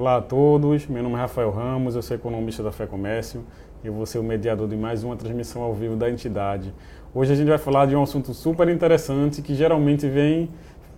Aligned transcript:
Olá 0.00 0.18
a 0.18 0.22
todos, 0.22 0.86
meu 0.86 1.02
nome 1.02 1.16
é 1.16 1.18
Rafael 1.18 1.50
Ramos, 1.50 1.96
eu 1.96 2.02
sou 2.02 2.16
economista 2.16 2.62
da 2.62 2.70
Fé 2.70 2.86
Comércio 2.86 3.44
e 3.82 3.88
eu 3.88 3.92
vou 3.92 4.06
ser 4.06 4.20
o 4.20 4.22
mediador 4.22 4.68
de 4.68 4.76
mais 4.76 5.02
uma 5.02 5.16
transmissão 5.16 5.60
ao 5.60 5.74
vivo 5.74 5.96
da 5.96 6.08
entidade. 6.08 6.72
Hoje 7.12 7.32
a 7.32 7.34
gente 7.34 7.48
vai 7.48 7.58
falar 7.58 7.84
de 7.86 7.96
um 7.96 8.02
assunto 8.04 8.32
super 8.32 8.68
interessante 8.68 9.42
que 9.42 9.56
geralmente 9.56 10.08
vem 10.08 10.50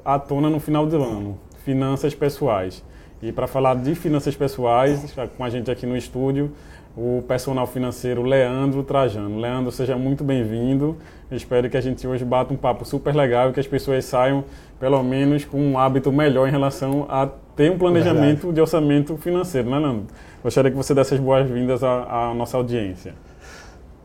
à 0.05 0.19
tona 0.19 0.51
no 0.51 0.61
final 0.61 0.85
do 0.85 1.03
ano, 1.03 1.39
finanças 1.65 2.15
pessoais. 2.15 2.85
E 3.23 3.31
para 3.33 3.47
falar 3.47 3.75
de 3.77 3.95
finanças 3.95 4.35
pessoais, 4.35 5.15
com 5.37 5.45
a 5.45 5.51
gente 5.51 5.71
aqui 5.71 5.85
no 5.85 5.95
estúdio, 5.95 6.53
o 6.97 7.23
personal 7.29 7.67
financeiro 7.67 8.23
Leandro 8.23 8.83
Trajano. 8.83 9.39
Leandro, 9.39 9.71
seja 9.71 9.95
muito 9.97 10.25
bem-vindo. 10.25 10.97
Espero 11.31 11.69
que 11.69 11.77
a 11.77 11.81
gente 11.83 12.07
hoje 12.07 12.25
bata 12.25 12.53
um 12.53 12.57
papo 12.57 12.85
super 12.85 13.15
legal 13.15 13.51
e 13.51 13.53
que 13.53 13.61
as 13.61 13.67
pessoas 13.67 14.07
saiam, 14.07 14.43
pelo 14.79 15.03
menos, 15.03 15.45
com 15.45 15.61
um 15.61 15.79
hábito 15.79 16.11
melhor 16.11 16.49
em 16.49 16.51
relação 16.51 17.07
a 17.11 17.29
ter 17.55 17.71
um 17.71 17.77
planejamento 17.77 18.37
Verdade. 18.37 18.55
de 18.55 18.61
orçamento 18.63 19.17
financeiro, 19.19 19.69
né, 19.69 19.79
Leandro? 19.79 20.07
Gostaria 20.43 20.71
que 20.71 20.77
você 20.77 20.95
desse 20.95 21.15
as 21.15 21.21
boas-vindas 21.21 21.85
à, 21.85 22.31
à, 22.31 22.35
nossa 22.35 22.57
audiência. 22.57 23.15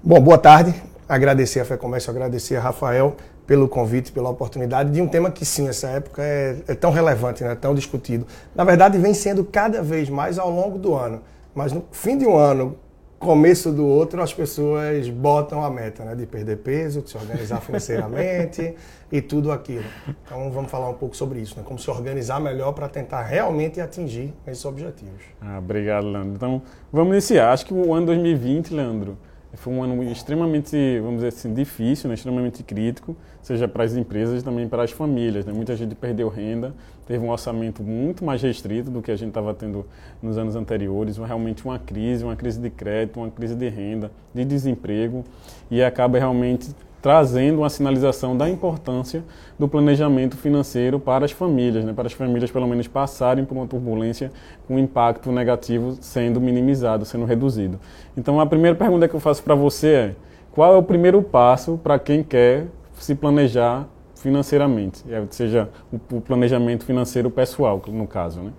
Bom, 0.03 0.19
boa 0.19 0.37
tarde. 0.37 0.75
Agradecer 1.07 1.61
a 1.61 1.65
Fé 1.65 1.77
Comércio, 1.77 2.11
agradecer 2.11 2.57
a 2.57 2.61
Rafael 2.61 3.15
pelo 3.45 3.67
convite, 3.67 4.11
pela 4.11 4.29
oportunidade 4.29 4.91
de 4.91 5.01
um 5.01 5.07
tema 5.07 5.29
que 5.29 5.45
sim, 5.45 5.67
essa 5.67 5.87
época 5.87 6.23
é, 6.23 6.57
é 6.67 6.75
tão 6.75 6.91
relevante, 6.91 7.43
né, 7.43 7.55
tão 7.55 7.75
discutido. 7.75 8.25
Na 8.55 8.63
verdade, 8.63 8.97
vem 8.97 9.13
sendo 9.13 9.43
cada 9.43 9.81
vez 9.81 10.09
mais 10.09 10.39
ao 10.39 10.49
longo 10.49 10.77
do 10.77 10.95
ano. 10.95 11.21
Mas 11.53 11.71
no 11.71 11.85
fim 11.91 12.17
de 12.17 12.25
um 12.25 12.35
ano, 12.35 12.77
começo 13.19 13.71
do 13.71 13.85
outro, 13.85 14.21
as 14.21 14.33
pessoas 14.33 15.09
botam 15.09 15.63
a 15.63 15.69
meta, 15.69 16.03
né? 16.03 16.15
De 16.15 16.25
perder 16.25 16.57
peso, 16.57 17.01
de 17.01 17.09
se 17.09 17.17
organizar 17.17 17.61
financeiramente 17.61 18.75
e 19.11 19.21
tudo 19.21 19.51
aquilo. 19.51 19.85
Então 20.23 20.51
vamos 20.51 20.69
falar 20.69 20.89
um 20.89 20.93
pouco 20.93 21.15
sobre 21.15 21.39
isso, 21.39 21.57
né? 21.57 21.63
Como 21.65 21.79
se 21.79 21.89
organizar 21.89 22.39
melhor 22.39 22.73
para 22.73 22.87
tentar 22.87 23.23
realmente 23.23 23.79
atingir 23.79 24.33
esses 24.45 24.63
objetivos. 24.65 25.21
Ah, 25.41 25.57
obrigado, 25.57 26.07
Leandro. 26.07 26.33
Então 26.35 26.61
vamos 26.91 27.13
iniciar. 27.13 27.51
Acho 27.51 27.65
que 27.65 27.73
o 27.73 27.93
ano 27.93 28.07
2020, 28.07 28.73
Leandro, 28.73 29.17
foi 29.55 29.73
um 29.73 29.83
ano 29.83 30.03
extremamente, 30.03 30.75
vamos 30.99 31.15
dizer 31.15 31.27
assim, 31.27 31.53
difícil, 31.53 32.07
né? 32.07 32.15
extremamente 32.15 32.63
crítico, 32.63 33.15
seja 33.41 33.67
para 33.67 33.83
as 33.83 33.95
empresas 33.95 34.41
também 34.43 34.67
para 34.67 34.83
as 34.83 34.91
famílias. 34.91 35.45
Né? 35.45 35.53
Muita 35.53 35.75
gente 35.75 35.95
perdeu 35.95 36.29
renda, 36.29 36.73
teve 37.07 37.23
um 37.23 37.29
orçamento 37.29 37.83
muito 37.83 38.23
mais 38.23 38.41
restrito 38.41 38.89
do 38.89 39.01
que 39.01 39.11
a 39.11 39.15
gente 39.15 39.29
estava 39.29 39.53
tendo 39.53 39.85
nos 40.21 40.37
anos 40.37 40.55
anteriores, 40.55 41.17
realmente 41.17 41.63
uma 41.65 41.77
crise, 41.77 42.23
uma 42.23 42.35
crise 42.35 42.59
de 42.59 42.69
crédito, 42.69 43.19
uma 43.19 43.29
crise 43.29 43.55
de 43.55 43.69
renda, 43.69 44.11
de 44.33 44.43
desemprego, 44.43 45.23
e 45.69 45.83
acaba 45.83 46.17
realmente 46.17 46.69
trazendo 47.05 47.59
uma 47.59 47.69
sinalização 47.69 48.35
da 48.35 48.49
importância 48.49 49.23
do 49.59 49.67
planejamento 49.67 50.35
financeiro 50.35 50.99
para 50.99 51.23
as 51.23 51.31
famílias, 51.31 51.85
né? 51.85 51.93
para 51.93 52.07
as 52.07 52.13
famílias 52.13 52.49
pelo 52.49 52.65
menos 52.65 52.87
passarem 52.87 53.45
por 53.45 53.55
uma 53.55 53.67
turbulência 53.67 54.31
com 54.67 54.79
impacto 54.79 55.31
negativo 55.31 55.95
sendo 56.01 56.41
minimizado, 56.41 57.05
sendo 57.05 57.23
reduzido. 57.23 57.79
Então 58.17 58.39
a 58.39 58.45
primeira 58.47 58.75
pergunta 58.75 59.07
que 59.07 59.13
eu 59.13 59.19
faço 59.19 59.43
para 59.43 59.53
você 59.53 59.87
é: 59.87 60.15
qual 60.51 60.73
é 60.73 60.77
o 60.77 60.81
primeiro 60.81 61.21
passo 61.21 61.77
para 61.77 61.99
quem 61.99 62.23
quer 62.23 62.65
se 62.97 63.13
planejar 63.13 63.87
financeiramente, 64.15 65.03
é, 65.07 65.23
seja 65.29 65.69
o 66.11 66.19
planejamento 66.19 66.85
financeiro 66.85 67.29
pessoal, 67.29 67.83
no 67.87 68.07
caso, 68.07 68.41
né? 68.41 68.51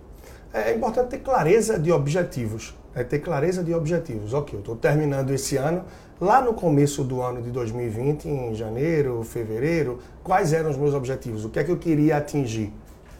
É 0.55 0.73
importante 0.73 1.09
ter 1.09 1.19
clareza 1.19 1.81
de 1.81 1.91
objetivos. 1.91 2.77
É 2.95 3.03
ter 3.03 3.19
clareza 3.19 3.63
de 3.63 3.75
objetivos. 3.75 4.33
Ok, 4.33 4.55
eu 4.55 4.61
estou 4.61 4.77
terminando 4.77 5.31
esse 5.31 5.57
ano 5.57 5.83
Lá 6.19 6.41
no 6.41 6.55
começo 6.55 7.05
do 7.05 7.21
ano 7.21 7.43
de 7.43 7.51
2020, 7.51 8.27
em 8.27 8.55
janeiro, 8.55 9.23
fevereiro, 9.23 9.99
quais 10.25 10.55
eram 10.55 10.71
os 10.71 10.77
meus 10.79 10.95
objetivos? 10.95 11.45
O 11.45 11.51
que 11.51 11.59
é 11.59 11.65
que 11.65 11.71
eu 11.71 11.77
queria 11.77 12.17
atingir? 12.17 12.73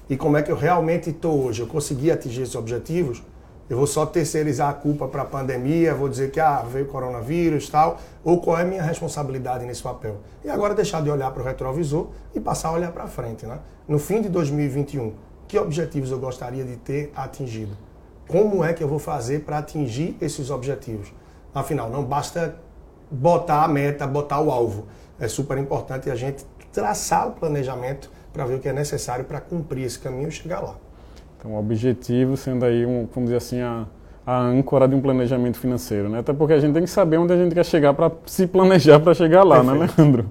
E 0.09 0.17
como 0.17 0.39
é 0.39 0.43
que 0.43 0.51
eu 0.51 0.57
realmente 0.57 1.11
estou 1.11 1.45
hoje? 1.45 1.61
Eu 1.61 1.67
consegui 1.67 2.11
atingir 2.11 2.41
esses 2.41 2.55
objetivos? 2.55 3.23
Eu 3.69 3.77
vou 3.77 3.87
só 3.87 4.07
terceirizar 4.07 4.71
a 4.71 4.73
culpa 4.73 5.07
para 5.09 5.21
a 5.21 5.25
pandemia, 5.27 5.95
vou 5.95 6.09
dizer 6.09 6.31
que 6.31 6.41
ah, 6.41 6.63
veio 6.63 6.87
coronavírus 6.87 7.69
tal, 7.69 8.01
ou 8.25 8.41
qual 8.41 8.59
é 8.59 8.63
a 8.63 8.65
minha 8.65 8.83
responsabilidade 8.83 9.67
nesse 9.67 9.83
papel? 9.83 10.17
E 10.43 10.49
agora 10.49 10.75
deixar 10.75 11.03
de 11.03 11.11
olhar 11.11 11.31
para 11.33 11.43
o 11.43 11.45
retrovisor 11.45 12.07
e 12.35 12.41
passar 12.41 12.71
a 12.71 12.73
olhar 12.73 12.93
para 12.93 13.07
frente. 13.07 13.45
Né? 13.45 13.59
No 13.87 13.99
fim 13.99 14.23
de 14.23 14.31
2021, 14.31 15.13
que 15.47 15.59
objetivos 15.59 16.11
eu 16.11 16.19
gostaria 16.19 16.65
de 16.65 16.77
ter 16.77 17.13
atingido? 17.15 17.77
Como 18.27 18.65
é 18.65 18.73
que 18.73 18.83
eu 18.83 18.89
vou 18.89 18.99
fazer 18.99 19.41
para 19.41 19.59
atingir 19.59 20.17
esses 20.19 20.49
objetivos? 20.49 21.13
Afinal, 21.55 21.91
não 21.91 22.03
basta 22.03 22.57
botar 23.11 23.65
a 23.65 23.69
meta, 23.69 24.07
botar 24.07 24.41
o 24.41 24.51
alvo. 24.51 24.87
É 25.19 25.29
super 25.29 25.59
importante 25.59 26.11
a 26.11 26.15
gente 26.15 26.45
traçar 26.73 27.29
o 27.29 27.33
planejamento 27.33 28.11
para 28.33 28.45
ver 28.45 28.57
o 28.57 28.59
que 28.59 28.69
é 28.69 28.73
necessário 28.73 29.25
para 29.25 29.41
cumprir 29.41 29.85
esse 29.85 29.99
caminho 29.99 30.29
e 30.29 30.33
chegar 30.33 30.61
lá. 30.61 30.75
Então, 31.39 31.53
o 31.53 31.59
objetivo 31.59 32.37
sendo 32.37 32.65
aí, 32.65 32.85
um, 32.85 33.09
vamos 33.15 33.31
dizer 33.31 33.37
assim, 33.37 33.61
a, 33.61 33.87
a 34.27 34.39
âncora 34.39 34.87
de 34.87 34.95
um 34.95 35.01
planejamento 35.01 35.59
financeiro, 35.59 36.09
né? 36.09 36.19
Até 36.19 36.33
porque 36.33 36.53
a 36.53 36.59
gente 36.59 36.75
tem 36.75 36.83
que 36.83 36.91
saber 36.91 37.17
onde 37.17 37.33
a 37.33 37.37
gente 37.37 37.55
quer 37.55 37.65
chegar 37.65 37.95
para 37.95 38.11
se 38.27 38.47
planejar 38.47 39.01
para 39.01 39.15
chegar 39.15 39.43
lá, 39.43 39.63
né, 39.63 39.79
Perfeito. 39.79 39.99
né, 39.99 40.05
Leandro? 40.05 40.31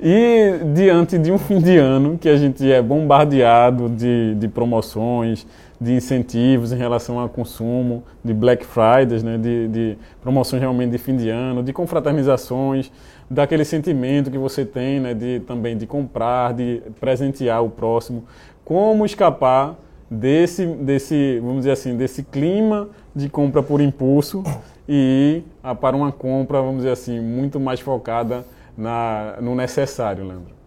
E 0.00 0.60
diante 0.74 1.18
de 1.18 1.32
um 1.32 1.38
fim 1.38 1.58
de 1.58 1.76
ano 1.76 2.16
que 2.18 2.28
a 2.28 2.36
gente 2.36 2.70
é 2.70 2.80
bombardeado 2.80 3.88
de, 3.88 4.34
de 4.36 4.46
promoções, 4.46 5.46
de 5.80 5.92
incentivos 5.92 6.72
em 6.72 6.76
relação 6.76 7.18
ao 7.20 7.28
consumo, 7.28 8.02
de 8.24 8.34
Black 8.34 8.66
Fridays, 8.66 9.22
né, 9.22 9.38
de, 9.38 9.68
de, 9.68 9.98
promoções 10.20 10.60
realmente 10.60 10.90
de 10.90 10.98
fim 10.98 11.16
de 11.16 11.28
ano, 11.28 11.62
de 11.62 11.72
confraternizações, 11.72 12.90
daquele 13.30 13.64
sentimento 13.64 14.30
que 14.30 14.38
você 14.38 14.64
tem 14.64 14.98
né, 14.98 15.14
de 15.14 15.40
também 15.40 15.76
de 15.76 15.86
comprar, 15.86 16.52
de 16.52 16.82
presentear 16.98 17.62
o 17.62 17.70
próximo. 17.70 18.24
Como 18.64 19.06
escapar 19.06 19.76
desse, 20.10 20.66
desse, 20.66 21.38
vamos 21.40 21.58
dizer 21.58 21.72
assim, 21.72 21.96
desse 21.96 22.22
clima 22.22 22.88
de 23.14 23.28
compra 23.28 23.62
por 23.62 23.80
impulso 23.80 24.42
e 24.88 25.42
ir 25.44 25.76
para 25.76 25.96
uma 25.96 26.10
compra, 26.10 26.60
vamos 26.60 26.78
dizer 26.78 26.90
assim, 26.90 27.20
muito 27.20 27.60
mais 27.60 27.78
focada 27.78 28.44
na, 28.76 29.36
no 29.40 29.54
necessário, 29.54 30.26
Leandro? 30.26 30.57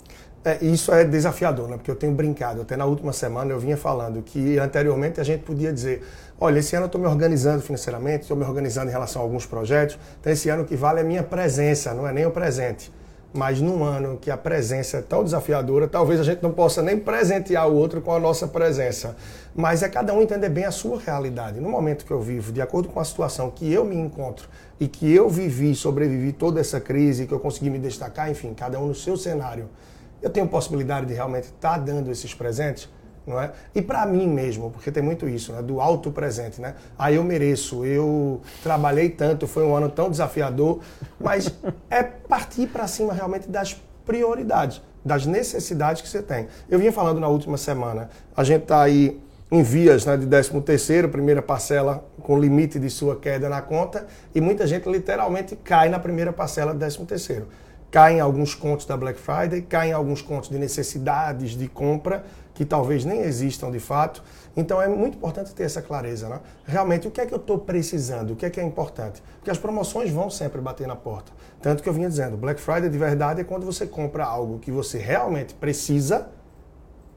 É, 0.44 0.58
isso 0.66 0.92
é 0.92 1.04
desafiador, 1.04 1.70
né? 1.70 1.78
porque 1.78 1.92
eu 1.92 1.96
tenho 1.96 2.14
brincado. 2.14 2.62
Até 2.62 2.76
na 2.76 2.86
última 2.86 3.14
semana 3.14 3.52
eu 3.52 3.60
vinha 3.60 3.78
falando 3.78 4.24
que 4.24 4.58
anteriormente 4.58 5.22
a 5.22 5.24
gente 5.24 5.44
podia 5.44 5.72
dizer: 5.72 6.04
olha, 6.40 6.58
esse 6.60 6.76
ano 6.76 6.86
eu 6.86 6.88
estou 6.88 7.00
me 7.00 7.06
organizando 7.06 7.62
financeiramente, 7.62 8.24
estou 8.24 8.36
me 8.36 8.44
organizando 8.44 8.90
em 8.90 8.92
relação 8.92 9.22
a 9.22 9.26
alguns 9.26 9.46
projetos, 9.46 10.00
então 10.20 10.34
esse 10.34 10.50
ano 10.50 10.64
o 10.64 10.66
que 10.66 10.76
vale 10.76 11.00
é 11.00 11.04
a 11.04 11.06
minha 11.06 11.22
presença, 11.22 11.94
não 11.94 12.08
é 12.08 12.12
nem 12.12 12.26
o 12.26 12.32
presente. 12.32 12.92
Mas 13.34 13.62
num 13.62 13.84
ano 13.84 14.18
que 14.18 14.30
a 14.32 14.36
presença 14.36 14.98
é 14.98 15.02
tão 15.02 15.24
desafiadora, 15.24 15.88
talvez 15.88 16.20
a 16.20 16.24
gente 16.24 16.42
não 16.42 16.52
possa 16.52 16.82
nem 16.82 16.98
presentear 16.98 17.70
o 17.70 17.76
outro 17.76 18.02
com 18.02 18.14
a 18.14 18.20
nossa 18.20 18.46
presença. 18.46 19.16
Mas 19.56 19.84
é 19.84 19.88
cada 19.88 20.14
um 20.14 20.22
entender 20.22 20.50
bem 20.50 20.66
a 20.66 20.72
sua 20.72 21.00
realidade. 21.00 21.62
No 21.62 21.70
momento 21.70 22.04
que 22.04 22.12
eu 22.12 22.20
vivo, 22.20 22.52
de 22.52 22.62
acordo 22.62 22.90
com 22.90 23.00
a 23.00 23.06
situação 23.06 23.50
que 23.50 23.72
eu 23.72 23.86
me 23.86 23.96
encontro 23.96 24.50
e 24.82 24.88
que 24.88 25.10
eu 25.14 25.30
vivi, 25.30 25.74
sobrevivi 25.76 26.34
toda 26.34 26.60
essa 26.60 26.82
crise, 26.82 27.26
que 27.26 27.34
eu 27.34 27.40
consegui 27.40 27.70
me 27.70 27.80
destacar, 27.80 28.30
enfim, 28.30 28.54
cada 28.54 28.78
um 28.80 28.88
no 28.88 28.96
seu 28.96 29.16
cenário 29.16 29.70
eu 30.22 30.30
tenho 30.30 30.48
possibilidade 30.48 31.06
de 31.08 31.14
realmente 31.14 31.46
estar 31.46 31.72
tá 31.72 31.78
dando 31.78 32.12
esses 32.12 32.34
presentes, 32.34 32.88
não 33.26 33.40
é? 33.40 33.52
E 33.74 33.82
para 33.82 34.06
mim 34.06 34.28
mesmo, 34.28 34.70
porque 34.72 34.92
tem 34.92 35.02
muito 35.02 35.28
isso, 35.28 35.52
né? 35.54 35.62
Do 35.62 35.80
alto 35.80 36.12
presente, 36.12 36.60
né? 36.60 36.76
Ah, 36.98 37.12
eu 37.12 37.24
mereço, 37.24 37.86
eu 37.86 38.42
trabalhei 38.64 39.10
tanto, 39.10 39.48
foi 39.48 39.64
um 39.64 39.76
ano 39.76 39.90
tão 39.90 40.10
desafiador, 40.10 40.80
mas 41.20 41.54
é 41.90 42.04
partir 42.04 42.68
para 42.68 42.88
cima 42.88 43.14
realmente 43.14 43.50
das 43.50 43.80
prioridades, 44.06 44.82
das 45.04 45.26
necessidades 45.26 46.02
que 46.02 46.10
você 46.10 46.22
tem. 46.22 46.48
Eu 46.70 46.80
vinha 46.80 46.92
falando 46.92 47.20
na 47.20 47.28
última 47.28 47.58
semana, 47.58 48.10
a 48.36 48.44
gente 48.44 48.64
está 48.64 48.82
aí 48.82 49.22
em 49.52 49.64
vias 49.64 50.06
né, 50.06 50.16
de 50.16 50.26
13 50.26 50.62
terceiro, 50.62 51.10
primeira 51.10 51.42
parcela 51.42 52.06
com 52.22 52.40
limite 52.40 52.80
de 52.80 52.90
sua 52.90 53.18
queda 53.18 53.50
na 53.50 53.62
conta, 53.62 54.08
e 54.34 54.40
muita 54.40 54.66
gente 54.66 54.90
literalmente 54.90 55.58
cai 55.58 55.90
na 55.90 56.00
primeira 56.00 56.32
parcela 56.32 56.74
do 56.74 56.80
13 56.80 57.06
terceiro 57.06 57.48
caem 57.92 58.22
alguns 58.22 58.56
contos 58.56 58.86
da 58.86 58.96
Black 58.96 59.20
Friday, 59.20 59.62
caem 59.62 59.92
alguns 59.92 60.22
contos 60.22 60.50
de 60.50 60.58
necessidades 60.58 61.52
de 61.52 61.68
compra 61.68 62.24
que 62.54 62.64
talvez 62.64 63.04
nem 63.04 63.20
existam 63.22 63.70
de 63.70 63.80
fato. 63.80 64.24
Então 64.56 64.82
é 64.82 64.88
muito 64.88 65.18
importante 65.18 65.54
ter 65.54 65.64
essa 65.64 65.82
clareza, 65.82 66.30
né? 66.30 66.40
Realmente, 66.66 67.08
o 67.08 67.12
que 67.12 67.20
é 67.20 67.26
que 67.26 67.34
eu 67.34 67.38
estou 67.38 67.60
precisando? 67.60 68.32
O 68.32 68.36
que 68.36 68.46
é 68.46 68.50
que 68.50 68.60
é 68.60 68.64
importante? 68.64 69.22
Porque 69.38 69.52
as 69.52 69.58
promoções 69.58 70.10
vão 70.10 70.30
sempre 70.30 70.62
bater 70.62 70.88
na 70.88 70.96
porta. 70.96 71.32
Tanto 71.62 71.84
que 71.84 71.90
eu 71.90 71.94
vinha 71.94 72.08
dizendo, 72.08 72.38
Black 72.38 72.62
Friday 72.62 72.90
de 72.90 72.98
verdade 72.98 73.42
é 73.42 73.44
quando 73.44 73.66
você 73.66 73.86
compra 73.86 74.24
algo 74.26 74.60
que 74.60 74.72
você 74.72 74.98
realmente 74.98 75.54
precisa 75.54 76.28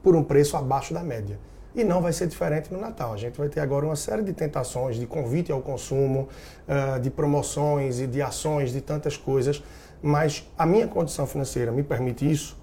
por 0.03 0.15
um 0.15 0.23
preço 0.23 0.57
abaixo 0.57 0.93
da 0.93 1.01
média. 1.01 1.39
E 1.73 1.83
não 1.83 2.01
vai 2.01 2.13
ser 2.13 2.27
diferente 2.27 2.71
no 2.71 2.79
Natal. 2.79 3.13
A 3.13 3.17
gente 3.17 3.37
vai 3.37 3.49
ter 3.49 3.59
agora 3.59 3.85
uma 3.85 3.97
série 3.97 4.21
de 4.23 4.31
tentações, 4.31 4.95
de 4.95 5.05
convite 5.05 5.51
ao 5.51 5.61
consumo, 5.61 6.29
ah, 6.67 6.97
de 6.99 7.09
promoções 7.09 7.99
e 7.99 8.07
de 8.07 8.21
ações, 8.21 8.71
de 8.71 8.79
tantas 8.79 9.17
coisas 9.17 9.61
mas 10.01 10.49
a 10.57 10.65
minha 10.65 10.87
condição 10.87 11.25
financeira 11.25 11.71
me 11.71 11.83
permite 11.83 12.29
isso? 12.29 12.57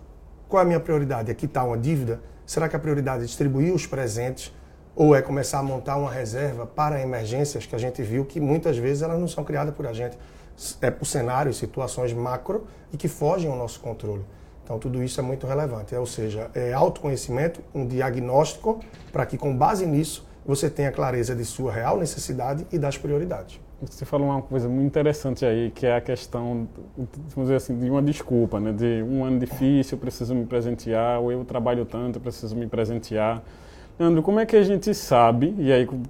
Qual 0.48 0.60
é 0.60 0.64
a 0.64 0.66
minha 0.66 0.80
prioridade? 0.80 1.30
É 1.30 1.34
quitar 1.34 1.66
uma 1.66 1.78
dívida? 1.78 2.20
Será 2.44 2.68
que 2.68 2.76
a 2.76 2.78
prioridade 2.78 3.22
é 3.22 3.26
distribuir 3.26 3.74
os 3.74 3.86
presentes? 3.86 4.52
Ou 4.94 5.16
é 5.16 5.22
começar 5.22 5.60
a 5.60 5.62
montar 5.62 5.96
uma 5.96 6.10
reserva 6.10 6.66
para 6.66 7.00
emergências 7.00 7.64
que 7.64 7.74
a 7.74 7.78
gente 7.78 8.02
viu 8.02 8.26
que 8.26 8.38
muitas 8.38 8.76
vezes 8.76 9.02
elas 9.02 9.18
não 9.18 9.26
são 9.26 9.42
criadas 9.42 9.74
por 9.74 9.86
a 9.86 9.92
gente? 9.92 10.18
É 10.82 10.90
por 10.90 11.06
cenários, 11.06 11.56
situações 11.56 12.12
macro 12.12 12.66
e 12.92 12.98
que 12.98 13.08
fogem 13.08 13.50
ao 13.50 13.56
nosso 13.56 13.80
controle. 13.80 14.22
Então, 14.62 14.78
tudo 14.78 15.02
isso 15.02 15.18
é 15.18 15.22
muito 15.22 15.46
relevante. 15.46 15.94
Ou 15.94 16.04
seja, 16.04 16.50
é 16.54 16.74
autoconhecimento, 16.74 17.62
um 17.74 17.86
diagnóstico, 17.86 18.80
para 19.10 19.24
que, 19.24 19.38
com 19.38 19.56
base 19.56 19.86
nisso, 19.86 20.28
você 20.44 20.68
tenha 20.68 20.92
clareza 20.92 21.34
de 21.34 21.44
sua 21.44 21.72
real 21.72 21.96
necessidade 21.96 22.66
e 22.70 22.78
das 22.78 22.98
prioridades. 22.98 23.58
Você 23.84 24.04
falou 24.04 24.28
uma 24.28 24.40
coisa 24.40 24.68
muito 24.68 24.86
interessante 24.86 25.44
aí, 25.44 25.70
que 25.70 25.86
é 25.86 25.96
a 25.96 26.00
questão, 26.00 26.68
vamos 26.96 27.48
dizer 27.48 27.56
assim, 27.56 27.76
de 27.76 27.90
uma 27.90 28.00
desculpa, 28.00 28.60
né? 28.60 28.72
De 28.72 29.02
um 29.02 29.24
ano 29.24 29.40
difícil, 29.40 29.96
eu 29.96 30.00
preciso 30.00 30.34
me 30.36 30.46
presentear, 30.46 31.20
ou 31.20 31.32
eu 31.32 31.44
trabalho 31.44 31.84
tanto, 31.84 32.16
eu 32.16 32.20
preciso 32.20 32.54
me 32.54 32.68
presentear. 32.68 33.42
Leandro, 33.98 34.22
como 34.22 34.38
é 34.38 34.46
que 34.46 34.54
a 34.54 34.62
gente 34.62 34.94
sabe, 34.94 35.54
e 35.58 35.72
aí 35.72 35.84
com 35.84 36.00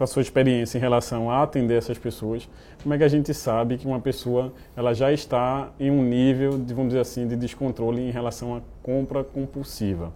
a 0.00 0.06
sua 0.06 0.22
experiência 0.22 0.78
em 0.78 0.80
relação 0.80 1.28
a 1.28 1.42
atender 1.42 1.76
essas 1.76 1.98
pessoas, 1.98 2.48
como 2.80 2.94
é 2.94 2.98
que 2.98 3.04
a 3.04 3.08
gente 3.08 3.34
sabe 3.34 3.76
que 3.76 3.86
uma 3.86 3.98
pessoa 3.98 4.52
ela 4.76 4.94
já 4.94 5.12
está 5.12 5.70
em 5.80 5.90
um 5.90 6.04
nível, 6.04 6.56
de, 6.56 6.72
vamos 6.72 6.90
dizer 6.90 7.00
assim, 7.00 7.26
de 7.26 7.34
descontrole 7.34 8.00
em 8.00 8.12
relação 8.12 8.54
à 8.54 8.60
compra 8.80 9.24
compulsiva? 9.24 10.12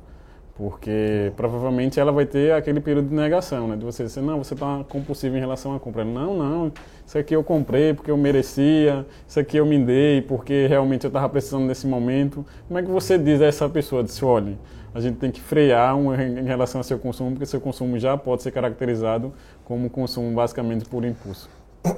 Porque 0.54 1.32
provavelmente 1.34 1.98
ela 1.98 2.12
vai 2.12 2.26
ter 2.26 2.52
aquele 2.52 2.80
período 2.80 3.08
de 3.08 3.14
negação, 3.14 3.68
né? 3.68 3.76
De 3.76 3.84
você 3.84 4.04
dizer, 4.04 4.20
não, 4.20 4.38
você 4.38 4.52
está 4.52 4.84
compulsivo 4.88 5.36
em 5.36 5.40
relação 5.40 5.74
à 5.74 5.80
compra. 5.80 6.04
Não, 6.04 6.36
não, 6.36 6.72
isso 7.06 7.16
aqui 7.16 7.34
eu 7.34 7.42
comprei 7.42 7.94
porque 7.94 8.10
eu 8.10 8.16
merecia, 8.16 9.06
isso 9.26 9.40
aqui 9.40 9.56
eu 9.56 9.64
me 9.64 9.82
dei 9.82 10.20
porque 10.20 10.66
realmente 10.66 11.04
eu 11.04 11.08
estava 11.08 11.28
precisando 11.28 11.64
nesse 11.64 11.86
momento. 11.86 12.44
Como 12.68 12.78
é 12.78 12.82
que 12.82 12.90
você 12.90 13.16
diz 13.16 13.40
a 13.40 13.46
essa 13.46 13.68
pessoa, 13.68 14.04
disse, 14.04 14.24
olha, 14.24 14.58
a 14.94 15.00
gente 15.00 15.16
tem 15.16 15.30
que 15.30 15.40
frear 15.40 15.96
um, 15.96 16.14
em 16.14 16.44
relação 16.44 16.80
ao 16.80 16.84
seu 16.84 16.98
consumo, 16.98 17.30
porque 17.30 17.46
seu 17.46 17.60
consumo 17.60 17.98
já 17.98 18.16
pode 18.16 18.42
ser 18.42 18.50
caracterizado 18.50 19.32
como 19.64 19.88
consumo 19.88 20.30
basicamente 20.34 20.84
por 20.84 21.04
impulso? 21.04 21.48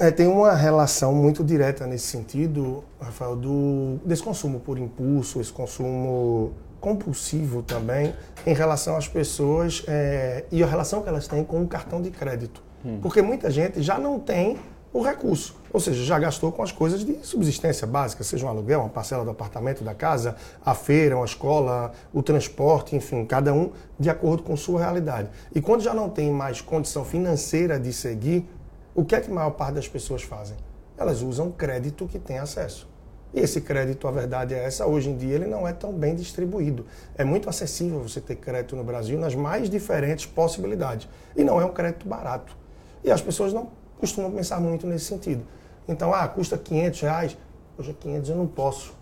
É, 0.00 0.10
tem 0.10 0.26
uma 0.26 0.54
relação 0.54 1.14
muito 1.14 1.44
direta 1.44 1.86
nesse 1.86 2.06
sentido, 2.06 2.82
Rafael, 2.98 3.36
do, 3.36 3.98
desse 4.04 4.22
consumo 4.22 4.60
por 4.60 4.78
impulso, 4.78 5.40
esse 5.40 5.52
consumo 5.52 6.52
compulsivo 6.84 7.62
também 7.62 8.14
em 8.46 8.52
relação 8.52 8.94
às 8.94 9.08
pessoas 9.08 9.82
é, 9.88 10.44
e 10.52 10.62
a 10.62 10.66
relação 10.66 11.00
que 11.00 11.08
elas 11.08 11.26
têm 11.26 11.42
com 11.42 11.62
o 11.62 11.66
cartão 11.66 12.02
de 12.02 12.10
crédito. 12.10 12.62
Hum. 12.84 12.98
Porque 13.00 13.22
muita 13.22 13.50
gente 13.50 13.80
já 13.80 13.98
não 13.98 14.20
tem 14.20 14.58
o 14.92 15.00
recurso, 15.00 15.56
ou 15.72 15.80
seja, 15.80 16.04
já 16.04 16.18
gastou 16.18 16.52
com 16.52 16.62
as 16.62 16.70
coisas 16.70 17.02
de 17.02 17.26
subsistência 17.26 17.86
básica, 17.86 18.22
seja 18.22 18.44
um 18.44 18.50
aluguel, 18.50 18.80
uma 18.80 18.90
parcela 18.90 19.24
do 19.24 19.30
apartamento, 19.30 19.82
da 19.82 19.94
casa, 19.94 20.36
a 20.62 20.74
feira, 20.74 21.16
uma 21.16 21.24
escola, 21.24 21.90
o 22.12 22.22
transporte, 22.22 22.94
enfim, 22.94 23.24
cada 23.24 23.54
um 23.54 23.72
de 23.98 24.10
acordo 24.10 24.42
com 24.42 24.54
sua 24.54 24.80
realidade. 24.80 25.30
E 25.54 25.62
quando 25.62 25.80
já 25.80 25.94
não 25.94 26.10
tem 26.10 26.30
mais 26.30 26.60
condição 26.60 27.02
financeira 27.02 27.80
de 27.80 27.94
seguir, 27.94 28.46
o 28.94 29.06
que 29.06 29.16
é 29.16 29.22
que 29.22 29.30
a 29.30 29.34
maior 29.34 29.52
parte 29.52 29.76
das 29.76 29.88
pessoas 29.88 30.22
fazem? 30.22 30.58
Elas 30.98 31.22
usam 31.22 31.50
crédito 31.50 32.06
que 32.06 32.18
tem 32.18 32.38
acesso. 32.38 32.93
E 33.34 33.40
esse 33.40 33.60
crédito, 33.60 34.06
a 34.06 34.12
verdade 34.12 34.54
é 34.54 34.64
essa, 34.64 34.86
hoje 34.86 35.10
em 35.10 35.16
dia 35.16 35.34
ele 35.34 35.46
não 35.46 35.66
é 35.66 35.72
tão 35.72 35.92
bem 35.92 36.14
distribuído. 36.14 36.86
É 37.18 37.24
muito 37.24 37.50
acessível 37.50 38.00
você 38.00 38.20
ter 38.20 38.36
crédito 38.36 38.76
no 38.76 38.84
Brasil 38.84 39.18
nas 39.18 39.34
mais 39.34 39.68
diferentes 39.68 40.24
possibilidades. 40.24 41.08
E 41.36 41.42
não 41.42 41.60
é 41.60 41.64
um 41.64 41.72
crédito 41.72 42.06
barato. 42.08 42.56
E 43.02 43.10
as 43.10 43.20
pessoas 43.20 43.52
não 43.52 43.70
costumam 43.98 44.30
pensar 44.30 44.60
muito 44.60 44.86
nesse 44.86 45.06
sentido. 45.06 45.44
Então, 45.88 46.14
ah, 46.14 46.28
custa 46.28 46.56
500 46.56 47.00
reais. 47.00 47.36
Hoje 47.76 47.92
500 47.92 48.30
eu 48.30 48.36
não 48.36 48.46
posso. 48.46 48.94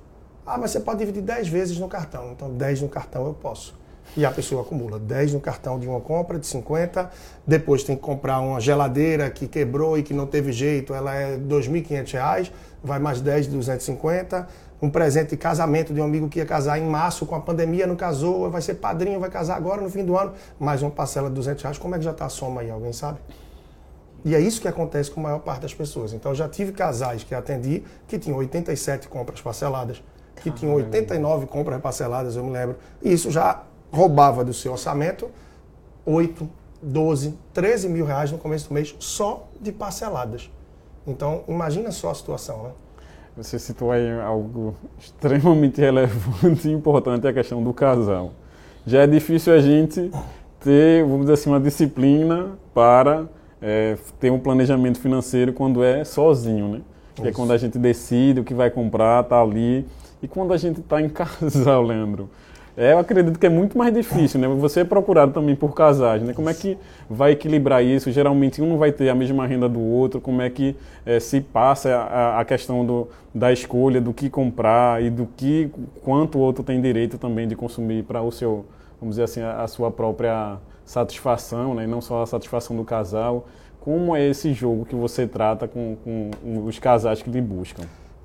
Ah, 0.47 0.57
mas 0.57 0.71
você 0.71 0.81
pode 0.81 1.01
dividir 1.01 1.23
10 1.23 1.49
vezes 1.49 1.79
no 1.79 1.87
cartão. 1.87 2.33
Então, 2.33 2.51
10 2.51 2.81
no 2.81 2.89
cartão 2.89 3.27
eu 3.27 3.35
posso. 3.35 3.75
E 4.17 4.27
a 4.27 4.31
pessoa 4.31 4.63
acumula 4.63 4.99
10 4.99 5.35
no 5.35 5.41
cartão 5.41 5.79
de 5.79 5.87
uma 5.87 6.01
compra 6.01 6.39
de 6.39 6.47
50, 6.47 7.11
depois 7.47 7.83
tem 7.83 7.97
que 7.97 8.03
comprar 8.03 8.41
uma 8.41 8.61
geladeira 8.61 9.31
que 9.31 9.47
quebrou 9.47 9.97
e 9.97 10.03
que 10.03 10.13
não 10.13 10.27
teve 10.27 10.53
jeito, 10.53 10.93
ela 10.93 11.15
é 11.15 11.37
R$ 11.37 11.39
2.500 11.39 12.51
vai 12.83 12.99
mais 12.99 13.21
10 13.21 13.47
de 13.47 13.53
250. 13.53 14.47
Um 14.81 14.91
presente 14.91 15.31
de 15.31 15.37
casamento 15.37 15.95
de 15.95 16.01
um 16.01 16.05
amigo 16.05 16.29
que 16.29 16.39
ia 16.39 16.47
casar 16.47 16.79
em 16.79 16.85
março, 16.85 17.25
com 17.25 17.37
a 17.37 17.41
pandemia 17.41 17.87
não 17.87 17.95
casou, 17.95 18.51
vai 18.51 18.61
ser 18.61 18.75
padrinho, 18.75 19.21
vai 19.21 19.31
casar 19.31 19.57
agora 19.57 19.81
no 19.81 19.89
fim 19.89 20.05
do 20.05 20.19
ano, 20.19 20.33
mais 20.59 20.83
uma 20.83 20.91
parcela 20.91 21.29
de 21.29 21.37
200 21.37 21.63
reais. 21.63 21.79
Como 21.79 21.95
é 21.95 21.99
que 21.99 22.05
já 22.05 22.11
está 22.11 22.27
a 22.27 22.29
soma 22.29 22.63
aí? 22.63 22.71
Alguém 22.71 22.93
sabe? 22.93 23.19
E 24.25 24.35
é 24.35 24.41
isso 24.41 24.61
que 24.61 24.69
acontece 24.69 25.11
com 25.11 25.21
a 25.21 25.23
maior 25.25 25.39
parte 25.41 25.63
das 25.63 25.75
pessoas. 25.75 26.13
Então, 26.13 26.33
eu 26.33 26.37
já 26.37 26.49
tive 26.49 26.73
casais 26.73 27.25
que 27.25 27.35
atendi 27.35 27.85
que 28.07 28.19
tinham 28.19 28.39
87 28.39 29.09
compras 29.09 29.41
parceladas, 29.41 30.03
que 30.37 30.51
tinham 30.51 30.75
89 30.75 31.47
compras 31.47 31.81
parceladas, 31.81 32.37
eu 32.37 32.45
me 32.45 32.51
lembro. 32.51 32.77
E 33.01 33.13
isso 33.13 33.31
já 33.31 33.63
roubava 33.93 34.45
do 34.45 34.53
seu 34.53 34.73
orçamento 34.73 35.31
8, 36.05 36.49
12, 36.83 37.39
13 37.53 37.89
mil 37.89 38.05
reais 38.05 38.33
no 38.33 38.39
começo 38.39 38.69
do 38.69 38.75
mês 38.75 38.95
só 38.99 39.49
de 39.61 39.71
parceladas. 39.71 40.51
Então, 41.07 41.43
imagina 41.49 41.91
só 41.91 42.11
a 42.11 42.15
situação, 42.15 42.63
né? 42.63 42.71
Você 43.37 43.59
citou 43.59 43.91
aí 43.91 44.11
algo 44.21 44.75
extremamente 44.99 45.81
relevante 45.81 46.69
e 46.69 46.73
importante, 46.73 47.27
a 47.27 47.33
questão 47.33 47.63
do 47.63 47.73
casal. 47.73 48.33
Já 48.87 49.03
é 49.03 49.07
difícil 49.07 49.55
a 49.55 49.59
gente 49.59 50.11
ter, 50.61 51.03
vamos 51.03 51.23
dizer 51.23 51.33
assim, 51.35 51.51
uma 51.51 51.61
disciplina 51.61 52.59
para 52.75 53.27
é, 53.61 53.97
ter 54.21 54.31
um 54.31 54.39
planejamento 54.39 54.99
financeiro 54.99 55.53
quando 55.53 55.83
é 55.83 56.05
sozinho, 56.05 56.69
né? 56.69 56.81
Que 57.15 57.29
é 57.29 57.33
quando 57.33 57.53
a 57.53 57.59
gente 57.59 57.79
decide 57.79 58.41
o 58.41 58.45
que 58.45 58.55
vai 58.55 58.71
comprar, 58.71 59.23
tá 59.25 59.41
ali. 59.41 59.87
E 60.23 60.29
quando 60.29 60.53
a 60.53 60.57
gente 60.57 60.81
está 60.81 61.01
em 61.01 61.09
casal, 61.11 61.83
Leandro, 61.83 62.29
é, 62.77 62.93
eu 62.93 62.99
acredito 62.99 63.39
que 63.39 63.45
é 63.45 63.51
muito 63.51 63.77
mais 63.77 63.93
difícil, 63.93 64.41
né? 64.41 64.49
Você 64.49 64.81
é 64.81 64.85
procurado 64.85 65.33
também 65.33 65.55
por 65.55 65.75
casais, 65.75 66.23
né? 66.23 66.33
Como 66.33 66.49
é 66.49 66.55
que 66.55 66.79
vai 67.09 67.33
equilibrar 67.33 67.85
isso? 67.85 68.11
Geralmente 68.11 68.63
um 68.63 68.67
não 68.67 68.79
vai 68.79 68.91
ter 68.91 69.11
a 69.11 69.15
mesma 69.15 69.47
renda 69.47 69.69
do 69.69 69.81
outro. 69.81 70.23
Como 70.23 70.41
é 70.41 70.49
que 70.49 70.75
é, 71.05 71.21
se 71.21 71.41
passa 71.43 71.95
a, 71.95 72.41
a, 72.41 72.45
questão 72.47 72.85
do, 72.85 73.09
da 73.35 73.53
escolha 73.53 74.01
do 74.01 74.15
que 74.15 74.31
comprar 74.31 75.03
e 75.03 75.11
do 75.11 75.27
que 75.37 75.71
quanto 76.03 76.39
o 76.39 76.41
outro 76.41 76.65
tem 76.65 76.81
direito 76.81 77.19
também 77.19 77.47
de 77.47 77.55
consumir 77.55 78.05
para 78.05 78.23
o 78.23 78.33
seu, 78.33 78.65
vamos 78.99 79.17
dizer 79.17 79.25
assim, 79.25 79.43
a, 79.43 79.63
a 79.63 79.69
sua 79.69 79.91
própria 79.91 80.57
satisfação, 80.87 81.75
né? 81.75 81.85
E 81.85 81.87
não 81.87 82.01
só 82.01 82.23
a 82.23 82.27
satisfação 82.27 82.75
do 82.75 82.85
casal. 82.85 83.47
Como 83.81 84.17
é 84.17 84.27
esse 84.27 84.55
jogo 84.55 84.87
que 84.87 84.95
você 84.95 85.27
trata 85.27 85.69
com, 85.69 85.97
com 86.03 86.31
os 86.65 86.79
casais 86.79 87.21
que 87.21 87.29
lhe 87.29 87.41
buscam? 87.41 87.83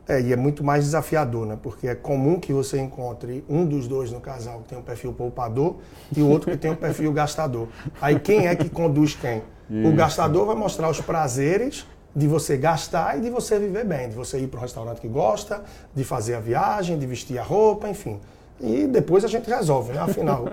É, 0.07 0.21
e 0.21 0.31
é 0.31 0.35
muito 0.37 0.63
mais 0.63 0.85
desafiador, 0.85 1.45
né? 1.45 1.57
Porque 1.61 1.87
é 1.87 1.95
comum 1.95 2.39
que 2.39 2.53
você 2.53 2.79
encontre 2.79 3.43
um 3.49 3.65
dos 3.65 3.87
dois 3.87 4.09
no 4.09 4.21
casal 4.21 4.59
que 4.59 4.69
tem 4.69 4.77
um 4.77 4.81
perfil 4.81 5.11
poupador 5.11 5.75
e 6.15 6.21
o 6.21 6.29
outro 6.29 6.49
que 6.49 6.57
tem 6.57 6.71
um 6.71 6.75
perfil 6.75 7.11
gastador. 7.11 7.67
Aí 7.99 8.17
quem 8.17 8.47
é 8.47 8.55
que 8.55 8.69
conduz 8.69 9.15
quem? 9.15 9.43
Isso. 9.69 9.89
O 9.89 9.93
gastador 9.93 10.45
vai 10.45 10.55
mostrar 10.55 10.89
os 10.89 11.01
prazeres 11.01 11.85
de 12.15 12.25
você 12.25 12.55
gastar 12.55 13.17
e 13.17 13.21
de 13.21 13.29
você 13.29 13.59
viver 13.59 13.85
bem, 13.85 14.09
de 14.09 14.15
você 14.15 14.39
ir 14.39 14.47
para 14.47 14.59
um 14.59 14.61
restaurante 14.61 15.01
que 15.01 15.07
gosta, 15.09 15.63
de 15.93 16.03
fazer 16.05 16.35
a 16.35 16.39
viagem, 16.39 16.97
de 16.97 17.05
vestir 17.05 17.37
a 17.37 17.43
roupa, 17.43 17.89
enfim. 17.89 18.19
E 18.61 18.87
depois 18.87 19.25
a 19.25 19.27
gente 19.27 19.49
resolve, 19.49 19.91
né? 19.91 19.99
Afinal, 19.99 20.45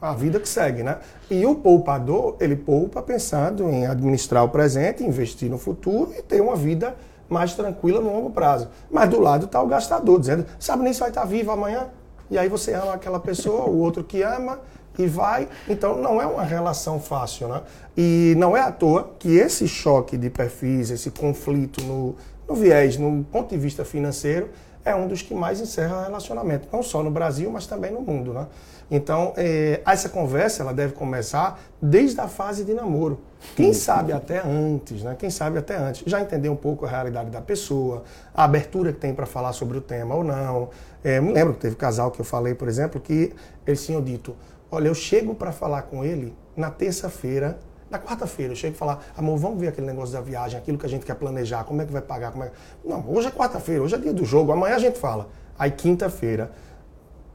a 0.00 0.14
vida 0.14 0.40
que 0.40 0.48
segue, 0.48 0.82
né? 0.82 0.98
E 1.30 1.44
o 1.44 1.56
poupador, 1.56 2.36
ele 2.40 2.56
poupa 2.56 3.02
pensando 3.02 3.68
em 3.68 3.86
administrar 3.86 4.44
o 4.44 4.48
presente, 4.48 5.04
investir 5.04 5.50
no 5.50 5.58
futuro 5.58 6.14
e 6.16 6.22
ter 6.22 6.40
uma 6.40 6.56
vida 6.56 6.94
mais 7.30 7.54
tranquila 7.54 8.00
no 8.00 8.12
longo 8.12 8.30
prazo. 8.30 8.68
Mas 8.90 9.08
do 9.08 9.20
lado 9.20 9.46
está 9.46 9.62
o 9.62 9.66
gastador, 9.66 10.20
dizendo, 10.20 10.44
sabe 10.58 10.82
nem 10.82 10.92
se 10.92 11.00
vai 11.00 11.08
estar 11.08 11.22
tá 11.22 11.26
vivo 11.26 11.50
amanhã? 11.50 11.86
E 12.30 12.36
aí 12.36 12.48
você 12.48 12.74
ama 12.74 12.94
aquela 12.94 13.18
pessoa, 13.18 13.64
o 13.64 13.78
outro 13.78 14.04
que 14.04 14.22
ama, 14.22 14.58
e 14.98 15.06
vai. 15.06 15.48
Então 15.68 15.96
não 15.96 16.20
é 16.20 16.26
uma 16.26 16.42
relação 16.42 17.00
fácil, 17.00 17.48
né? 17.48 17.62
E 17.96 18.34
não 18.36 18.56
é 18.56 18.60
à 18.60 18.70
toa 18.70 19.14
que 19.18 19.36
esse 19.36 19.66
choque 19.66 20.16
de 20.16 20.28
perfis, 20.28 20.90
esse 20.90 21.10
conflito 21.10 21.82
no, 21.82 22.16
no 22.48 22.54
viés, 22.54 22.96
no 22.96 23.24
ponto 23.24 23.50
de 23.50 23.56
vista 23.56 23.84
financeiro, 23.84 24.50
é 24.84 24.94
um 24.94 25.06
dos 25.06 25.22
que 25.22 25.34
mais 25.34 25.60
encerra 25.60 26.04
relacionamento, 26.04 26.68
não 26.72 26.82
só 26.82 27.02
no 27.02 27.10
Brasil, 27.10 27.50
mas 27.50 27.66
também 27.66 27.90
no 27.90 28.00
mundo, 28.00 28.32
né? 28.32 28.46
Então, 28.90 29.32
é, 29.36 29.80
essa 29.86 30.08
conversa 30.08 30.62
ela 30.62 30.72
deve 30.72 30.94
começar 30.94 31.60
desde 31.80 32.20
a 32.20 32.26
fase 32.26 32.64
de 32.64 32.74
namoro. 32.74 33.20
Quem 33.54 33.72
sabe 33.72 34.12
até 34.12 34.40
antes, 34.44 35.02
né? 35.02 35.14
Quem 35.16 35.30
sabe 35.30 35.58
até 35.58 35.76
antes. 35.76 36.02
Já 36.06 36.20
entender 36.20 36.48
um 36.48 36.56
pouco 36.56 36.84
a 36.84 36.88
realidade 36.88 37.30
da 37.30 37.40
pessoa, 37.40 38.02
a 38.34 38.44
abertura 38.44 38.92
que 38.92 38.98
tem 38.98 39.14
para 39.14 39.26
falar 39.26 39.52
sobre 39.52 39.78
o 39.78 39.80
tema 39.80 40.14
ou 40.14 40.24
não. 40.24 40.70
É, 41.04 41.20
me 41.20 41.32
lembro 41.32 41.54
que 41.54 41.60
teve 41.60 41.76
casal 41.76 42.10
que 42.10 42.20
eu 42.20 42.24
falei, 42.24 42.54
por 42.54 42.68
exemplo, 42.68 43.00
que 43.00 43.32
eles 43.64 43.84
tinham 43.84 44.02
dito: 44.02 44.34
Olha, 44.70 44.88
eu 44.88 44.94
chego 44.94 45.34
para 45.34 45.52
falar 45.52 45.82
com 45.82 46.04
ele 46.04 46.34
na 46.56 46.70
terça-feira 46.70 47.58
na 47.90 47.98
quarta-feira, 47.98 48.52
eu 48.52 48.56
chego 48.56 48.74
e 48.74 48.78
falar, 48.78 49.02
amor, 49.16 49.36
vamos 49.38 49.58
ver 49.60 49.68
aquele 49.68 49.86
negócio 49.86 50.12
da 50.12 50.20
viagem, 50.20 50.58
aquilo 50.58 50.78
que 50.78 50.86
a 50.86 50.88
gente 50.88 51.04
quer 51.04 51.14
planejar, 51.14 51.64
como 51.64 51.82
é 51.82 51.84
que 51.84 51.92
vai 51.92 52.02
pagar, 52.02 52.32
como 52.32 52.44
é... 52.44 52.52
Não, 52.84 53.04
hoje 53.08 53.28
é 53.28 53.30
quarta-feira, 53.30 53.82
hoje 53.82 53.94
é 53.94 53.98
dia 53.98 54.12
do 54.12 54.24
jogo, 54.24 54.52
amanhã 54.52 54.76
a 54.76 54.78
gente 54.78 54.98
fala. 54.98 55.28
Aí 55.58 55.70
quinta-feira, 55.70 56.50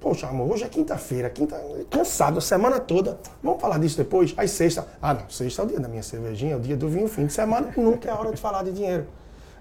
Poxa, 0.06 0.28
amor, 0.28 0.52
hoje 0.52 0.64
é 0.64 0.68
quinta-feira, 0.68 1.32
quinta, 1.32 1.60
cansado 1.90 2.38
a 2.38 2.42
semana 2.42 2.80
toda. 2.80 3.18
Vamos 3.42 3.60
falar 3.60 3.80
disso 3.80 3.98
depois? 3.98 4.36
Aí 4.38 4.48
sexta. 4.48 4.88
Ah, 5.02 5.16
não, 5.16 5.28
sexta 5.28 5.64
é 5.64 5.66
o 5.66 5.68
dia 5.68 5.80
da 5.80 5.88
minha 5.88 6.04
cervejinha, 6.04 6.54
é 6.54 6.56
o 6.56 6.60
dia 6.60 6.78
do 6.78 6.88
vinho, 6.88 7.08
fim 7.08 7.26
de 7.26 7.34
semana, 7.34 7.74
nunca 7.76 8.08
é 8.08 8.14
hora 8.14 8.32
de 8.32 8.40
falar 8.40 8.64
de 8.64 8.72
dinheiro. 8.72 9.08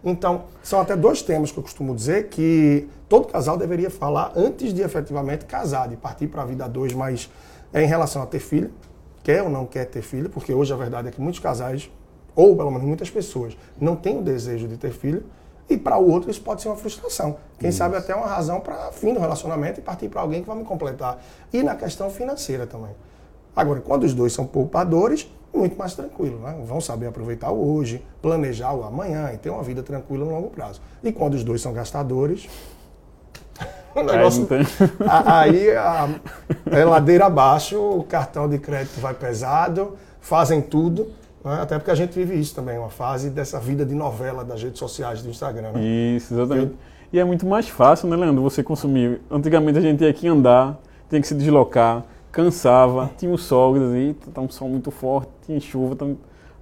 Então, 0.05 0.45
são 0.63 0.83
até 0.83 0.95
dois 0.95 1.23
temas 1.23 1.51
que 1.51 1.59
eu 1.59 1.63
costumo 1.63 1.95
dizer 1.95 2.29
que 2.29 2.87
todo 3.09 3.27
casal 3.27 3.57
deveria 3.57 3.89
falar 3.89 4.33
antes 4.37 4.75
de 4.75 4.83
efetivamente 4.83 5.47
casar, 5.47 5.89
de 5.89 5.97
partir 5.97 6.27
para 6.27 6.43
a 6.43 6.45
vida 6.45 6.69
dois, 6.69 6.93
mas 6.93 7.31
é 7.73 7.83
em 7.83 7.87
relação 7.87 8.21
a 8.21 8.27
ter 8.27 8.39
filho, 8.39 8.71
quer 9.25 9.43
ou 9.43 9.51
não 9.51 9.67
quer 9.67 9.87
ter 9.87 10.03
filho, 10.03 10.31
porque 10.31 10.55
hoje 10.55 10.73
a 10.73 10.77
verdade 10.77 11.09
é 11.09 11.11
que 11.11 11.21
muitos 11.21 11.41
casais, 11.41 11.91
ou 12.37 12.55
pelo 12.55 12.71
menos 12.71 12.87
muitas 12.87 13.11
pessoas, 13.11 13.57
não 13.81 13.97
têm 13.97 14.19
o 14.19 14.23
desejo 14.23 14.69
de 14.69 14.77
ter 14.77 14.93
filho 14.93 15.25
e 15.69 15.77
para 15.77 15.99
o 15.99 16.11
outro 16.11 16.31
isso 16.31 16.43
pode 16.43 16.61
ser 16.63 16.69
uma 16.69 16.77
frustração. 16.77 17.39
Quem 17.59 17.71
isso. 17.71 17.79
sabe 17.79 17.97
até 17.97 18.15
uma 18.15 18.27
razão 18.27 18.61
para 18.61 18.93
fim 18.93 19.15
do 19.15 19.19
relacionamento 19.19 19.81
e 19.81 19.83
partir 19.83 20.09
para 20.09 20.21
alguém 20.21 20.43
que 20.43 20.47
vai 20.47 20.57
me 20.57 20.65
completar. 20.65 21.19
E 21.53 21.63
na 21.63 21.75
questão 21.75 22.11
financeira 22.11 22.67
também. 22.67 22.95
Agora, 23.57 23.81
quando 23.81 24.05
os 24.05 24.13
dois 24.13 24.33
são 24.33 24.47
poupadores, 24.47 25.31
muito 25.55 25.77
mais 25.79 25.95
tranquilo, 25.95 26.39
né? 26.41 26.61
vão 26.67 26.81
saber 26.81 27.07
aproveitar 27.07 27.51
o 27.51 27.77
hoje, 27.77 28.05
planejar 28.21 28.75
o 28.75 28.83
amanhã 28.83 29.31
e 29.33 29.39
ter 29.39 29.51
uma 29.51 29.63
vida 29.63 29.83
tranquila 29.83 30.25
no 30.25 30.33
longo 30.33 30.51
prazo. 30.51 30.83
E 31.03 31.13
quando 31.13 31.35
os 31.35 31.45
dois 31.45 31.63
são 31.63 31.73
gastadores, 31.73 32.49
o 33.95 34.03
negócio, 34.05 34.47
aí 35.09 35.71
a, 35.73 36.09
a 36.71 36.85
ladeira 36.85 37.27
abaixo, 37.27 37.79
o 37.79 38.03
cartão 38.03 38.49
de 38.49 38.59
crédito 38.59 39.01
vai 39.01 39.15
pesado, 39.15 39.97
fazem 40.21 40.61
tudo, 40.61 41.09
né? 41.45 41.61
até 41.63 41.79
porque 41.79 41.91
a 41.91 41.95
gente 41.95 42.13
vive 42.13 42.39
isso 42.39 42.55
também, 42.55 42.79
uma 42.79 42.91
fase 42.91 43.31
dessa 43.31 43.61
vida 43.61 43.85
de 43.85 43.95
novela 43.95 44.45
das 44.45 44.63
redes 44.63 44.79
sociais 44.79 45.23
do 45.23 45.29
Instagram. 45.29 45.73
Né? 45.73 45.83
Isso, 45.83 46.35
exatamente. 46.35 46.73
Eu, 46.73 46.95
e 47.13 47.21
é 47.21 47.25
muito 47.25 47.47
mais 47.47 47.69
fácil, 47.69 48.09
né, 48.09 48.17
Leandro, 48.17 48.43
você 48.43 48.63
consumir. 48.63 49.21
Antigamente 49.31 49.79
a 49.79 49.81
gente 49.81 49.99
tinha 49.99 50.13
que 50.13 50.27
andar, 50.27 50.77
tinha 51.09 51.21
que 51.21 51.29
se 51.29 51.35
deslocar, 51.35 52.03
cansava, 52.33 53.11
tinha 53.17 53.31
o 53.31 53.39
sol, 53.39 53.77
e 53.95 54.15
tá 54.35 54.41
um 54.41 54.51
sol 54.51 54.69
muito 54.69 54.91
forte, 54.91 55.31
tinha 55.47 55.61
chuva. 55.61 55.95
Tá... 55.95 56.07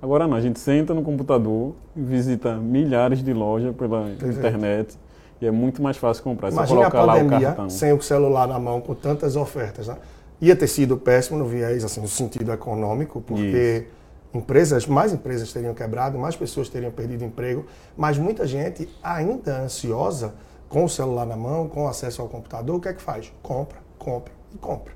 Agora 0.02 0.28
não, 0.28 0.36
a 0.36 0.40
gente 0.42 0.60
senta 0.60 0.92
no 0.92 1.02
computador, 1.02 1.74
visita 1.96 2.56
milhares 2.56 3.24
de 3.24 3.32
lojas 3.32 3.74
pela 3.74 4.10
internet 4.10 4.98
e 5.42 5.46
é 5.46 5.50
muito 5.50 5.82
mais 5.82 5.96
fácil 5.96 6.22
comprar. 6.22 6.52
Imagina 6.52 6.86
a 6.86 6.90
pandemia 6.90 7.56
sem 7.68 7.92
o 7.92 8.00
celular 8.00 8.46
na 8.46 8.60
mão 8.60 8.80
com 8.80 8.94
tantas 8.94 9.34
ofertas. 9.34 9.88
Né? 9.88 9.96
Ia 10.40 10.54
ter 10.54 10.68
sido 10.68 10.96
péssimo 10.96 11.36
no 11.36 11.46
viés, 11.46 11.84
assim, 11.84 12.00
no 12.00 12.06
sentido 12.06 12.52
econômico, 12.52 13.20
porque 13.20 13.84
Isso. 13.84 14.38
empresas, 14.38 14.86
mais 14.86 15.12
empresas 15.12 15.52
teriam 15.52 15.74
quebrado, 15.74 16.16
mais 16.16 16.36
pessoas 16.36 16.68
teriam 16.68 16.92
perdido 16.92 17.24
emprego, 17.24 17.66
mas 17.96 18.16
muita 18.18 18.46
gente 18.46 18.88
ainda 19.02 19.62
ansiosa 19.62 20.32
com 20.68 20.84
o 20.84 20.88
celular 20.88 21.26
na 21.26 21.36
mão, 21.36 21.68
com 21.68 21.88
acesso 21.88 22.22
ao 22.22 22.28
computador, 22.28 22.76
o 22.76 22.80
que 22.80 22.88
é 22.88 22.92
que 22.92 23.02
faz? 23.02 23.32
Compra, 23.42 23.78
compra 23.98 24.32
e 24.54 24.58
compra. 24.58 24.92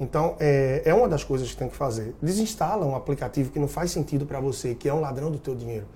Então, 0.00 0.34
é, 0.40 0.82
é 0.84 0.94
uma 0.94 1.08
das 1.08 1.22
coisas 1.22 1.50
que 1.50 1.56
tem 1.56 1.68
que 1.68 1.76
fazer. 1.76 2.14
Desinstala 2.22 2.84
um 2.86 2.96
aplicativo 2.96 3.50
que 3.50 3.58
não 3.58 3.68
faz 3.68 3.90
sentido 3.90 4.24
para 4.24 4.40
você, 4.40 4.74
que 4.74 4.88
é 4.88 4.94
um 4.94 5.00
ladrão 5.00 5.30
do 5.30 5.38
teu 5.38 5.54
dinheiro. 5.54 5.86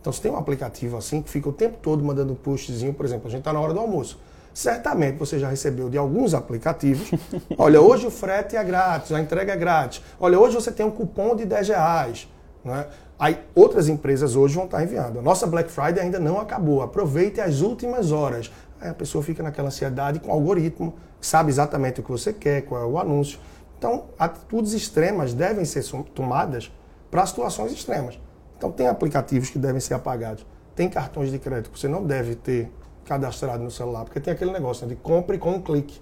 Então, 0.00 0.12
se 0.12 0.20
tem 0.20 0.30
um 0.30 0.36
aplicativo 0.36 0.96
assim, 0.96 1.20
que 1.20 1.30
fica 1.30 1.48
o 1.48 1.52
tempo 1.52 1.78
todo 1.82 2.04
mandando 2.04 2.32
um 2.32 2.36
pushzinho, 2.36 2.94
por 2.94 3.04
exemplo, 3.04 3.28
a 3.28 3.30
gente 3.30 3.40
está 3.40 3.52
na 3.52 3.60
hora 3.60 3.74
do 3.74 3.80
almoço. 3.80 4.18
Certamente 4.54 5.16
você 5.18 5.38
já 5.38 5.48
recebeu 5.48 5.88
de 5.88 5.96
alguns 5.98 6.34
aplicativos. 6.34 7.10
Olha, 7.56 7.80
hoje 7.80 8.06
o 8.06 8.10
frete 8.10 8.56
é 8.56 8.64
grátis, 8.64 9.12
a 9.12 9.20
entrega 9.20 9.52
é 9.52 9.56
grátis. 9.56 10.02
Olha, 10.18 10.38
hoje 10.38 10.54
você 10.54 10.72
tem 10.72 10.84
um 10.84 10.90
cupom 10.90 11.36
de 11.36 11.44
10 11.44 11.68
reais. 11.68 12.28
Né? 12.64 12.86
Aí 13.18 13.38
outras 13.54 13.88
empresas 13.88 14.34
hoje 14.34 14.54
vão 14.54 14.64
estar 14.64 14.82
enviando. 14.82 15.18
A 15.18 15.22
nossa 15.22 15.46
Black 15.46 15.70
Friday 15.70 16.00
ainda 16.00 16.18
não 16.18 16.40
acabou. 16.40 16.82
Aproveite 16.82 17.40
as 17.40 17.60
últimas 17.60 18.10
horas. 18.10 18.50
Aí 18.80 18.88
a 18.88 18.94
pessoa 18.94 19.22
fica 19.22 19.42
naquela 19.42 19.68
ansiedade 19.68 20.20
com 20.20 20.30
o 20.30 20.32
algoritmo, 20.32 20.94
sabe 21.20 21.50
exatamente 21.50 22.00
o 22.00 22.02
que 22.02 22.10
você 22.10 22.32
quer, 22.32 22.62
qual 22.62 22.80
é 22.80 22.84
o 22.84 22.98
anúncio. 22.98 23.38
Então, 23.76 24.06
atitudes 24.18 24.72
extremas 24.72 25.34
devem 25.34 25.64
ser 25.64 25.84
tomadas 26.14 26.70
para 27.10 27.24
situações 27.26 27.72
extremas. 27.72 28.18
Então, 28.58 28.70
tem 28.70 28.88
aplicativos 28.88 29.48
que 29.48 29.58
devem 29.58 29.80
ser 29.80 29.94
apagados. 29.94 30.44
Tem 30.74 30.90
cartões 30.90 31.30
de 31.30 31.38
crédito 31.38 31.70
que 31.70 31.78
você 31.78 31.88
não 31.88 32.04
deve 32.04 32.34
ter 32.34 32.70
cadastrado 33.04 33.64
no 33.64 33.70
celular, 33.70 34.04
porque 34.04 34.20
tem 34.20 34.32
aquele 34.32 34.52
negócio 34.52 34.86
né, 34.86 34.94
de 34.94 35.00
compre 35.00 35.38
com 35.38 35.52
um 35.52 35.62
clique. 35.62 36.00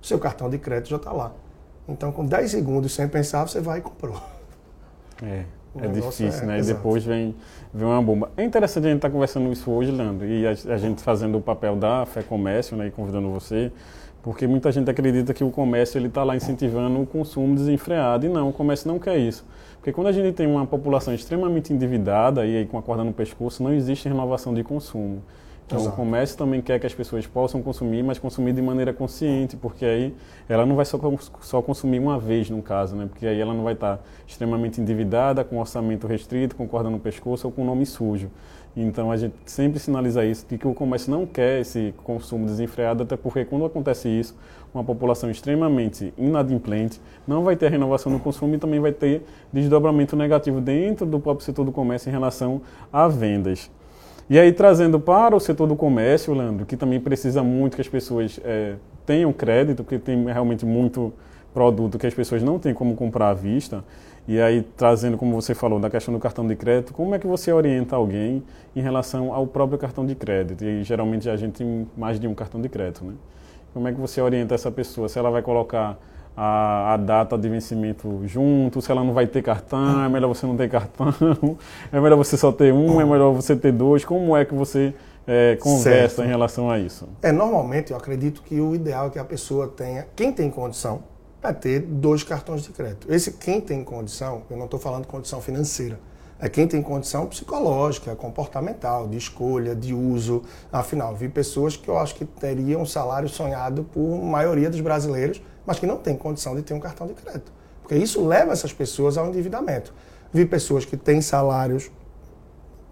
O 0.00 0.06
seu 0.06 0.18
cartão 0.18 0.48
de 0.48 0.58
crédito 0.58 0.88
já 0.88 0.96
está 0.96 1.12
lá. 1.12 1.32
Então, 1.86 2.10
com 2.10 2.24
10 2.24 2.50
segundos, 2.50 2.94
sem 2.94 3.06
pensar, 3.08 3.46
você 3.46 3.60
vai 3.60 3.78
e 3.78 3.82
comprou. 3.82 4.20
É. 5.22 5.44
É 5.82 5.88
difícil, 5.88 6.42
é, 6.42 6.46
né? 6.46 6.58
Exato. 6.58 6.70
E 6.70 6.74
depois 6.74 7.04
vem, 7.04 7.34
vem 7.72 7.86
uma 7.86 8.00
bomba. 8.00 8.30
É 8.36 8.42
interessante 8.42 8.86
a 8.86 8.88
gente 8.88 8.96
estar 8.96 9.08
tá 9.08 9.12
conversando 9.12 9.52
isso 9.52 9.70
hoje, 9.70 9.90
Leandro, 9.90 10.26
e 10.26 10.46
a, 10.46 10.50
a, 10.50 10.78
gente 10.78 11.02
fazendo 11.02 11.36
o 11.36 11.40
papel 11.40 11.76
da 11.76 12.06
Fé 12.06 12.22
Comércio, 12.22 12.76
né? 12.76 12.86
E 12.86 12.90
convidando 12.90 13.30
você, 13.30 13.70
porque 14.22 14.46
muita 14.46 14.72
gente 14.72 14.90
acredita 14.90 15.34
que 15.34 15.44
o 15.44 15.50
comércio 15.50 15.98
ele 15.98 16.08
está 16.08 16.24
lá 16.24 16.34
incentivando 16.34 17.00
o 17.00 17.06
consumo 17.06 17.54
desenfreado. 17.54 18.26
E 18.26 18.28
não, 18.28 18.48
o 18.48 18.52
comércio 18.52 18.88
não 18.88 18.98
quer 18.98 19.18
isso. 19.18 19.44
Porque 19.86 19.94
quando 19.94 20.08
a 20.08 20.12
gente 20.12 20.34
tem 20.34 20.48
uma 20.48 20.66
população 20.66 21.14
extremamente 21.14 21.72
endividada 21.72 22.44
e 22.44 22.56
aí 22.56 22.66
com 22.66 22.76
a 22.76 22.82
corda 22.82 23.04
no 23.04 23.12
pescoço, 23.12 23.62
não 23.62 23.72
existe 23.72 24.08
renovação 24.08 24.52
de 24.52 24.64
consumo. 24.64 25.22
Então, 25.66 25.80
Exato. 25.80 25.94
o 25.94 25.96
comércio 25.96 26.38
também 26.38 26.62
quer 26.62 26.78
que 26.78 26.86
as 26.86 26.94
pessoas 26.94 27.26
possam 27.26 27.60
consumir, 27.60 28.00
mas 28.04 28.20
consumir 28.20 28.52
de 28.52 28.62
maneira 28.62 28.92
consciente, 28.92 29.56
porque 29.56 29.84
aí 29.84 30.14
ela 30.48 30.64
não 30.64 30.76
vai 30.76 30.84
só, 30.84 30.96
só 31.40 31.60
consumir 31.60 31.98
uma 31.98 32.20
vez, 32.20 32.48
no 32.48 32.62
caso, 32.62 32.94
né? 32.94 33.06
Porque 33.08 33.26
aí 33.26 33.40
ela 33.40 33.52
não 33.52 33.64
vai 33.64 33.72
estar 33.74 34.00
extremamente 34.28 34.80
endividada, 34.80 35.42
com 35.42 35.58
orçamento 35.58 36.06
restrito, 36.06 36.54
com 36.54 36.68
corda 36.68 36.88
no 36.88 37.00
pescoço 37.00 37.48
ou 37.48 37.52
com 37.52 37.64
nome 37.64 37.84
sujo. 37.84 38.30
Então, 38.76 39.10
a 39.10 39.16
gente 39.16 39.34
sempre 39.44 39.80
sinaliza 39.80 40.24
isso, 40.24 40.46
de 40.48 40.56
que 40.56 40.68
o 40.68 40.74
comércio 40.74 41.10
não 41.10 41.26
quer 41.26 41.62
esse 41.62 41.92
consumo 42.04 42.46
desenfreado, 42.46 43.02
até 43.02 43.16
porque 43.16 43.44
quando 43.44 43.64
acontece 43.64 44.08
isso, 44.08 44.36
uma 44.72 44.84
população 44.84 45.30
extremamente 45.30 46.14
inadimplente 46.16 47.00
não 47.26 47.42
vai 47.42 47.56
ter 47.56 47.70
renovação 47.70 48.12
no 48.12 48.20
consumo 48.20 48.54
e 48.54 48.58
também 48.58 48.78
vai 48.78 48.92
ter 48.92 49.22
desdobramento 49.52 50.14
negativo 50.14 50.60
dentro 50.60 51.06
do 51.06 51.18
próprio 51.18 51.44
setor 51.44 51.64
do 51.64 51.72
comércio 51.72 52.08
em 52.08 52.12
relação 52.12 52.60
a 52.92 53.08
vendas. 53.08 53.70
E 54.28 54.38
aí, 54.40 54.52
trazendo 54.52 54.98
para 54.98 55.36
o 55.36 55.40
setor 55.40 55.68
do 55.68 55.76
comércio, 55.76 56.34
Leandro, 56.34 56.66
que 56.66 56.76
também 56.76 56.98
precisa 56.98 57.44
muito 57.44 57.76
que 57.76 57.80
as 57.80 57.88
pessoas 57.88 58.40
é, 58.44 58.74
tenham 59.06 59.32
crédito, 59.32 59.84
porque 59.84 60.00
tem 60.00 60.24
realmente 60.24 60.66
muito 60.66 61.12
produto 61.54 61.96
que 61.96 62.06
as 62.06 62.12
pessoas 62.12 62.42
não 62.42 62.58
têm 62.58 62.74
como 62.74 62.96
comprar 62.96 63.30
à 63.30 63.34
vista. 63.34 63.84
E 64.26 64.40
aí, 64.40 64.62
trazendo, 64.76 65.16
como 65.16 65.40
você 65.40 65.54
falou, 65.54 65.78
da 65.78 65.88
questão 65.88 66.12
do 66.12 66.18
cartão 66.18 66.44
de 66.44 66.56
crédito, 66.56 66.92
como 66.92 67.14
é 67.14 67.18
que 67.20 67.26
você 67.26 67.52
orienta 67.52 67.94
alguém 67.94 68.42
em 68.74 68.80
relação 68.80 69.32
ao 69.32 69.46
próprio 69.46 69.78
cartão 69.78 70.04
de 70.04 70.16
crédito? 70.16 70.64
E 70.64 70.82
geralmente 70.82 71.30
a 71.30 71.36
gente 71.36 71.58
tem 71.58 71.86
mais 71.96 72.18
de 72.18 72.26
um 72.26 72.34
cartão 72.34 72.60
de 72.60 72.68
crédito, 72.68 73.04
né? 73.04 73.14
Como 73.72 73.86
é 73.86 73.92
que 73.92 74.00
você 74.00 74.20
orienta 74.20 74.56
essa 74.56 74.72
pessoa? 74.72 75.08
Se 75.08 75.20
ela 75.20 75.30
vai 75.30 75.42
colocar 75.42 75.96
a, 76.36 76.94
a, 76.94 76.96
data 76.96 77.38
de 77.38 77.48
vencimento 77.48 78.22
junto, 78.26 78.82
se 78.82 78.90
ela 78.90 79.02
não 79.02 79.14
vai 79.14 79.26
ter 79.26 79.42
cartão, 79.42 80.04
é 80.04 80.08
melhor 80.08 80.28
você 80.28 80.46
não 80.46 80.56
ter 80.56 80.68
cartão, 80.68 81.14
é 81.90 82.00
melhor 82.00 82.16
você 82.16 82.36
só 82.36 82.52
ter 82.52 82.72
um, 82.72 83.00
é 83.00 83.04
melhor 83.04 83.32
você 83.32 83.56
ter 83.56 83.72
dois. 83.72 84.04
Como 84.04 84.36
é 84.36 84.44
que 84.44 84.54
você 84.54 84.94
é, 85.26 85.56
conversa 85.56 86.16
certo. 86.16 86.28
em 86.28 86.30
relação 86.30 86.70
a 86.70 86.78
isso? 86.78 87.08
É, 87.22 87.32
normalmente 87.32 87.92
eu 87.92 87.96
acredito 87.96 88.42
que 88.42 88.60
o 88.60 88.74
ideal 88.74 89.06
é 89.06 89.10
que 89.10 89.18
a 89.18 89.24
pessoa 89.24 89.68
tenha, 89.68 90.06
quem 90.14 90.32
tem 90.32 90.50
condição, 90.50 91.02
é 91.42 91.52
ter 91.52 91.80
dois 91.80 92.22
cartões 92.22 92.62
de 92.62 92.70
crédito. 92.70 93.12
Esse 93.12 93.32
quem 93.32 93.60
tem 93.60 93.82
condição, 93.84 94.42
eu 94.50 94.56
não 94.56 94.64
estou 94.64 94.80
falando 94.80 95.06
condição 95.06 95.40
financeira, 95.40 95.98
é 96.38 96.48
quem 96.48 96.66
tem 96.66 96.82
condição 96.82 97.26
psicológica, 97.26 98.14
comportamental, 98.14 99.08
de 99.08 99.16
escolha, 99.16 99.74
de 99.74 99.94
uso. 99.94 100.42
Afinal, 100.70 101.14
vi 101.14 101.28
pessoas 101.28 101.76
que 101.76 101.88
eu 101.88 101.96
acho 101.96 102.14
que 102.14 102.26
teriam 102.26 102.82
um 102.82 102.86
salário 102.86 103.28
sonhado 103.28 103.84
por 103.84 104.22
maioria 104.22 104.68
dos 104.68 104.80
brasileiros, 104.80 105.40
mas 105.66 105.78
que 105.78 105.86
não 105.86 105.96
tem 105.96 106.16
condição 106.16 106.54
de 106.54 106.62
ter 106.62 106.74
um 106.74 106.80
cartão 106.80 107.06
de 107.06 107.14
crédito. 107.14 107.52
Porque 107.82 107.96
isso 107.96 108.24
leva 108.26 108.52
essas 108.52 108.72
pessoas 108.72 109.18
ao 109.18 109.26
endividamento. 109.28 109.92
Vi 110.32 110.44
pessoas 110.44 110.84
que 110.84 110.96
têm 110.96 111.20
salários 111.20 111.90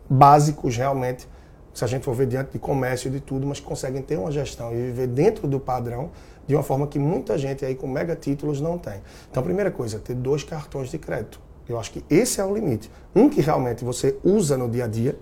básicos 0.09 0.77
realmente, 0.77 1.29
se 1.73 1.85
a 1.85 1.87
gente 1.87 2.05
for 2.05 2.15
ver 2.15 2.27
diante 2.27 2.53
de 2.53 2.59
comércio 2.59 3.09
e 3.09 3.11
de 3.11 3.21
tudo, 3.21 3.47
mas 3.47 3.59
conseguem 3.59 4.03
ter 4.03 4.19
uma 4.19 4.31
gestão 4.31 4.73
e 4.73 4.77
viver 4.77 5.09
dentro 5.09 5.49
do 5.49 5.59
padrão 5.59 6.11
de 6.47 6.55
uma 6.55 6.63
forma 6.63 6.87
que 6.87 6.99
muita 6.99 7.37
gente 7.39 7.65
aí 7.65 7.75
com 7.75 7.89
mega 7.89 8.15
títulos 8.15 8.61
não 8.61 8.79
tem. 8.79 9.01
Então, 9.31 9.41
a 9.41 9.45
primeira 9.45 9.71
coisa, 9.71 9.99
ter 9.99 10.15
dois 10.15 10.45
cartões 10.45 10.91
de 10.91 10.99
crédito. 10.99 11.41
Eu 11.69 11.79
acho 11.79 11.91
que 11.91 12.05
esse 12.11 12.41
é 12.41 12.45
o 12.45 12.55
limite. 12.55 12.91
Um 13.15 13.29
que 13.29 13.41
realmente 13.41 13.85
você 13.85 14.19
usa 14.23 14.57
no 14.57 14.69
dia 14.69 14.85
a 14.85 14.87
dia, 14.87 15.19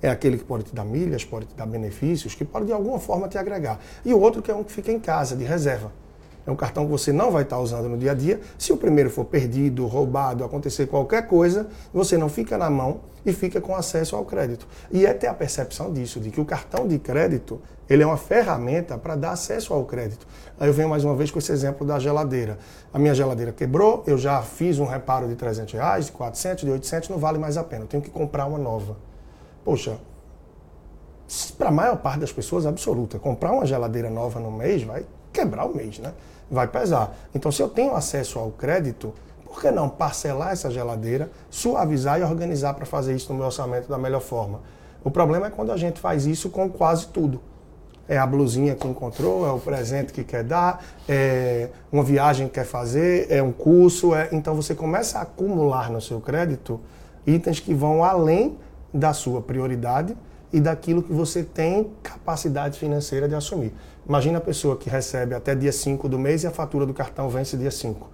é 0.00 0.08
aquele 0.08 0.38
que 0.38 0.44
pode 0.44 0.64
te 0.64 0.74
dar 0.74 0.84
milhas, 0.84 1.24
pode 1.24 1.46
te 1.46 1.54
dar 1.56 1.66
benefícios, 1.66 2.34
que 2.34 2.44
pode 2.44 2.66
de 2.66 2.72
alguma 2.72 3.00
forma 3.00 3.26
te 3.26 3.36
agregar. 3.36 3.80
E 4.04 4.12
o 4.14 4.20
outro 4.20 4.42
que 4.42 4.50
é 4.50 4.54
um 4.54 4.62
que 4.62 4.70
fica 4.70 4.92
em 4.92 5.00
casa, 5.00 5.34
de 5.34 5.44
reserva. 5.44 5.90
É 6.48 6.50
um 6.50 6.56
cartão 6.56 6.86
que 6.86 6.90
você 6.90 7.12
não 7.12 7.30
vai 7.30 7.42
estar 7.42 7.58
usando 7.58 7.90
no 7.90 7.98
dia 7.98 8.12
a 8.12 8.14
dia. 8.14 8.40
Se 8.56 8.72
o 8.72 8.76
primeiro 8.78 9.10
for 9.10 9.26
perdido, 9.26 9.86
roubado, 9.86 10.42
acontecer 10.42 10.86
qualquer 10.86 11.26
coisa, 11.26 11.68
você 11.92 12.16
não 12.16 12.30
fica 12.30 12.56
na 12.56 12.70
mão 12.70 13.02
e 13.26 13.34
fica 13.34 13.60
com 13.60 13.76
acesso 13.76 14.16
ao 14.16 14.24
crédito. 14.24 14.66
E 14.90 15.04
é 15.04 15.12
ter 15.12 15.26
a 15.26 15.34
percepção 15.34 15.92
disso, 15.92 16.18
de 16.18 16.30
que 16.30 16.40
o 16.40 16.46
cartão 16.46 16.88
de 16.88 16.98
crédito 16.98 17.60
ele 17.86 18.02
é 18.02 18.06
uma 18.06 18.16
ferramenta 18.16 18.96
para 18.96 19.14
dar 19.14 19.32
acesso 19.32 19.74
ao 19.74 19.84
crédito. 19.84 20.26
Aí 20.58 20.66
eu 20.66 20.72
venho 20.72 20.88
mais 20.88 21.04
uma 21.04 21.14
vez 21.14 21.30
com 21.30 21.38
esse 21.38 21.52
exemplo 21.52 21.86
da 21.86 21.98
geladeira. 21.98 22.56
A 22.94 22.98
minha 22.98 23.14
geladeira 23.14 23.52
quebrou, 23.52 24.02
eu 24.06 24.16
já 24.16 24.40
fiz 24.40 24.78
um 24.78 24.86
reparo 24.86 25.28
de 25.28 25.36
300 25.36 25.74
reais, 25.74 26.06
de 26.06 26.12
400, 26.12 26.64
de 26.64 26.70
800, 26.70 27.10
não 27.10 27.18
vale 27.18 27.38
mais 27.38 27.58
a 27.58 27.62
pena. 27.62 27.84
Eu 27.84 27.88
tenho 27.88 28.02
que 28.02 28.08
comprar 28.08 28.46
uma 28.46 28.58
nova. 28.58 28.96
Poxa, 29.62 29.98
para 31.58 31.68
a 31.68 31.72
maior 31.72 31.98
parte 31.98 32.20
das 32.20 32.32
pessoas, 32.32 32.64
absoluta, 32.64 33.18
comprar 33.18 33.52
uma 33.52 33.66
geladeira 33.66 34.08
nova 34.08 34.40
no 34.40 34.50
mês 34.50 34.82
vai 34.82 35.04
quebrar 35.30 35.66
o 35.66 35.74
mês, 35.74 35.98
né? 35.98 36.14
Vai 36.50 36.66
pesar. 36.68 37.16
Então, 37.34 37.50
se 37.52 37.62
eu 37.62 37.68
tenho 37.68 37.94
acesso 37.94 38.38
ao 38.38 38.50
crédito, 38.50 39.12
por 39.44 39.60
que 39.60 39.70
não 39.70 39.88
parcelar 39.88 40.52
essa 40.52 40.70
geladeira, 40.70 41.30
suavizar 41.50 42.20
e 42.20 42.22
organizar 42.22 42.74
para 42.74 42.86
fazer 42.86 43.14
isso 43.14 43.32
no 43.32 43.38
meu 43.38 43.46
orçamento 43.46 43.88
da 43.88 43.98
melhor 43.98 44.20
forma? 44.20 44.60
O 45.02 45.10
problema 45.10 45.46
é 45.46 45.50
quando 45.50 45.72
a 45.72 45.76
gente 45.76 46.00
faz 46.00 46.26
isso 46.26 46.50
com 46.50 46.68
quase 46.68 47.08
tudo. 47.08 47.40
É 48.08 48.16
a 48.16 48.26
blusinha 48.26 48.74
que 48.74 48.88
encontrou, 48.88 49.46
é 49.46 49.50
o 49.50 49.58
presente 49.58 50.12
que 50.12 50.24
quer 50.24 50.42
dar, 50.42 50.82
é 51.06 51.68
uma 51.92 52.02
viagem 52.02 52.46
que 52.46 52.54
quer 52.54 52.64
fazer, 52.64 53.26
é 53.30 53.42
um 53.42 53.52
curso. 53.52 54.14
É... 54.14 54.30
Então 54.32 54.54
você 54.54 54.74
começa 54.74 55.18
a 55.18 55.22
acumular 55.22 55.90
no 55.90 56.00
seu 56.00 56.20
crédito 56.20 56.80
itens 57.26 57.60
que 57.60 57.74
vão 57.74 58.02
além 58.02 58.56
da 58.92 59.12
sua 59.12 59.42
prioridade 59.42 60.16
e 60.50 60.60
daquilo 60.60 61.02
que 61.02 61.12
você 61.12 61.42
tem 61.42 61.90
capacidade 62.02 62.78
financeira 62.78 63.28
de 63.28 63.34
assumir. 63.34 63.74
Imagina 64.08 64.38
a 64.38 64.40
pessoa 64.40 64.74
que 64.76 64.88
recebe 64.88 65.34
até 65.34 65.54
dia 65.54 65.70
5 65.70 66.08
do 66.08 66.18
mês 66.18 66.42
e 66.42 66.46
a 66.46 66.50
fatura 66.50 66.86
do 66.86 66.94
cartão 66.94 67.28
vence 67.28 67.56
dia 67.58 67.70
5. 67.70 68.08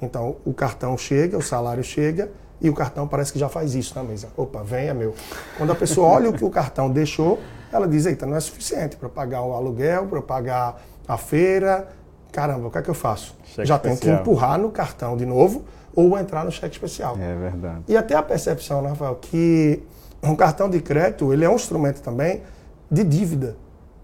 Então, 0.00 0.36
o 0.44 0.52
cartão 0.52 0.98
chega, 0.98 1.38
o 1.38 1.42
salário 1.42 1.84
chega 1.84 2.32
e 2.60 2.68
o 2.68 2.74
cartão 2.74 3.06
parece 3.06 3.32
que 3.32 3.38
já 3.38 3.48
faz 3.48 3.76
isso 3.76 3.94
na 3.94 4.02
mesa. 4.02 4.28
Opa, 4.36 4.64
vem, 4.64 4.88
é 4.88 4.94
meu. 4.94 5.14
Quando 5.56 5.70
a 5.70 5.76
pessoa 5.76 6.08
olha 6.08 6.28
o 6.28 6.32
que 6.32 6.44
o 6.44 6.50
cartão 6.50 6.90
deixou, 6.90 7.38
ela 7.70 7.86
diz: 7.86 8.04
Eita, 8.04 8.26
não 8.26 8.36
é 8.36 8.40
suficiente 8.40 8.96
para 8.96 9.08
pagar 9.08 9.42
o 9.42 9.52
aluguel, 9.52 10.06
para 10.06 10.20
pagar 10.20 10.82
a 11.06 11.16
feira. 11.16 11.88
Caramba, 12.32 12.66
o 12.66 12.70
que 12.70 12.78
é 12.78 12.82
que 12.82 12.90
eu 12.90 12.94
faço? 12.94 13.36
Cheque 13.44 13.68
já 13.68 13.76
especial. 13.76 13.80
tenho 13.80 14.16
que 14.16 14.22
empurrar 14.22 14.58
no 14.58 14.70
cartão 14.70 15.16
de 15.16 15.24
novo 15.24 15.64
ou 15.94 16.18
entrar 16.18 16.44
no 16.44 16.50
cheque 16.50 16.74
especial. 16.74 17.16
É 17.20 17.34
verdade. 17.36 17.84
E 17.86 17.96
até 17.96 18.16
a 18.16 18.22
percepção, 18.22 18.82
né, 18.82 18.88
Rafael, 18.88 19.14
que 19.16 19.82
um 20.20 20.34
cartão 20.34 20.68
de 20.68 20.80
crédito 20.80 21.32
ele 21.32 21.44
é 21.44 21.48
um 21.48 21.54
instrumento 21.54 22.00
também 22.00 22.42
de 22.90 23.04
dívida. 23.04 23.56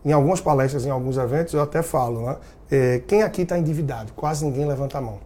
Em 0.09 0.13
algumas 0.13 0.41
palestras, 0.41 0.87
em 0.87 0.91
alguns 0.91 1.19
eventos, 1.19 1.53
eu 1.53 1.61
até 1.61 1.83
falo, 1.83 2.23
né? 2.23 2.37
é, 2.71 3.03
quem 3.07 3.23
aqui 3.23 3.43
está 3.43 3.59
endividado? 3.59 4.11
Quase 4.15 4.43
ninguém 4.43 4.65
levanta 4.65 4.97
a 4.97 5.03
mão. 5.03 5.19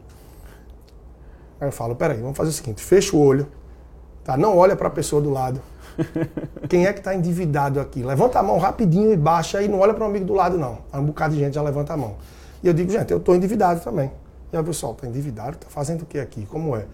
Aí 1.60 1.68
eu 1.68 1.72
falo, 1.72 1.94
peraí, 1.94 2.20
vamos 2.20 2.36
fazer 2.36 2.50
o 2.50 2.52
seguinte, 2.52 2.82
fecha 2.82 3.16
o 3.16 3.20
olho, 3.20 3.46
tá? 4.24 4.36
não 4.36 4.58
olha 4.58 4.74
para 4.74 4.88
a 4.88 4.90
pessoa 4.90 5.22
do 5.22 5.30
lado. 5.30 5.62
Quem 6.68 6.84
é 6.84 6.92
que 6.92 6.98
está 6.98 7.14
endividado 7.14 7.78
aqui? 7.78 8.02
Levanta 8.02 8.40
a 8.40 8.42
mão 8.42 8.58
rapidinho 8.58 9.12
e 9.12 9.16
baixa 9.16 9.62
e 9.62 9.68
não 9.68 9.78
olha 9.78 9.94
para 9.94 10.02
o 10.02 10.08
amigo 10.08 10.24
do 10.24 10.34
lado, 10.34 10.58
não. 10.58 10.78
Aí 10.92 11.00
um 11.00 11.04
bocado 11.04 11.32
de 11.32 11.38
gente 11.38 11.54
já 11.54 11.62
levanta 11.62 11.92
a 11.92 11.96
mão. 11.96 12.16
E 12.60 12.66
eu 12.66 12.74
digo, 12.74 12.90
gente, 12.90 13.12
eu 13.12 13.18
estou 13.18 13.36
endividado 13.36 13.78
também. 13.78 14.10
E 14.52 14.56
aí 14.56 14.62
o 14.62 14.66
pessoal, 14.66 14.94
está 14.94 15.06
endividado? 15.06 15.52
Está 15.52 15.68
fazendo 15.68 16.02
o 16.02 16.06
que 16.06 16.18
aqui? 16.18 16.44
Como 16.46 16.74
é? 16.74 16.86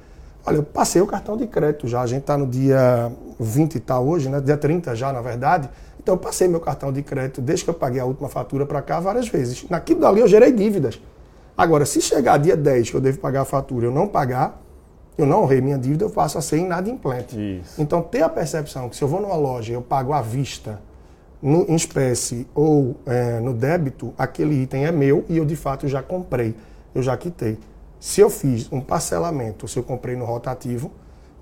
Olha, 0.44 0.56
eu 0.56 0.62
passei 0.62 1.00
o 1.00 1.06
cartão 1.06 1.38
de 1.38 1.46
crédito 1.46 1.88
já. 1.88 2.02
A 2.02 2.06
gente 2.06 2.20
está 2.20 2.36
no 2.36 2.46
dia 2.46 3.10
20 3.40 3.76
e 3.76 3.80
tal 3.80 4.06
hoje, 4.06 4.28
né? 4.28 4.42
Dia 4.42 4.58
30 4.58 4.94
já, 4.94 5.10
na 5.10 5.22
verdade. 5.22 5.70
Então 6.08 6.16
eu 6.16 6.20
passei 6.22 6.48
meu 6.48 6.58
cartão 6.58 6.90
de 6.90 7.02
crédito 7.02 7.42
desde 7.42 7.64
que 7.64 7.70
eu 7.70 7.74
paguei 7.74 8.00
a 8.00 8.04
última 8.06 8.30
fatura 8.30 8.64
para 8.64 8.80
cá 8.80 8.98
várias 8.98 9.28
vezes. 9.28 9.68
Naquilo 9.68 10.00
dali 10.00 10.20
eu 10.20 10.26
gerei 10.26 10.50
dívidas. 10.50 10.98
Agora, 11.54 11.84
se 11.84 12.00
chegar 12.00 12.38
dia 12.38 12.56
10 12.56 12.88
que 12.88 12.96
eu 12.96 13.00
devo 13.02 13.18
pagar 13.18 13.42
a 13.42 13.44
fatura 13.44 13.84
e 13.84 13.88
eu 13.88 13.92
não 13.92 14.08
pagar, 14.08 14.58
eu 15.18 15.26
não 15.26 15.42
honrei 15.42 15.60
minha 15.60 15.76
dívida, 15.76 16.06
eu 16.06 16.08
passo 16.08 16.38
a 16.38 16.40
ser 16.40 16.56
inadimplente. 16.56 17.36
Isso. 17.60 17.78
Então, 17.78 18.00
ter 18.00 18.22
a 18.22 18.28
percepção 18.30 18.88
que 18.88 18.96
se 18.96 19.04
eu 19.04 19.08
vou 19.08 19.20
numa 19.20 19.36
loja 19.36 19.72
e 19.72 19.74
eu 19.74 19.82
pago 19.82 20.14
à 20.14 20.22
vista, 20.22 20.80
no, 21.42 21.70
em 21.70 21.74
espécie 21.74 22.48
ou 22.54 22.96
é, 23.04 23.38
no 23.40 23.52
débito, 23.52 24.14
aquele 24.16 24.62
item 24.62 24.86
é 24.86 24.92
meu 24.92 25.26
e 25.28 25.36
eu 25.36 25.44
de 25.44 25.56
fato 25.56 25.86
já 25.88 26.02
comprei, 26.02 26.54
eu 26.94 27.02
já 27.02 27.14
quitei. 27.18 27.58
Se 28.00 28.22
eu 28.22 28.30
fiz 28.30 28.72
um 28.72 28.80
parcelamento, 28.80 29.68
se 29.68 29.78
eu 29.78 29.82
comprei 29.82 30.16
no 30.16 30.24
rotativo, 30.24 30.90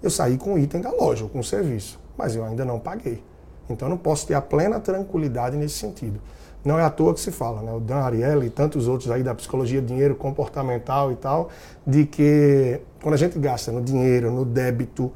eu 0.03 0.11
saí 0.11 0.37
com 0.37 0.55
o 0.55 0.59
item 0.59 0.81
da 0.81 0.91
loja, 0.91 1.23
ou 1.23 1.31
com 1.31 1.39
o 1.39 1.45
serviço, 1.45 2.01
mas 2.19 2.35
eu 2.35 2.45
ainda 2.45 2.65
não 2.65 2.81
paguei. 2.81 3.23
Então, 3.69 3.89
eu 3.89 3.91
não 3.91 3.99
posso 3.99 4.27
ter 4.27 4.35
a 4.35 4.41
plena 4.41 4.79
tranquilidade 4.81 5.57
nesse 5.57 5.75
sentido. 5.75 6.21
Não 6.65 6.79
é 6.79 6.83
à 6.83 6.91
toa 6.91 7.15
que 7.15 7.21
se 7.21 7.31
fala, 7.31 7.63
né? 7.63 7.73
O 7.73 7.79
Dan 7.79 7.99
Ariely 7.99 8.47
e 8.47 8.51
tantos 8.51 8.89
outros 8.89 9.11
aí 9.11 9.23
da 9.23 9.35
psicologia, 9.35 9.81
dinheiro 9.81 10.17
comportamental 10.17 11.13
e 11.13 11.17
tal, 11.17 11.49
de 11.87 12.05
que 12.05 12.81
quando 13.01 13.15
a 13.15 13.19
gente 13.19 13.39
gasta 13.39 13.71
no 13.71 13.81
dinheiro, 13.81 14.33
no 14.33 14.45
débito, 14.45 15.13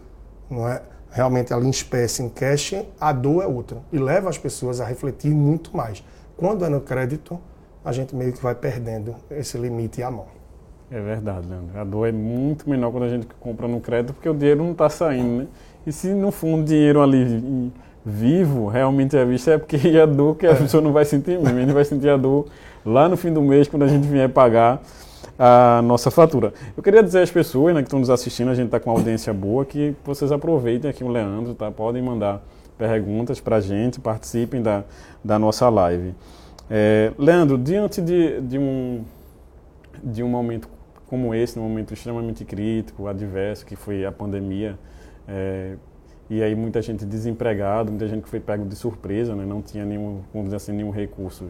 não 0.48 0.68
é? 0.68 0.80
realmente 1.10 1.52
ali 1.52 1.66
em 1.66 1.70
espécie, 1.70 2.22
em 2.22 2.28
cash, 2.28 2.74
a 3.00 3.12
dor 3.12 3.42
é 3.42 3.46
outra. 3.46 3.78
E 3.92 3.98
leva 3.98 4.28
as 4.28 4.38
pessoas 4.38 4.80
a 4.80 4.84
refletir 4.84 5.34
muito 5.34 5.76
mais. 5.76 6.04
Quando 6.36 6.64
é 6.64 6.68
no 6.68 6.80
crédito, 6.80 7.38
a 7.84 7.92
gente 7.92 8.14
meio 8.14 8.32
que 8.32 8.42
vai 8.42 8.54
perdendo 8.54 9.14
esse 9.30 9.58
limite 9.58 10.02
à 10.02 10.10
mão. 10.10 10.26
É 10.90 11.00
verdade, 11.00 11.46
Leandro. 11.46 11.78
A 11.78 11.84
dor 11.84 12.08
é 12.08 12.12
muito 12.12 12.68
menor 12.68 12.90
quando 12.90 13.04
a 13.04 13.08
gente 13.08 13.26
compra 13.38 13.68
no 13.68 13.80
crédito, 13.80 14.14
porque 14.14 14.28
o 14.28 14.34
dinheiro 14.34 14.62
não 14.62 14.72
está 14.72 14.88
saindo, 14.88 15.42
né? 15.42 15.46
E 15.86 15.92
se 15.92 16.12
no 16.12 16.30
fundo 16.30 16.62
o 16.62 16.64
dinheiro 16.64 17.00
ali 17.00 17.72
vivo 18.04 18.66
realmente 18.68 19.16
é 19.16 19.24
visto, 19.24 19.50
é 19.50 19.58
porque 19.58 19.76
a 19.98 20.06
dor 20.06 20.36
que 20.36 20.46
a 20.46 20.54
pessoa 20.54 20.82
não 20.82 20.92
vai 20.92 21.04
sentir 21.04 21.38
mesmo. 21.38 21.58
A 21.58 21.60
gente 21.60 21.72
vai 21.72 21.84
sentir 21.84 22.08
a 22.08 22.16
dor 22.16 22.46
lá 22.84 23.08
no 23.08 23.16
fim 23.16 23.32
do 23.32 23.42
mês, 23.42 23.68
quando 23.68 23.84
a 23.84 23.88
gente 23.88 24.06
vier 24.06 24.28
pagar 24.28 24.82
a 25.38 25.80
nossa 25.82 26.10
fatura. 26.10 26.52
Eu 26.76 26.82
queria 26.82 27.02
dizer 27.02 27.22
às 27.22 27.30
pessoas 27.30 27.74
né, 27.74 27.80
que 27.80 27.86
estão 27.86 27.98
nos 27.98 28.10
assistindo, 28.10 28.50
a 28.50 28.54
gente 28.54 28.66
está 28.66 28.78
com 28.78 28.90
uma 28.90 28.98
audiência 28.98 29.32
boa, 29.32 29.64
que 29.64 29.94
vocês 30.04 30.30
aproveitem 30.30 30.90
aqui 30.90 31.02
o 31.02 31.08
Leandro, 31.08 31.54
tá? 31.54 31.70
Podem 31.70 32.02
mandar 32.02 32.42
perguntas 32.76 33.40
para 33.40 33.56
a 33.56 33.60
gente, 33.60 34.00
participem 34.00 34.62
da, 34.62 34.84
da 35.24 35.38
nossa 35.38 35.68
live. 35.68 36.14
É, 36.70 37.12
Leandro, 37.18 37.58
diante 37.58 38.00
de, 38.00 38.40
de, 38.42 38.58
um, 38.58 39.02
de 40.02 40.22
um 40.22 40.28
momento 40.28 40.68
como 41.06 41.34
esse, 41.34 41.58
um 41.58 41.62
momento 41.62 41.92
extremamente 41.92 42.44
crítico, 42.44 43.08
adverso, 43.08 43.66
que 43.66 43.74
foi 43.74 44.04
a 44.04 44.12
pandemia, 44.12 44.78
é, 45.26 45.74
e 46.30 46.42
aí 46.42 46.54
muita 46.54 46.80
gente 46.80 47.04
desempregada, 47.04 47.90
muita 47.90 48.06
gente 48.06 48.22
que 48.22 48.28
foi 48.28 48.38
pego 48.38 48.64
de 48.64 48.76
surpresa, 48.76 49.34
né, 49.34 49.44
não 49.44 49.60
tinha 49.60 49.84
nenhum, 49.84 50.20
vamos 50.32 50.46
dizer 50.46 50.56
assim, 50.56 50.72
nenhum 50.72 50.90
recurso 50.90 51.48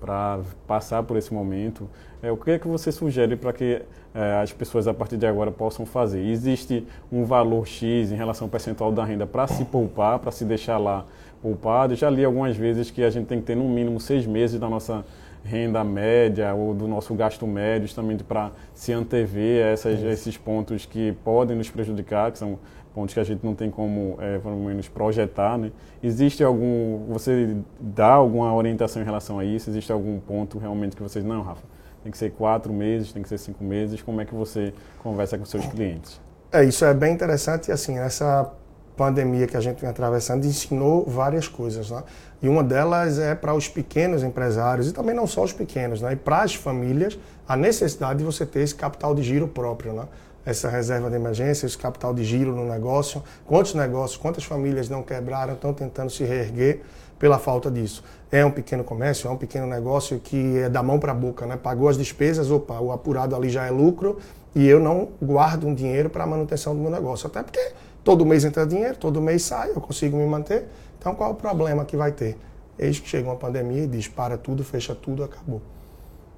para 0.00 0.40
passar 0.66 1.02
por 1.04 1.16
esse 1.16 1.32
momento. 1.32 1.88
É, 2.20 2.32
o 2.32 2.36
que 2.36 2.50
é 2.50 2.58
que 2.58 2.66
você 2.66 2.90
sugere 2.90 3.36
para 3.36 3.52
que 3.52 3.82
é, 4.12 4.40
as 4.42 4.52
pessoas 4.52 4.88
a 4.88 4.94
partir 4.94 5.16
de 5.16 5.26
agora 5.26 5.52
possam 5.52 5.86
fazer? 5.86 6.26
Existe 6.26 6.84
um 7.12 7.24
valor 7.24 7.64
X 7.66 8.10
em 8.10 8.16
relação 8.16 8.46
ao 8.46 8.50
percentual 8.50 8.90
da 8.90 9.04
renda 9.04 9.26
para 9.26 9.46
se 9.46 9.64
poupar, 9.64 10.18
para 10.18 10.32
se 10.32 10.44
deixar 10.44 10.78
lá 10.78 11.04
poupado? 11.40 11.94
Já 11.94 12.10
li 12.10 12.24
algumas 12.24 12.56
vezes 12.56 12.90
que 12.90 13.04
a 13.04 13.10
gente 13.10 13.26
tem 13.26 13.38
que 13.38 13.46
ter 13.46 13.54
no 13.54 13.68
mínimo 13.68 14.00
seis 14.00 14.26
meses 14.26 14.58
da 14.58 14.68
nossa 14.68 15.04
renda 15.44 15.82
média 15.84 16.54
ou 16.54 16.74
do 16.74 16.88
nosso 16.88 17.14
gasto 17.14 17.46
médio, 17.46 17.86
justamente 17.86 18.24
para 18.24 18.50
se 18.74 18.92
antever 18.92 19.66
essas, 19.66 20.02
esses 20.02 20.36
pontos 20.36 20.86
que 20.86 21.12
podem 21.24 21.56
nos 21.56 21.68
prejudicar, 21.70 22.32
que 22.32 22.38
são 22.38 22.58
pontos 22.94 23.14
que 23.14 23.20
a 23.20 23.24
gente 23.24 23.44
não 23.44 23.54
tem 23.54 23.70
como, 23.70 24.16
é, 24.20 24.38
pelo 24.38 24.56
menos, 24.56 24.88
projetar, 24.88 25.58
né? 25.58 25.72
Existe 26.02 26.44
algum, 26.44 27.06
você 27.08 27.56
dá 27.80 28.12
alguma 28.12 28.54
orientação 28.54 29.02
em 29.02 29.04
relação 29.04 29.38
a 29.38 29.44
isso? 29.44 29.70
Existe 29.70 29.92
algum 29.92 30.18
ponto 30.20 30.58
realmente 30.58 30.96
que 30.96 31.02
vocês, 31.02 31.24
não, 31.24 31.42
Rafa, 31.42 31.62
tem 32.02 32.10
que 32.10 32.18
ser 32.18 32.30
quatro 32.32 32.72
meses, 32.72 33.12
tem 33.12 33.22
que 33.22 33.28
ser 33.28 33.38
cinco 33.38 33.62
meses, 33.64 34.02
como 34.02 34.20
é 34.20 34.24
que 34.24 34.34
você 34.34 34.74
conversa 35.02 35.38
com 35.38 35.44
seus 35.44 35.64
clientes? 35.66 36.20
É, 36.50 36.64
isso 36.64 36.84
é 36.84 36.92
bem 36.92 37.14
interessante 37.14 37.68
e 37.68 37.72
assim, 37.72 37.98
essa 37.98 38.52
pandemia 38.96 39.46
que 39.46 39.56
a 39.56 39.60
gente 39.60 39.80
vem 39.80 39.88
atravessando 39.88 40.44
ensinou 40.44 41.04
várias 41.06 41.48
coisas, 41.48 41.90
né? 41.90 42.02
E 42.42 42.48
uma 42.48 42.62
delas 42.62 43.18
é 43.18 43.34
para 43.34 43.54
os 43.54 43.68
pequenos 43.68 44.22
empresários 44.22 44.88
e 44.88 44.92
também 44.92 45.14
não 45.14 45.26
só 45.26 45.44
os 45.44 45.52
pequenos, 45.52 46.02
né? 46.02 46.12
E 46.12 46.16
para 46.16 46.42
as 46.42 46.54
famílias, 46.54 47.18
a 47.48 47.56
necessidade 47.56 48.18
de 48.18 48.24
você 48.24 48.44
ter 48.44 48.60
esse 48.60 48.74
capital 48.74 49.14
de 49.14 49.22
giro 49.22 49.48
próprio, 49.48 49.92
né? 49.92 50.04
Essa 50.44 50.68
reserva 50.68 51.08
de 51.08 51.16
emergência, 51.16 51.66
esse 51.66 51.78
capital 51.78 52.12
de 52.12 52.24
giro 52.24 52.54
no 52.54 52.64
negócio. 52.66 53.22
Quantos 53.46 53.74
negócios, 53.74 54.20
quantas 54.20 54.44
famílias 54.44 54.88
não 54.88 55.02
quebraram, 55.02 55.54
estão 55.54 55.72
tentando 55.72 56.10
se 56.10 56.24
reerguer 56.24 56.80
pela 57.18 57.38
falta 57.38 57.70
disso? 57.70 58.02
É 58.30 58.44
um 58.44 58.50
pequeno 58.50 58.82
comércio, 58.82 59.28
é 59.28 59.30
um 59.30 59.36
pequeno 59.36 59.66
negócio 59.66 60.18
que 60.18 60.58
é 60.58 60.68
da 60.68 60.82
mão 60.82 60.98
para 60.98 61.12
a 61.12 61.14
boca, 61.14 61.46
né? 61.46 61.56
Pagou 61.56 61.88
as 61.88 61.96
despesas, 61.96 62.50
opa, 62.50 62.80
o 62.80 62.90
apurado 62.90 63.36
ali 63.36 63.48
já 63.48 63.66
é 63.66 63.70
lucro 63.70 64.18
e 64.54 64.66
eu 64.66 64.80
não 64.80 65.10
guardo 65.22 65.66
um 65.66 65.74
dinheiro 65.74 66.10
para 66.10 66.24
a 66.24 66.26
manutenção 66.26 66.74
do 66.74 66.80
meu 66.80 66.90
negócio. 66.90 67.26
Até 67.26 67.42
porque 67.42 67.72
todo 68.02 68.26
mês 68.26 68.44
entra 68.44 68.66
dinheiro, 68.66 68.96
todo 68.96 69.20
mês 69.20 69.42
sai, 69.42 69.70
eu 69.70 69.80
consigo 69.80 70.16
me 70.16 70.26
manter. 70.26 70.66
Então 70.98 71.14
qual 71.14 71.30
é 71.30 71.32
o 71.32 71.36
problema 71.36 71.84
que 71.84 71.96
vai 71.96 72.12
ter? 72.12 72.36
Eis 72.78 72.98
que 72.98 73.08
chega 73.08 73.28
uma 73.28 73.36
pandemia 73.36 73.84
e 73.84 73.86
diz 73.86 74.08
para 74.08 74.36
tudo, 74.36 74.64
fecha 74.64 74.94
tudo, 74.94 75.22
acabou. 75.22 75.60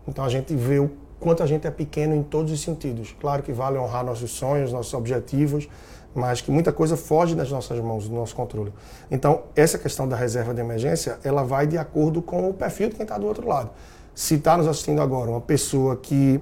Então 0.07 0.25
a 0.25 0.29
gente 0.29 0.55
vê 0.55 0.79
o 0.79 0.91
quanto 1.25 1.43
a 1.43 1.47
gente 1.47 1.67
é 1.67 1.71
pequeno 1.71 2.15
em 2.15 2.23
todos 2.23 2.53
os 2.53 2.61
sentidos. 2.61 3.17
Claro 3.19 3.43
que 3.43 3.51
vale 3.51 3.79
honrar 3.79 4.05
nossos 4.05 4.31
sonhos, 4.31 4.71
nossos 4.71 4.93
objetivos, 4.93 5.67
mas 6.15 6.43
que 6.43 6.51
muita 6.51 6.71
coisa 6.71 6.99
foge 6.99 7.35
das 7.35 7.51
nossas 7.51 7.81
mãos, 7.81 8.07
do 8.07 8.15
nosso 8.15 8.37
controle. 8.37 8.75
Então, 9.11 9.45
essa 9.57 9.79
questão 9.79 10.07
da 10.07 10.15
reserva 10.15 10.53
de 10.53 10.61
emergência, 10.61 11.19
ela 11.25 11.43
vai 11.43 11.67
de 11.67 11.79
acordo 11.79 12.21
com 12.21 12.51
o 12.51 12.53
perfil 12.53 12.91
de 12.91 12.97
quem 12.97 13.05
está 13.05 13.17
do 13.17 13.27
outro 13.27 13.49
lado. 13.49 13.71
Se 14.15 14.35
está 14.35 14.59
nos 14.59 14.69
assistindo 14.69 15.01
agora 15.01 15.31
uma 15.31 15.41
pessoa 15.41 15.97
que 15.97 16.39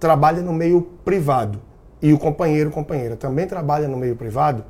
trabalha 0.00 0.40
no 0.40 0.54
meio 0.54 0.80
privado 1.04 1.60
e 2.00 2.10
o 2.10 2.18
companheiro, 2.18 2.70
companheira, 2.70 3.16
também 3.16 3.46
trabalha 3.46 3.86
no 3.86 3.98
meio 3.98 4.16
privado, 4.16 4.64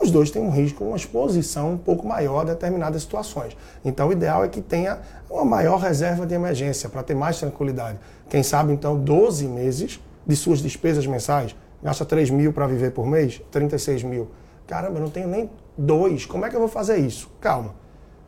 os 0.00 0.10
dois 0.10 0.30
têm 0.30 0.42
um 0.42 0.50
risco, 0.50 0.84
uma 0.84 0.96
exposição 0.96 1.72
um 1.72 1.78
pouco 1.78 2.06
maior 2.06 2.40
a 2.40 2.44
determinadas 2.44 3.02
situações. 3.02 3.56
Então, 3.84 4.08
o 4.08 4.12
ideal 4.12 4.44
é 4.44 4.48
que 4.48 4.60
tenha 4.60 4.98
uma 5.30 5.44
maior 5.44 5.78
reserva 5.78 6.26
de 6.26 6.34
emergência 6.34 6.88
para 6.88 7.02
ter 7.02 7.14
mais 7.14 7.38
tranquilidade. 7.38 7.98
Quem 8.28 8.42
sabe, 8.42 8.72
então, 8.72 8.98
12 8.98 9.46
meses 9.46 10.00
de 10.26 10.36
suas 10.36 10.60
despesas 10.60 11.06
mensais. 11.06 11.54
Gasta 11.82 12.04
3 12.04 12.30
mil 12.30 12.52
para 12.52 12.66
viver 12.66 12.92
por 12.92 13.06
mês, 13.06 13.40
36 13.50 14.02
mil. 14.02 14.28
Caramba, 14.66 14.98
eu 14.98 15.02
não 15.02 15.10
tenho 15.10 15.28
nem 15.28 15.50
dois. 15.76 16.24
Como 16.24 16.44
é 16.44 16.50
que 16.50 16.56
eu 16.56 16.60
vou 16.60 16.68
fazer 16.68 16.96
isso? 16.96 17.30
Calma. 17.40 17.74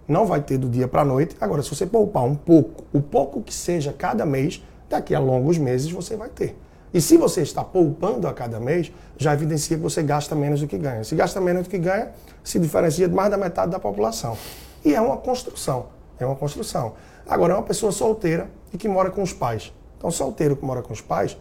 Não 0.07 0.27
vai 0.27 0.41
ter 0.41 0.59
do 0.59 0.69
dia 0.69 0.87
para 0.87 1.03
a 1.03 1.05
noite. 1.05 1.37
Agora, 1.41 1.63
se 1.63 1.71
você 1.71 1.87
poupar 1.87 2.25
um 2.25 2.35
pouco, 2.35 2.85
o 2.93 3.01
pouco 3.01 3.43
que 3.43 3.53
seja 3.53 3.93
cada 3.93 4.25
mês, 4.25 4.63
daqui 4.89 5.15
a 5.15 5.19
longos 5.19 5.59
meses 5.59 5.91
você 5.91 6.17
vai 6.17 6.29
ter. 6.29 6.57
E 6.93 7.01
se 7.01 7.17
você 7.17 7.43
está 7.43 7.63
poupando 7.63 8.27
a 8.29 8.33
cada 8.33 8.59
mês, 8.61 8.93
já 9.17 9.35
evidencia 9.35 9.77
que 9.77 9.83
você 9.83 10.03
gasta 10.03 10.35
menos 10.35 10.61
do 10.61 10.67
que 10.67 10.79
ganha. 10.79 11.05
Se 11.05 11.15
gasta 11.15 11.41
menos 11.41 11.65
do 11.65 11.71
que 11.71 11.79
ganha, 11.79 12.13
se 12.43 12.59
diferencia 12.59 13.09
de 13.09 13.15
mais 13.15 13.31
da 13.31 13.37
metade 13.37 13.71
da 13.71 13.79
população. 13.79 14.37
E 14.85 14.95
é 14.95 15.01
uma 15.01 15.17
construção. 15.17 15.87
É 16.19 16.25
uma 16.25 16.37
construção. 16.37 16.95
Agora, 17.29 17.53
é 17.53 17.57
uma 17.57 17.63
pessoa 17.63 17.93
solteira 17.93 18.49
e 18.73 18.79
que 18.79 18.89
mora 18.89 19.11
com 19.11 19.23
os 19.23 19.33
pais. 19.33 19.73
Então, 19.99 20.11
solteiro 20.11 20.57
que 20.57 20.65
mora 20.65 20.83
com 20.83 20.93
os 20.93 21.01
pais, 21.01 21.37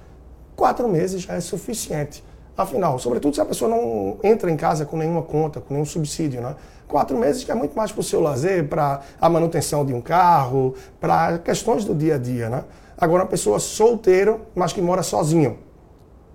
quatro 0.56 0.88
meses 0.88 1.22
já 1.22 1.34
é 1.36 1.40
suficiente. 1.40 2.24
Afinal, 2.58 2.98
sobretudo 2.98 3.36
se 3.36 3.42
a 3.42 3.46
pessoa 3.46 3.70
não 3.70 4.18
entra 4.24 4.50
em 4.50 4.56
casa 4.56 4.86
com 4.86 4.98
nenhuma 4.98 5.22
conta, 5.22 5.60
com 5.60 5.74
nenhum 5.74 5.86
subsídio, 5.86 6.42
né? 6.42 6.56
Quatro 6.88 7.18
meses 7.18 7.44
que 7.44 7.52
é 7.52 7.56
muito 7.56 7.76
mais 7.76 7.92
para 7.92 8.00
o 8.00 8.04
seu 8.04 8.22
lazer, 8.22 8.70
para 8.70 9.02
a 9.20 9.30
manutenção 9.30 9.86
de 9.86 9.94
um 9.94 10.00
carro, 10.00 10.74
para 11.00 11.38
questões 11.40 11.84
do 11.84 11.94
dia 11.94 12.16
a 12.16 12.18
dia, 12.18 12.50
né? 12.50 12.64
Agora, 12.98 13.24
uma 13.24 13.30
pessoa 13.30 13.60
solteira, 13.60 14.40
mas 14.56 14.72
que 14.72 14.82
mora 14.82 15.04
sozinho. 15.04 15.58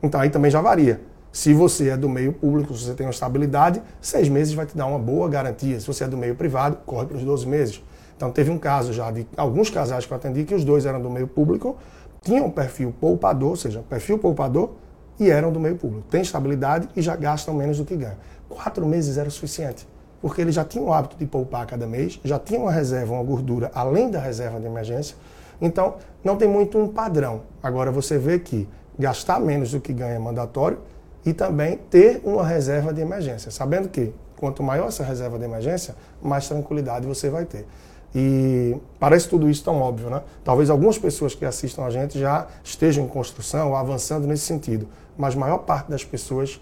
Então 0.02 0.20
aí 0.20 0.30
também 0.30 0.50
já 0.50 0.60
varia. 0.60 1.00
Se 1.32 1.54
você 1.54 1.90
é 1.90 1.96
do 1.96 2.08
meio 2.08 2.32
público, 2.32 2.74
se 2.74 2.84
você 2.84 2.94
tem 2.94 3.06
uma 3.06 3.12
estabilidade, 3.12 3.80
seis 4.00 4.28
meses 4.28 4.52
vai 4.52 4.66
te 4.66 4.76
dar 4.76 4.86
uma 4.86 4.98
boa 4.98 5.28
garantia. 5.28 5.78
Se 5.78 5.86
você 5.86 6.04
é 6.04 6.08
do 6.08 6.16
meio 6.16 6.34
privado, 6.34 6.78
corre 6.84 7.06
para 7.06 7.16
os 7.16 7.22
12 7.22 7.46
meses. 7.46 7.82
Então 8.16 8.30
teve 8.30 8.50
um 8.50 8.58
caso 8.58 8.92
já 8.92 9.10
de 9.10 9.26
alguns 9.36 9.70
casais 9.70 10.04
que 10.04 10.12
eu 10.12 10.16
atendi 10.16 10.44
que 10.44 10.54
os 10.54 10.64
dois 10.64 10.84
eram 10.84 11.00
do 11.00 11.08
meio 11.08 11.26
público, 11.26 11.76
tinham 12.20 12.46
um 12.46 12.50
perfil 12.50 12.92
poupador, 13.00 13.50
ou 13.50 13.56
seja, 13.56 13.82
perfil 13.88 14.18
poupador, 14.18 14.72
e 15.18 15.30
eram 15.30 15.52
do 15.52 15.60
meio 15.60 15.76
público. 15.76 16.06
Tem 16.10 16.20
estabilidade 16.20 16.88
e 16.94 17.00
já 17.00 17.16
gastam 17.16 17.54
menos 17.54 17.78
do 17.78 17.84
que 17.84 17.96
ganham. 17.96 18.16
Quatro 18.48 18.84
meses 18.84 19.16
era 19.16 19.28
o 19.28 19.30
suficiente, 19.30 19.88
porque 20.20 20.40
eles 20.40 20.54
já 20.54 20.64
tinham 20.64 20.88
o 20.88 20.92
hábito 20.92 21.16
de 21.16 21.24
poupar 21.24 21.64
cada 21.66 21.86
mês, 21.86 22.20
já 22.24 22.38
tinham 22.38 22.64
uma 22.64 22.72
reserva, 22.72 23.14
uma 23.14 23.22
gordura, 23.22 23.70
além 23.74 24.10
da 24.10 24.20
reserva 24.20 24.58
de 24.60 24.66
emergência. 24.66 25.16
Então, 25.60 25.96
não 26.24 26.36
tem 26.36 26.48
muito 26.48 26.78
um 26.78 26.88
padrão. 26.88 27.42
Agora, 27.62 27.90
você 27.90 28.18
vê 28.18 28.38
que 28.38 28.68
gastar 28.98 29.40
menos 29.40 29.70
do 29.72 29.80
que 29.80 29.92
ganha 29.92 30.14
é 30.14 30.18
mandatório 30.18 30.78
e 31.24 31.32
também 31.32 31.78
ter 31.90 32.20
uma 32.24 32.46
reserva 32.46 32.92
de 32.92 33.00
emergência, 33.00 33.50
sabendo 33.50 33.88
que 33.88 34.12
quanto 34.36 34.62
maior 34.62 34.88
essa 34.88 35.04
reserva 35.04 35.38
de 35.38 35.44
emergência, 35.44 35.94
mais 36.22 36.48
tranquilidade 36.48 37.06
você 37.06 37.28
vai 37.28 37.44
ter. 37.44 37.66
E 38.14 38.76
parece 38.98 39.28
tudo 39.28 39.48
isso 39.48 39.62
tão 39.62 39.80
óbvio, 39.80 40.10
né? 40.10 40.22
Talvez 40.42 40.68
algumas 40.68 40.98
pessoas 40.98 41.34
que 41.34 41.44
assistam 41.44 41.84
a 41.84 41.90
gente 41.90 42.18
já 42.18 42.46
estejam 42.64 43.04
em 43.04 43.08
construção 43.08 43.76
avançando 43.76 44.26
nesse 44.26 44.44
sentido, 44.44 44.88
mas 45.16 45.36
a 45.36 45.38
maior 45.38 45.58
parte 45.58 45.90
das 45.90 46.04
pessoas 46.04 46.60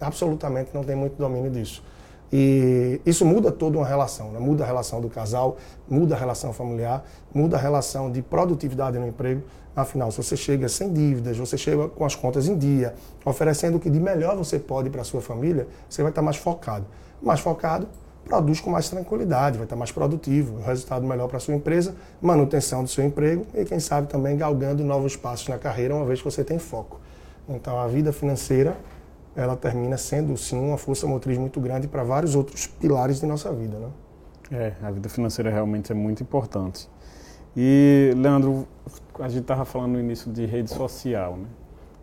absolutamente 0.00 0.70
não 0.74 0.82
tem 0.84 0.94
muito 0.94 1.16
domínio 1.16 1.50
disso. 1.50 1.82
E 2.36 3.00
isso 3.06 3.24
muda 3.24 3.52
toda 3.52 3.78
uma 3.78 3.86
relação, 3.86 4.32
né? 4.32 4.40
muda 4.40 4.64
a 4.64 4.66
relação 4.66 5.00
do 5.00 5.08
casal, 5.08 5.56
muda 5.88 6.16
a 6.16 6.18
relação 6.18 6.52
familiar, 6.52 7.04
muda 7.32 7.56
a 7.56 7.60
relação 7.60 8.10
de 8.10 8.22
produtividade 8.22 8.98
no 8.98 9.06
emprego. 9.06 9.42
Afinal, 9.76 10.10
se 10.10 10.16
você 10.16 10.36
chega 10.36 10.68
sem 10.68 10.92
dívidas, 10.92 11.36
você 11.36 11.56
chega 11.56 11.86
com 11.86 12.04
as 12.04 12.16
contas 12.16 12.48
em 12.48 12.58
dia, 12.58 12.96
oferecendo 13.24 13.76
o 13.76 13.80
que 13.80 13.88
de 13.88 14.00
melhor 14.00 14.36
você 14.36 14.58
pode 14.58 14.90
para 14.90 15.02
a 15.02 15.04
sua 15.04 15.20
família, 15.20 15.68
você 15.88 16.02
vai 16.02 16.10
estar 16.10 16.22
mais 16.22 16.36
focado. 16.36 16.84
Mais 17.22 17.38
focado, 17.38 17.86
produz 18.24 18.60
com 18.60 18.68
mais 18.68 18.88
tranquilidade, 18.88 19.56
vai 19.56 19.66
estar 19.66 19.76
mais 19.76 19.92
produtivo, 19.92 20.60
resultado 20.60 21.06
melhor 21.06 21.28
para 21.28 21.36
a 21.36 21.40
sua 21.40 21.54
empresa, 21.54 21.94
manutenção 22.20 22.82
do 22.82 22.90
seu 22.90 23.04
emprego 23.04 23.46
e, 23.54 23.64
quem 23.64 23.78
sabe, 23.78 24.08
também 24.08 24.36
galgando 24.36 24.82
novos 24.82 25.14
passos 25.14 25.46
na 25.46 25.56
carreira, 25.56 25.94
uma 25.94 26.04
vez 26.04 26.18
que 26.18 26.24
você 26.24 26.42
tem 26.42 26.58
foco. 26.58 26.98
Então, 27.48 27.78
a 27.78 27.86
vida 27.86 28.12
financeira, 28.12 28.76
ela 29.36 29.56
termina 29.56 29.96
sendo, 29.96 30.36
sim, 30.36 30.58
uma 30.58 30.78
força 30.78 31.06
motriz 31.06 31.36
muito 31.38 31.60
grande 31.60 31.88
para 31.88 32.02
vários 32.02 32.34
outros 32.34 32.66
pilares 32.66 33.20
de 33.20 33.26
nossa 33.26 33.52
vida. 33.52 33.76
Né? 33.78 33.88
É, 34.50 34.72
a 34.82 34.90
vida 34.90 35.08
financeira 35.08 35.50
realmente 35.50 35.90
é 35.90 35.94
muito 35.94 36.22
importante. 36.22 36.88
E, 37.56 38.12
Leandro, 38.16 38.66
a 39.18 39.28
gente 39.28 39.42
estava 39.42 39.64
falando 39.64 39.92
no 39.92 40.00
início 40.00 40.32
de 40.32 40.44
rede 40.44 40.70
social, 40.70 41.36
né? 41.36 41.46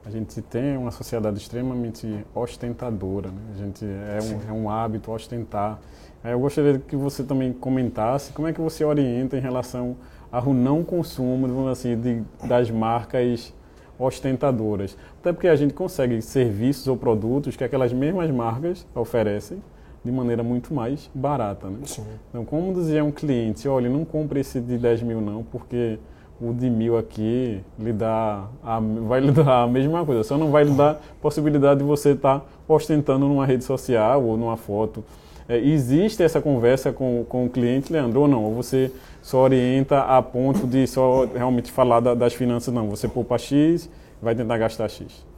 A 0.03 0.09
gente 0.09 0.41
tem 0.41 0.75
uma 0.77 0.89
sociedade 0.89 1.37
extremamente 1.37 2.25
ostentadora, 2.33 3.29
né? 3.29 3.41
A 3.53 3.57
gente 3.57 3.85
é 3.85 4.19
um, 4.23 4.49
é 4.49 4.61
um 4.61 4.69
hábito 4.69 5.11
ostentar. 5.11 5.79
Eu 6.23 6.39
gostaria 6.39 6.79
que 6.79 6.95
você 6.95 7.23
também 7.23 7.53
comentasse 7.53 8.31
como 8.31 8.47
é 8.47 8.53
que 8.53 8.59
você 8.59 8.83
orienta 8.83 9.37
em 9.37 9.39
relação 9.39 9.95
ao 10.31 10.53
não 10.53 10.83
consumo, 10.83 11.67
assim, 11.67 11.99
de, 11.99 12.23
das 12.47 12.71
marcas 12.71 13.53
ostentadoras. 14.01 14.97
Até 15.19 15.31
porque 15.31 15.47
a 15.47 15.55
gente 15.55 15.73
consegue 15.73 16.21
serviços 16.21 16.87
ou 16.87 16.97
produtos 16.97 17.55
que 17.55 17.63
aquelas 17.63 17.93
mesmas 17.93 18.29
marcas 18.31 18.85
oferecem 18.95 19.61
de 20.03 20.11
maneira 20.11 20.43
muito 20.43 20.73
mais 20.73 21.09
barata. 21.13 21.67
Né? 21.67 21.79
Sim. 21.85 22.03
Então, 22.29 22.43
como 22.43 22.73
dizer 22.73 22.99
a 22.99 23.03
um 23.03 23.11
cliente, 23.11 23.67
olha, 23.67 23.89
não 23.89 24.03
compre 24.03 24.39
esse 24.39 24.59
de 24.59 24.77
10 24.77 25.03
mil 25.03 25.21
não, 25.21 25.43
porque 25.43 25.99
o 26.41 26.53
de 26.53 26.69
mil 26.69 26.97
aqui 26.97 27.61
lhe 27.77 27.93
dá 27.93 28.47
a, 28.63 28.79
vai 28.79 29.19
lhe 29.19 29.31
dar 29.31 29.63
a 29.63 29.67
mesma 29.67 30.03
coisa, 30.03 30.23
só 30.23 30.39
não 30.39 30.49
vai 30.49 30.63
lhe 30.63 30.71
dar 30.71 30.99
possibilidade 31.21 31.81
de 31.81 31.85
você 31.85 32.11
estar 32.11 32.39
tá 32.39 32.45
ostentando 32.67 33.27
numa 33.27 33.45
rede 33.45 33.63
social 33.63 34.23
ou 34.23 34.35
numa 34.35 34.57
foto. 34.57 35.03
É, 35.47 35.57
existe 35.57 36.23
essa 36.23 36.41
conversa 36.41 36.91
com, 36.91 37.25
com 37.27 37.45
o 37.45 37.49
cliente, 37.49 37.91
Leandro, 37.93 38.21
ou 38.21 38.27
não? 38.27 38.43
Ou 38.45 38.55
você 38.55 38.91
só 39.21 39.39
orienta 39.39 40.01
a 40.01 40.21
ponto 40.21 40.65
de 40.65 40.87
só 40.87 41.25
realmente 41.25 41.71
falar 41.71 41.99
da, 41.99 42.13
das 42.13 42.33
finanças, 42.33 42.73
não? 42.73 42.89
Você 42.89 43.07
poupa 43.07 43.37
X, 43.37 43.89
vai 44.21 44.35
tentar 44.35 44.57
gastar 44.57 44.89
X. 44.89 45.30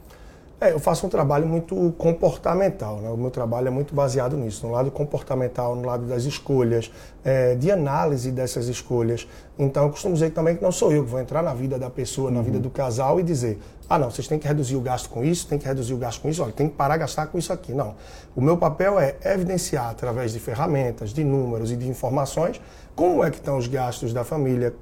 É, 0.64 0.72
eu 0.72 0.80
faço 0.80 1.06
um 1.06 1.10
trabalho 1.10 1.46
muito 1.46 1.94
comportamental, 1.98 2.96
né? 2.96 3.10
o 3.10 3.18
meu 3.18 3.30
trabalho 3.30 3.68
é 3.68 3.70
muito 3.70 3.94
baseado 3.94 4.34
nisso, 4.34 4.66
no 4.66 4.72
lado 4.72 4.90
comportamental, 4.90 5.76
no 5.76 5.86
lado 5.86 6.06
das 6.06 6.24
escolhas, 6.24 6.90
é, 7.22 7.54
de 7.54 7.70
análise 7.70 8.30
dessas 8.30 8.66
escolhas. 8.66 9.28
Então 9.58 9.84
eu 9.84 9.90
costumo 9.90 10.14
dizer 10.14 10.30
também 10.30 10.56
que 10.56 10.62
não 10.62 10.72
sou 10.72 10.90
eu 10.90 11.04
que 11.04 11.10
vou 11.10 11.20
entrar 11.20 11.42
na 11.42 11.52
vida 11.52 11.78
da 11.78 11.90
pessoa, 11.90 12.30
uhum. 12.30 12.36
na 12.36 12.40
vida 12.42 12.58
do 12.58 12.70
casal 12.70 13.20
e 13.20 13.22
dizer, 13.22 13.58
ah 13.90 13.98
não, 13.98 14.10
vocês 14.10 14.26
têm 14.26 14.38
que 14.38 14.48
reduzir 14.48 14.74
o 14.74 14.80
gasto 14.80 15.10
com 15.10 15.22
isso, 15.22 15.46
tem 15.46 15.58
que 15.58 15.66
reduzir 15.66 15.92
o 15.92 15.98
gasto 15.98 16.22
com 16.22 16.30
isso, 16.30 16.42
olha, 16.42 16.52
tem 16.52 16.66
que 16.66 16.74
parar 16.74 16.94
de 16.94 17.00
gastar 17.00 17.26
com 17.26 17.36
isso 17.36 17.52
aqui. 17.52 17.74
Não. 17.74 17.94
O 18.34 18.40
meu 18.40 18.56
papel 18.56 18.98
é 18.98 19.16
evidenciar 19.22 19.90
através 19.90 20.32
de 20.32 20.40
ferramentas, 20.40 21.12
de 21.12 21.22
números 21.22 21.70
e 21.72 21.76
de 21.76 21.86
informações 21.86 22.58
como 22.94 23.24
é 23.24 23.30
que 23.30 23.38
estão 23.38 23.58
os 23.58 23.66
gastos 23.66 24.12
da 24.12 24.24
família, 24.24 24.72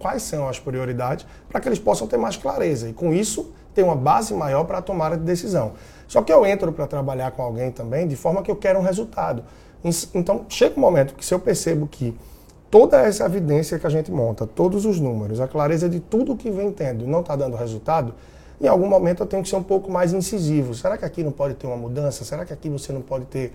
quais 0.00 0.22
são 0.22 0.48
as 0.48 0.58
prioridades, 0.58 1.24
para 1.48 1.60
que 1.60 1.68
eles 1.68 1.78
possam 1.78 2.06
ter 2.06 2.16
mais 2.16 2.36
clareza. 2.36 2.88
E 2.88 2.92
com 2.92 3.12
isso 3.12 3.52
ter 3.74 3.82
uma 3.82 3.96
base 3.96 4.34
maior 4.34 4.64
para 4.64 4.78
a 4.78 4.82
tomada 4.82 5.16
de 5.16 5.24
decisão. 5.24 5.72
Só 6.08 6.22
que 6.22 6.32
eu 6.32 6.44
entro 6.44 6.72
para 6.72 6.86
trabalhar 6.86 7.30
com 7.30 7.42
alguém 7.42 7.70
também 7.70 8.06
de 8.06 8.16
forma 8.16 8.42
que 8.42 8.50
eu 8.50 8.56
quero 8.56 8.78
um 8.78 8.82
resultado. 8.82 9.44
Então, 10.14 10.44
chega 10.48 10.76
um 10.76 10.80
momento 10.80 11.14
que 11.14 11.24
se 11.24 11.32
eu 11.32 11.38
percebo 11.38 11.86
que 11.86 12.16
toda 12.70 13.00
essa 13.00 13.24
evidência 13.24 13.78
que 13.78 13.86
a 13.86 13.90
gente 13.90 14.10
monta, 14.10 14.46
todos 14.46 14.84
os 14.84 15.00
números, 15.00 15.40
a 15.40 15.48
clareza 15.48 15.88
de 15.88 16.00
tudo 16.00 16.36
que 16.36 16.50
vem 16.50 16.70
tendo 16.70 17.06
não 17.06 17.20
está 17.20 17.34
dando 17.34 17.56
resultado, 17.56 18.14
em 18.60 18.68
algum 18.68 18.86
momento 18.86 19.22
eu 19.22 19.26
tenho 19.26 19.42
que 19.42 19.48
ser 19.48 19.56
um 19.56 19.62
pouco 19.62 19.90
mais 19.90 20.12
incisivo. 20.12 20.74
Será 20.74 20.98
que 20.98 21.04
aqui 21.04 21.22
não 21.22 21.32
pode 21.32 21.54
ter 21.54 21.66
uma 21.66 21.76
mudança? 21.76 22.24
Será 22.24 22.44
que 22.44 22.52
aqui 22.52 22.68
você 22.68 22.92
não 22.92 23.00
pode 23.00 23.24
ter 23.24 23.52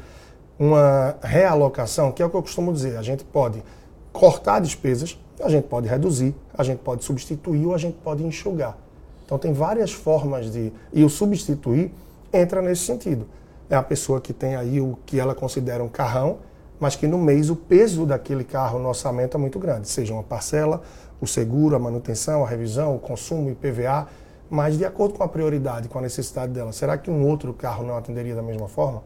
uma 0.58 1.16
realocação? 1.22 2.12
Que 2.12 2.24
é 2.24 2.26
o 2.26 2.30
que 2.30 2.36
eu 2.36 2.42
costumo 2.42 2.74
dizer. 2.74 2.98
A 2.98 3.04
gente 3.04 3.24
pode 3.24 3.64
cortar 4.12 4.60
despesas, 4.60 5.20
a 5.44 5.50
gente 5.50 5.66
pode 5.66 5.88
reduzir, 5.88 6.34
a 6.58 6.64
gente 6.64 6.80
pode 6.80 7.04
substituir 7.04 7.68
ou 7.68 7.76
a 7.76 7.78
gente 7.78 7.98
pode 8.04 8.26
enxugar. 8.26 8.78
Então 9.26 9.38
tem 9.38 9.52
várias 9.52 9.92
formas 9.92 10.52
de. 10.52 10.72
E 10.94 11.04
o 11.04 11.10
substituir 11.10 11.92
entra 12.32 12.62
nesse 12.62 12.84
sentido. 12.84 13.28
É 13.70 13.76
a 13.76 13.82
pessoa 13.82 14.22
que 14.22 14.32
tem 14.32 14.56
aí 14.56 14.80
o 14.80 14.98
que 15.06 15.20
ela 15.20 15.34
considera 15.34 15.84
um 15.84 15.90
carrão, 15.90 16.38
mas 16.80 16.96
que 16.96 17.08
no 17.08 17.18
mês 17.18 17.50
o 17.50 17.56
peso 17.56 18.06
daquele 18.06 18.44
carro 18.44 18.78
no 18.78 18.88
orçamento 18.88 19.36
é 19.36 19.40
muito 19.40 19.58
grande, 19.58 19.88
seja 19.88 20.14
uma 20.14 20.22
parcela, 20.22 20.84
o 21.20 21.26
seguro, 21.26 21.76
a 21.76 21.80
manutenção, 21.80 22.44
a 22.44 22.48
revisão, 22.48 22.96
o 22.96 23.00
consumo, 23.00 23.50
IPVA, 23.50 24.08
mas 24.50 24.78
de 24.78 24.86
acordo 24.86 25.16
com 25.16 25.24
a 25.24 25.28
prioridade, 25.28 25.88
com 25.88 25.98
a 25.98 26.02
necessidade 26.02 26.52
dela, 26.52 26.72
será 26.72 26.98
que 26.98 27.10
um 27.10 27.28
outro 27.28 27.54
carro 27.54 27.84
não 27.84 27.98
atenderia 27.98 28.36
da 28.36 28.44
mesma 28.44 28.68
forma? 28.68 29.04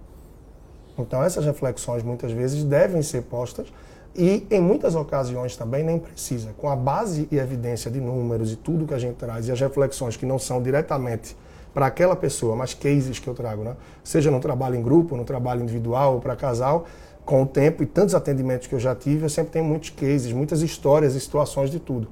Então 0.98 1.24
essas 1.24 1.46
reflexões 1.46 2.04
muitas 2.04 2.34
vezes 2.34 2.64
devem 2.66 3.02
ser 3.02 3.22
postas 3.24 3.72
e 4.16 4.46
em 4.50 4.60
muitas 4.60 4.96
ocasiões 4.96 5.56
também 5.56 5.84
nem 5.84 6.00
precisa. 6.00 6.54
Com 6.58 6.70
a 6.70 6.76
base 6.76 7.28
e 7.32 7.38
evidência 7.38 7.90
de 7.90 8.00
números 8.00 8.52
e 8.52 8.56
tudo 8.56 8.86
que 8.86 8.94
a 8.94 9.00
gente 9.00 9.16
traz 9.16 9.48
e 9.48 9.52
as 9.52 9.60
reflexões 9.60 10.18
que 10.18 10.26
não 10.26 10.40
são 10.40 10.62
diretamente 10.62 11.36
para 11.74 11.86
aquela 11.86 12.16
pessoa, 12.16 12.56
mas 12.56 12.74
cases 12.74 13.20
que 13.20 13.28
eu 13.28 13.34
trago, 13.34 13.64
né? 13.64 13.76
seja 14.04 14.32
no 14.32 14.40
trabalho 14.40 14.76
em 14.76 14.82
grupo, 14.82 15.16
no 15.16 15.24
trabalho 15.24 15.62
individual 15.62 16.16
ou 16.16 16.20
para 16.20 16.36
casal, 16.36 16.86
com 17.24 17.44
o 17.44 17.46
tempo 17.46 17.84
e 17.84 17.86
tantos 17.86 18.16
atendimentos 18.16 18.68
que 18.68 18.74
eu 18.74 18.80
já 18.80 18.96
tive, 18.96 19.24
eu 19.26 19.30
sempre 19.30 19.52
tenho 19.52 19.66
muitos 19.66 19.92
cases, 19.92 20.34
muitas 20.34 20.62
histórias 20.62 21.14
e 21.14 21.20
situações 21.20 21.70
de 21.70 21.80
tudo. 21.80 22.08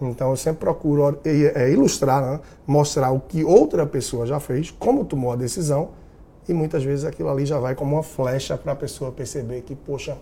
Então 0.00 0.30
eu 0.30 0.36
sempre 0.36 0.60
procuro 0.60 1.18
é, 1.24 1.70
ilustrar, 1.70 2.22
né? 2.22 2.40
mostrar 2.66 3.10
o 3.10 3.18
que 3.18 3.42
outra 3.42 3.86
pessoa 3.86 4.26
já 4.26 4.38
fez, 4.38 4.70
como 4.70 5.04
tomou 5.04 5.32
a 5.32 5.36
decisão, 5.36 5.90
e 6.48 6.54
muitas 6.54 6.84
vezes 6.84 7.04
aquilo 7.04 7.28
ali 7.28 7.44
já 7.44 7.58
vai 7.58 7.74
como 7.74 7.96
uma 7.96 8.02
flecha 8.02 8.56
para 8.56 8.72
a 8.72 8.76
pessoa 8.76 9.10
perceber 9.10 9.62
que, 9.62 9.74
poxa, 9.74 10.16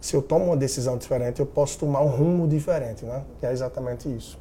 se 0.00 0.16
eu 0.16 0.22
tomo 0.22 0.46
uma 0.46 0.56
decisão 0.56 0.96
diferente, 0.96 1.40
eu 1.40 1.46
posso 1.46 1.78
tomar 1.78 2.00
um 2.00 2.08
rumo 2.08 2.48
diferente, 2.48 3.04
né? 3.04 3.22
Que 3.38 3.46
é 3.46 3.52
exatamente 3.52 4.08
isso. 4.08 4.38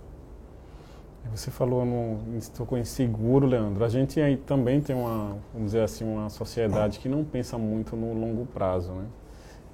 Você 1.35 1.51
falou 1.51 1.85
no 1.85 2.17
tocou 2.55 2.77
em 2.77 2.85
seguro, 2.85 3.45
Leandro. 3.45 3.83
A 3.83 3.89
gente 3.89 4.19
aí 4.19 4.37
também 4.37 4.81
tem 4.81 4.95
uma, 4.95 5.37
vamos 5.53 5.71
dizer 5.71 5.81
assim, 5.81 6.03
uma 6.03 6.29
sociedade 6.29 6.97
que 6.97 7.07
não 7.07 7.23
pensa 7.23 7.57
muito 7.57 7.95
no 7.95 8.13
longo 8.13 8.45
prazo, 8.47 8.91
né? 8.91 9.05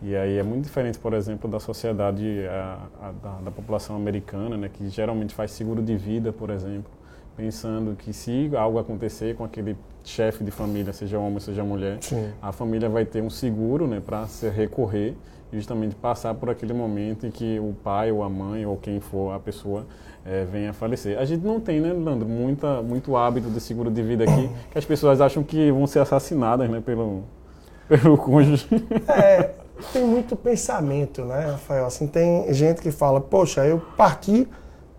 E 0.01 0.15
aí 0.15 0.37
é 0.37 0.43
muito 0.43 0.65
diferente, 0.65 0.99
por 0.99 1.13
exemplo, 1.13 1.49
da 1.49 1.59
sociedade 1.59 2.45
a, 2.47 2.79
a, 3.01 3.11
da, 3.11 3.31
da, 3.45 3.51
população 3.51 3.95
americana, 3.95 4.57
né, 4.57 4.69
que 4.71 4.89
geralmente 4.89 5.33
faz 5.33 5.51
seguro 5.51 5.81
de 5.81 5.95
vida, 5.95 6.33
por 6.33 6.49
exemplo, 6.49 6.91
pensando 7.35 7.95
que 7.95 8.11
se 8.11 8.51
algo 8.55 8.77
acontecer 8.77 9.35
com 9.35 9.45
aquele 9.45 9.77
chefe 10.03 10.43
de 10.43 10.51
família, 10.51 10.91
seja 10.91 11.17
homem, 11.17 11.39
seja 11.39 11.63
mulher, 11.63 11.97
Sim. 12.01 12.29
a 12.41 12.51
família 12.51 12.89
vai 12.89 13.05
ter 13.05 13.23
um 13.23 13.29
seguro, 13.29 13.87
né, 13.87 14.01
para 14.05 14.27
se 14.27 14.49
recorrer 14.49 15.15
justamente 15.55 15.95
passar 15.95 16.33
por 16.35 16.49
aquele 16.49 16.73
momento 16.73 17.25
em 17.25 17.31
que 17.31 17.59
o 17.59 17.75
pai 17.83 18.11
ou 18.11 18.23
a 18.23 18.29
mãe 18.29 18.65
ou 18.65 18.77
quem 18.77 18.99
for 18.99 19.33
a 19.33 19.39
pessoa 19.39 19.85
é, 20.25 20.45
venha 20.45 20.71
a 20.71 20.73
falecer. 20.73 21.17
A 21.17 21.25
gente 21.25 21.45
não 21.45 21.59
tem, 21.59 21.79
né, 21.79 21.93
Leandro, 21.93 22.27
muita, 22.27 22.81
muito 22.81 23.15
hábito 23.15 23.49
de 23.49 23.59
seguro 23.59 23.89
de 23.89 24.01
vida 24.01 24.23
aqui, 24.23 24.49
que 24.71 24.77
as 24.77 24.85
pessoas 24.85 25.21
acham 25.21 25.43
que 25.43 25.71
vão 25.71 25.87
ser 25.87 25.99
assassinadas 25.99 26.69
né, 26.69 26.81
pelo, 26.85 27.23
pelo 27.87 28.17
cônjuge. 28.17 28.67
É, 29.07 29.51
tem 29.93 30.03
muito 30.03 30.35
pensamento, 30.35 31.23
né, 31.23 31.51
Rafael? 31.51 31.85
Assim, 31.85 32.07
tem 32.07 32.51
gente 32.53 32.81
que 32.81 32.91
fala, 32.91 33.21
poxa, 33.21 33.65
eu 33.65 33.79
parti, 33.95 34.47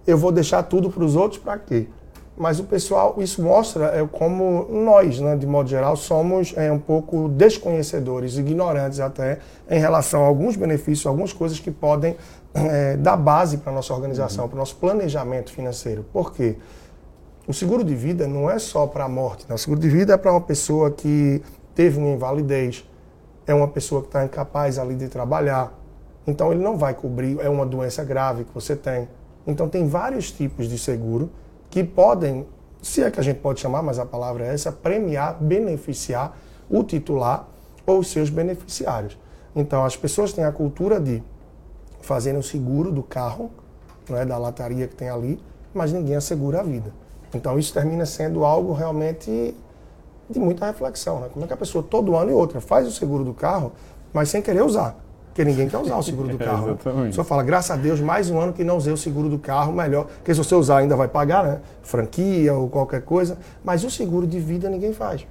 eu 0.06 0.16
vou 0.16 0.32
deixar 0.32 0.62
tudo 0.62 0.90
para 0.90 1.04
os 1.04 1.16
outros 1.16 1.40
para 1.40 1.58
quê? 1.58 1.88
Mas 2.36 2.60
o 2.60 2.64
pessoal, 2.64 3.14
isso 3.18 3.42
mostra 3.42 3.86
é, 3.86 4.06
como 4.06 4.66
nós, 4.70 5.18
né, 5.20 5.36
de 5.36 5.46
modo 5.46 5.70
geral, 5.70 5.96
somos 5.96 6.52
é, 6.54 6.70
um 6.70 6.78
pouco 6.78 7.30
desconhecedores, 7.30 8.36
ignorantes 8.36 9.00
até, 9.00 9.38
em 9.70 9.78
relação 9.78 10.22
a 10.22 10.26
alguns 10.26 10.54
benefícios, 10.54 11.06
algumas 11.06 11.32
coisas 11.32 11.58
que 11.58 11.70
podem 11.70 12.14
é, 12.52 12.96
dar 12.98 13.16
base 13.16 13.56
para 13.56 13.72
a 13.72 13.74
nossa 13.74 13.94
organização, 13.94 14.44
uhum. 14.44 14.50
para 14.50 14.56
o 14.56 14.58
nosso 14.58 14.76
planejamento 14.76 15.50
financeiro. 15.50 16.04
Por 16.12 16.34
quê? 16.34 16.56
O 17.48 17.54
seguro 17.54 17.82
de 17.82 17.94
vida 17.94 18.26
não 18.26 18.50
é 18.50 18.58
só 18.58 18.86
para 18.86 19.04
a 19.04 19.08
morte. 19.08 19.46
Né? 19.48 19.54
O 19.54 19.58
seguro 19.58 19.80
de 19.80 19.88
vida 19.88 20.12
é 20.12 20.16
para 20.18 20.30
uma 20.30 20.40
pessoa 20.40 20.90
que 20.90 21.40
teve 21.74 21.98
uma 21.98 22.08
invalidez, 22.08 22.84
é 23.46 23.54
uma 23.54 23.68
pessoa 23.68 24.02
que 24.02 24.08
está 24.08 24.24
incapaz 24.24 24.78
ali 24.78 24.94
de 24.94 25.08
trabalhar. 25.08 25.72
Então 26.26 26.52
ele 26.52 26.62
não 26.62 26.76
vai 26.76 26.92
cobrir, 26.92 27.38
é 27.40 27.48
uma 27.48 27.64
doença 27.64 28.04
grave 28.04 28.44
que 28.44 28.52
você 28.52 28.76
tem. 28.76 29.08
Então 29.46 29.68
tem 29.68 29.86
vários 29.86 30.30
tipos 30.30 30.68
de 30.68 30.76
seguro 30.76 31.30
que 31.76 31.84
podem, 31.84 32.46
se 32.80 33.02
é 33.02 33.10
que 33.10 33.20
a 33.20 33.22
gente 33.22 33.38
pode 33.40 33.60
chamar, 33.60 33.82
mas 33.82 33.98
a 33.98 34.06
palavra 34.06 34.46
é 34.46 34.54
essa, 34.54 34.72
premiar, 34.72 35.36
beneficiar 35.38 36.34
o 36.70 36.82
titular 36.82 37.46
ou 37.86 37.98
os 37.98 38.08
seus 38.08 38.30
beneficiários. 38.30 39.18
Então 39.54 39.84
as 39.84 39.94
pessoas 39.94 40.32
têm 40.32 40.42
a 40.42 40.50
cultura 40.50 40.98
de 40.98 41.22
fazerem 42.00 42.40
o 42.40 42.42
seguro 42.42 42.90
do 42.90 43.02
carro, 43.02 43.50
não 44.08 44.16
é, 44.16 44.24
da 44.24 44.38
lataria 44.38 44.88
que 44.88 44.94
tem 44.94 45.10
ali, 45.10 45.38
mas 45.74 45.92
ninguém 45.92 46.16
assegura 46.16 46.60
a 46.60 46.62
vida. 46.62 46.94
Então 47.34 47.58
isso 47.58 47.74
termina 47.74 48.06
sendo 48.06 48.42
algo 48.42 48.72
realmente 48.72 49.54
de 50.30 50.38
muita 50.38 50.64
reflexão. 50.64 51.20
Né? 51.20 51.28
Como 51.30 51.44
é 51.44 51.46
que 51.48 51.52
a 51.52 51.58
pessoa 51.58 51.84
todo 51.84 52.16
ano 52.16 52.30
e 52.30 52.32
outra 52.32 52.58
faz 52.58 52.88
o 52.88 52.90
seguro 52.90 53.22
do 53.22 53.34
carro, 53.34 53.72
mas 54.14 54.30
sem 54.30 54.40
querer 54.40 54.62
usar? 54.62 54.96
Porque 55.36 55.44
ninguém 55.44 55.68
quer 55.68 55.76
usar 55.76 55.98
o 55.98 56.02
seguro 56.02 56.28
do 56.28 56.38
carro. 56.42 56.68
Né? 56.68 56.72
A 56.72 57.06
pessoa 57.08 57.24
fala, 57.26 57.42
graças 57.42 57.70
a 57.70 57.76
Deus, 57.76 58.00
mais 58.00 58.30
um 58.30 58.40
ano 58.40 58.54
que 58.54 58.64
não 58.64 58.78
usei 58.78 58.90
o 58.90 58.96
seguro 58.96 59.28
do 59.28 59.38
carro, 59.38 59.70
melhor. 59.70 60.06
Porque 60.06 60.32
se 60.32 60.38
você 60.38 60.54
usar 60.54 60.78
ainda 60.78 60.96
vai 60.96 61.08
pagar, 61.08 61.44
né? 61.44 61.60
Franquia 61.82 62.54
ou 62.54 62.70
qualquer 62.70 63.02
coisa. 63.02 63.36
Mas 63.62 63.84
o 63.84 63.90
seguro 63.90 64.26
de 64.26 64.40
vida 64.40 64.70
ninguém 64.70 64.94
faz. 64.94 65.26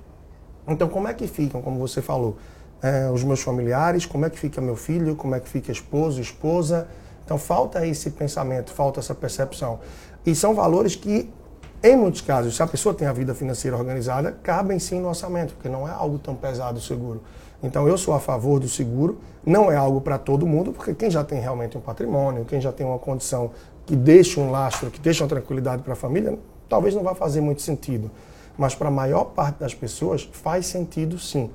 Então 0.67 0.87
como 0.87 1.07
é 1.07 1.13
que 1.15 1.25
ficam, 1.25 1.59
como 1.59 1.79
você 1.79 2.03
falou, 2.03 2.37
é, 2.83 3.09
os 3.09 3.23
meus 3.23 3.41
familiares, 3.41 4.05
como 4.05 4.27
é 4.27 4.29
que 4.29 4.37
fica 4.37 4.61
meu 4.61 4.75
filho, 4.75 5.15
como 5.15 5.33
é 5.33 5.39
que 5.39 5.49
fica 5.49 5.71
esposo, 5.71 6.21
esposa. 6.21 6.87
Então 7.25 7.39
falta 7.39 7.83
esse 7.87 8.11
pensamento, 8.11 8.71
falta 8.71 8.99
essa 8.99 9.15
percepção. 9.15 9.79
E 10.23 10.35
são 10.35 10.53
valores 10.53 10.95
que, 10.95 11.31
em 11.81 11.95
muitos 11.95 12.21
casos, 12.21 12.55
se 12.55 12.61
a 12.61 12.67
pessoa 12.67 12.93
tem 12.93 13.07
a 13.07 13.13
vida 13.13 13.33
financeira 13.33 13.75
organizada, 13.75 14.37
cabem 14.43 14.77
sim 14.77 15.01
no 15.01 15.07
orçamento, 15.07 15.55
porque 15.55 15.67
não 15.67 15.87
é 15.87 15.91
algo 15.91 16.19
tão 16.19 16.35
pesado 16.35 16.77
o 16.77 16.81
seguro. 16.81 17.23
Então 17.65 17.87
eu 17.87 17.97
sou 17.97 18.13
a 18.13 18.19
favor 18.19 18.59
do 18.59 18.69
seguro, 18.69 19.17
não 19.45 19.71
é 19.71 19.75
algo 19.75 19.99
para 19.99 20.17
todo 20.17 20.45
mundo, 20.45 20.71
porque 20.71 20.93
quem 20.93 21.09
já 21.09 21.23
tem 21.23 21.39
realmente 21.39 21.77
um 21.77 21.81
patrimônio, 21.81 22.45
quem 22.45 22.61
já 22.61 22.71
tem 22.71 22.85
uma 22.85 22.99
condição 22.99 23.51
que 23.85 23.95
deixa 23.95 24.39
um 24.39 24.51
lastro, 24.51 24.91
que 24.91 24.99
deixa 24.99 25.23
uma 25.23 25.29
tranquilidade 25.29 25.81
para 25.81 25.93
a 25.93 25.95
família, 25.95 26.37
talvez 26.69 26.93
não 26.93 27.03
vá 27.03 27.15
fazer 27.15 27.41
muito 27.41 27.61
sentido. 27.61 28.11
Mas 28.57 28.73
para 28.75 28.87
a 28.87 28.91
maior 28.91 29.25
parte 29.25 29.59
das 29.59 29.73
pessoas 29.73 30.29
faz 30.31 30.67
sentido 30.67 31.19
sim. 31.19 31.49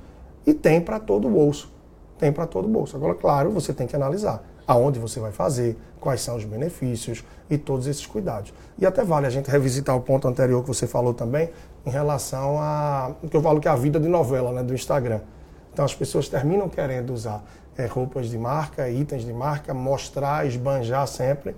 E 0.45 0.53
tem 0.53 0.81
para 0.81 0.99
todo 0.99 1.27
o 1.27 1.31
bolso. 1.31 1.71
Tem 2.19 2.31
para 2.31 2.45
todo 2.45 2.65
o 2.65 2.67
bolso. 2.67 2.95
Agora, 2.95 3.15
claro, 3.15 3.49
você 3.49 3.73
tem 3.73 3.87
que 3.87 3.95
analisar 3.95 4.43
aonde 4.67 4.99
você 4.99 5.19
vai 5.19 5.31
fazer, 5.31 5.77
quais 5.99 6.21
são 6.21 6.35
os 6.37 6.45
benefícios 6.45 7.23
e 7.49 7.57
todos 7.57 7.87
esses 7.87 8.05
cuidados. 8.05 8.53
E 8.77 8.85
até 8.85 9.03
vale 9.03 9.27
a 9.27 9.29
gente 9.29 9.49
revisitar 9.49 9.95
o 9.95 10.01
ponto 10.01 10.27
anterior 10.27 10.61
que 10.61 10.67
você 10.67 10.87
falou 10.87 11.13
também, 11.13 11.49
em 11.85 11.89
relação 11.89 12.57
a. 12.59 13.11
que 13.29 13.35
eu 13.35 13.41
falo 13.41 13.59
que 13.59 13.67
é 13.67 13.71
a 13.71 13.75
vida 13.75 13.99
de 13.99 14.07
novela 14.07 14.51
né, 14.51 14.63
do 14.63 14.73
Instagram. 14.73 15.21
Então 15.73 15.85
as 15.85 15.95
pessoas 15.95 16.27
terminam 16.27 16.67
querendo 16.67 17.13
usar 17.13 17.43
é, 17.77 17.85
roupas 17.85 18.27
de 18.27 18.37
marca, 18.37 18.89
itens 18.89 19.23
de 19.23 19.33
marca, 19.33 19.73
mostrar, 19.73 20.45
esbanjar 20.45 21.07
sempre. 21.07 21.55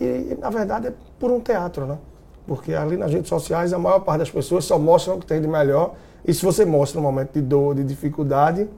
E, 0.00 0.36
na 0.38 0.50
verdade 0.50 0.88
é 0.88 0.92
por 1.18 1.30
um 1.30 1.40
teatro, 1.40 1.86
né? 1.86 1.98
Porque 2.46 2.74
ali 2.74 2.96
nas 2.96 3.12
redes 3.12 3.28
sociais 3.28 3.72
a 3.72 3.78
maior 3.78 4.00
parte 4.00 4.20
das 4.20 4.30
pessoas 4.30 4.64
só 4.64 4.78
mostram 4.78 5.16
o 5.16 5.18
que 5.20 5.26
tem 5.26 5.40
de 5.40 5.48
melhor 5.48 5.94
e 6.24 6.34
se 6.34 6.44
você 6.44 6.64
mostra 6.64 7.00
um 7.00 7.02
momento 7.02 7.32
de 7.32 7.40
dor, 7.40 7.74
de 7.74 7.84
dificuldade, 7.84 8.68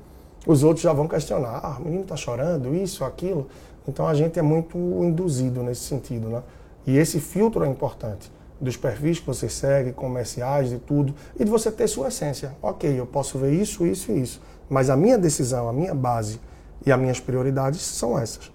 os 0.47 0.63
outros 0.63 0.83
já 0.83 0.93
vão 0.93 1.09
questionar. 1.09 1.61
Ah, 1.63 1.77
o 1.79 1.85
menino 1.85 2.03
está 2.03 2.17
chorando, 2.17 2.75
isso, 2.75 3.05
aquilo. 3.05 3.49
Então 3.87 4.07
a 4.07 4.15
gente 4.15 4.39
é 4.39 4.43
muito 4.43 4.77
induzido 4.77 5.63
nesse 5.63 5.83
sentido, 5.83 6.29
né? 6.29 6.43
E 6.87 6.97
esse 6.97 7.21
filtro 7.21 7.65
é 7.65 7.69
importante 7.69 8.31
dos 8.61 8.77
perfis 8.77 9.19
que 9.19 9.27
você 9.27 9.49
segue, 9.49 9.93
comerciais, 9.93 10.71
de 10.71 10.79
tudo, 10.79 11.13
e 11.39 11.45
de 11.45 11.51
você 11.51 11.71
ter 11.71 11.89
sua 11.89 12.09
essência. 12.09 12.53
Ok, 12.63 12.89
eu 12.99 13.07
posso 13.07 13.37
ver 13.39 13.53
isso, 13.53 13.85
isso 13.85 14.13
e 14.13 14.23
isso, 14.23 14.41
mas 14.73 14.89
a 14.89 14.97
minha 14.97 15.19
decisão, 15.19 15.69
a 15.69 15.73
minha 15.73 15.95
base 15.95 16.41
e 16.87 16.91
as 16.91 16.99
minhas 16.99 17.21
prioridades 17.21 17.83
são 17.83 18.19
essas. 18.19 18.51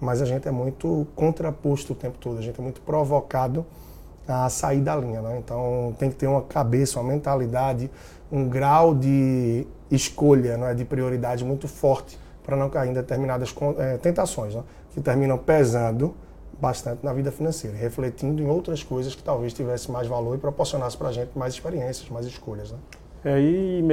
Mas 0.00 0.22
a 0.22 0.24
gente 0.24 0.48
é 0.48 0.50
muito 0.50 1.06
contraposto 1.14 1.92
o 1.92 1.96
tempo 1.96 2.16
todo, 2.18 2.38
a 2.38 2.40
gente 2.40 2.58
é 2.58 2.62
muito 2.62 2.80
provocado 2.80 3.66
a 4.26 4.48
sair 4.48 4.80
da 4.80 4.96
linha, 4.96 5.20
né? 5.20 5.36
Então 5.36 5.94
tem 5.98 6.08
que 6.08 6.16
ter 6.16 6.26
uma 6.26 6.40
cabeça, 6.40 6.98
uma 6.98 7.12
mentalidade, 7.12 7.90
um 8.32 8.48
grau 8.48 8.94
de 8.94 9.66
escolha, 9.90 10.56
não 10.56 10.66
é, 10.66 10.72
de 10.74 10.86
prioridade 10.86 11.44
muito 11.44 11.68
forte 11.68 12.18
para 12.42 12.56
não 12.56 12.70
cair 12.70 12.88
em 12.88 12.94
determinadas 12.94 13.54
é, 13.76 13.98
tentações, 13.98 14.54
né, 14.54 14.62
que 14.94 15.00
terminam 15.02 15.36
pesando 15.36 16.14
bastante 16.58 17.04
na 17.04 17.12
vida 17.12 17.30
financeira, 17.30 17.76
refletindo 17.76 18.42
em 18.42 18.48
outras 18.48 18.82
coisas 18.82 19.14
que 19.14 19.22
talvez 19.22 19.52
tivesse 19.52 19.90
mais 19.90 20.08
valor 20.08 20.36
e 20.36 20.38
proporcionasse 20.38 20.96
para 20.96 21.08
a 21.08 21.12
gente 21.12 21.38
mais 21.38 21.52
experiências, 21.52 22.08
mais 22.08 22.24
escolhas. 22.24 22.70
Né? 22.70 22.78
É, 23.24 23.38
e 23.40 23.84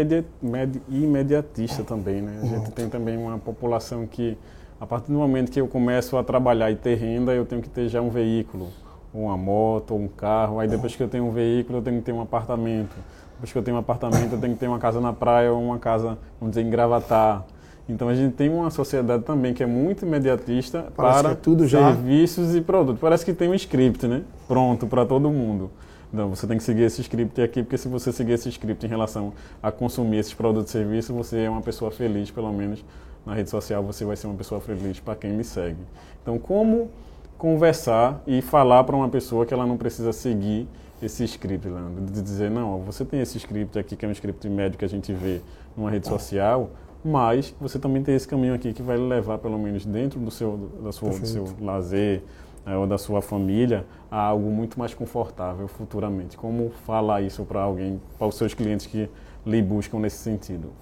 imediatista 0.90 1.84
também, 1.84 2.22
né? 2.22 2.40
A 2.42 2.46
gente 2.46 2.56
muito. 2.58 2.72
tem 2.72 2.88
também 2.88 3.18
uma 3.18 3.38
população 3.38 4.08
que, 4.08 4.38
a 4.80 4.86
partir 4.86 5.12
do 5.12 5.18
momento 5.18 5.52
que 5.52 5.60
eu 5.60 5.68
começo 5.68 6.16
a 6.18 6.24
trabalhar 6.24 6.72
e 6.72 6.76
ter 6.76 6.96
renda, 6.96 7.34
eu 7.34 7.46
tenho 7.46 7.62
que 7.62 7.70
ter 7.70 7.90
já 7.90 8.02
um 8.02 8.10
veículo, 8.10 8.70
uma 9.13 9.36
moto, 9.36 9.96
um 9.96 10.08
carro. 10.08 10.60
Aí 10.60 10.68
depois 10.68 10.96
que 10.96 11.04
eu 11.04 11.10
tenho 11.10 11.26
um 11.26 11.32
veículo, 11.32 11.80
eu 11.80 11.82
tenho 11.82 11.98
que 11.98 12.04
ter 12.04 12.13
um 12.13 12.22
apartamento. 12.22 12.96
Depois 13.34 13.52
que 13.52 13.58
eu 13.58 13.63
tenho 13.63 13.76
um 13.76 13.80
apartamento, 13.80 14.34
eu 14.34 14.40
tenho 14.40 14.54
que 14.54 14.60
ter 14.60 14.68
uma 14.68 14.80
casa 14.80 15.02
na 15.02 15.12
praia 15.13 15.52
ou 15.52 15.62
uma 15.62 15.78
casa, 15.78 16.18
vamos 16.40 16.56
dizer, 16.56 16.66
em 16.66 16.70
Gravatar. 16.70 17.46
Então 17.90 18.10
a 18.10 18.16
gente 18.16 18.34
tem 18.34 18.50
uma 18.50 18.70
sociedade 18.70 19.24
também 19.24 19.54
que 19.54 19.63
é 19.63 19.66
muito 19.66 20.06
imediatista 20.06 20.88
Parece 20.96 21.22
para 21.22 21.32
é 21.32 21.36
tudo 21.36 21.68
já. 21.68 21.94
serviços 21.94 22.56
e 22.56 22.62
produtos. 22.62 23.00
Parece 23.00 23.24
que 23.24 23.34
tem 23.34 23.50
um 23.50 23.54
script, 23.54 24.08
né? 24.08 24.24
Pronto 24.48 24.88
para 24.88 25.06
todo 25.06 25.30
mundo. 25.30 25.70
Então 26.13 26.30
você 26.30 26.48
tem 26.48 26.58
que 26.58 26.63
seguir 26.63 26.84
esse 26.84 27.02
script 27.02 27.41
aqui, 27.41 27.62
porque 27.63 27.78
se 27.78 27.88
você 27.88 28.12
seguir 28.12 28.34
esse 28.34 28.50
script 28.50 28.86
em 28.86 28.89
relação 28.89 29.34
a 29.62 29.72
consumir 29.72 30.17
esses 30.17 30.34
produtos 30.34 30.70
e 30.70 30.74
serviços, 30.74 31.15
você 31.15 31.41
é 31.41 31.50
uma 31.50 31.62
pessoa 31.62 31.91
feliz, 31.91 32.32
pelo 32.32 32.52
menos 32.54 32.84
na 33.26 33.34
rede 33.34 33.50
social 33.50 33.84
você 33.84 34.06
vai 34.06 34.15
ser 34.15 34.28
uma 34.28 34.36
pessoa 34.36 34.62
feliz 34.62 35.00
para 35.00 35.15
quem 35.15 35.32
me 35.34 35.43
segue. 35.43 35.82
Então 36.22 36.39
como 36.39 36.89
conversar 37.38 38.22
e 38.26 38.41
falar 38.41 38.84
para 38.84 38.96
uma 38.96 39.10
pessoa 39.10 39.46
que 39.46 39.54
ela 39.54 39.65
não 39.65 39.78
precisa 39.78 40.12
seguir 40.13 40.67
esse 41.02 41.24
script, 41.26 41.67
Leandro, 41.67 42.06
de 42.06 42.22
dizer, 42.22 42.50
não, 42.50 42.80
você 42.80 43.06
tem 43.06 43.22
esse 43.22 43.38
script 43.38 43.78
aqui, 43.78 43.96
que 43.96 44.06
é 44.06 44.10
um 44.10 44.12
script 44.12 44.50
médio 44.50 44.80
que 44.80 44.86
a 44.86 44.89
gente 44.89 45.13
vê 45.13 45.41
numa 45.76 45.91
rede 45.91 46.08
social, 46.08 46.72
mas 47.06 47.54
você 47.62 47.78
também 47.78 48.02
tem 48.02 48.15
esse 48.15 48.28
caminho 48.28 48.56
aqui 48.56 48.74
que 48.74 48.82
vai 48.82 48.98
levar, 48.98 49.38
pelo 49.38 49.60
menos 49.60 49.86
dentro 49.86 50.20
do 50.20 50.32
seu, 50.32 50.72
da 50.84 50.91
sua, 50.91 51.12
do 51.12 51.28
seu 51.28 51.46
lazer 51.62 52.24
é, 52.67 52.75
ou 52.75 52.86
da 52.86 52.97
sua 52.97 53.21
família, 53.21 53.86
a 54.12 54.19
algo 54.19 54.49
muito 54.51 54.77
mais 54.77 54.93
confortável 54.93 55.67
futuramente. 55.69 56.36
Como 56.36 56.71
falar 56.86 57.21
isso 57.21 57.45
para 57.45 57.62
alguém, 57.62 58.01
para 58.17 58.27
os 58.27 58.36
seus 58.36 58.53
clientes 58.53 58.86
que 58.86 59.10
lhe 59.45 59.62
buscam 59.62 59.99
nesse 59.99 60.17
sentido? 60.17 60.73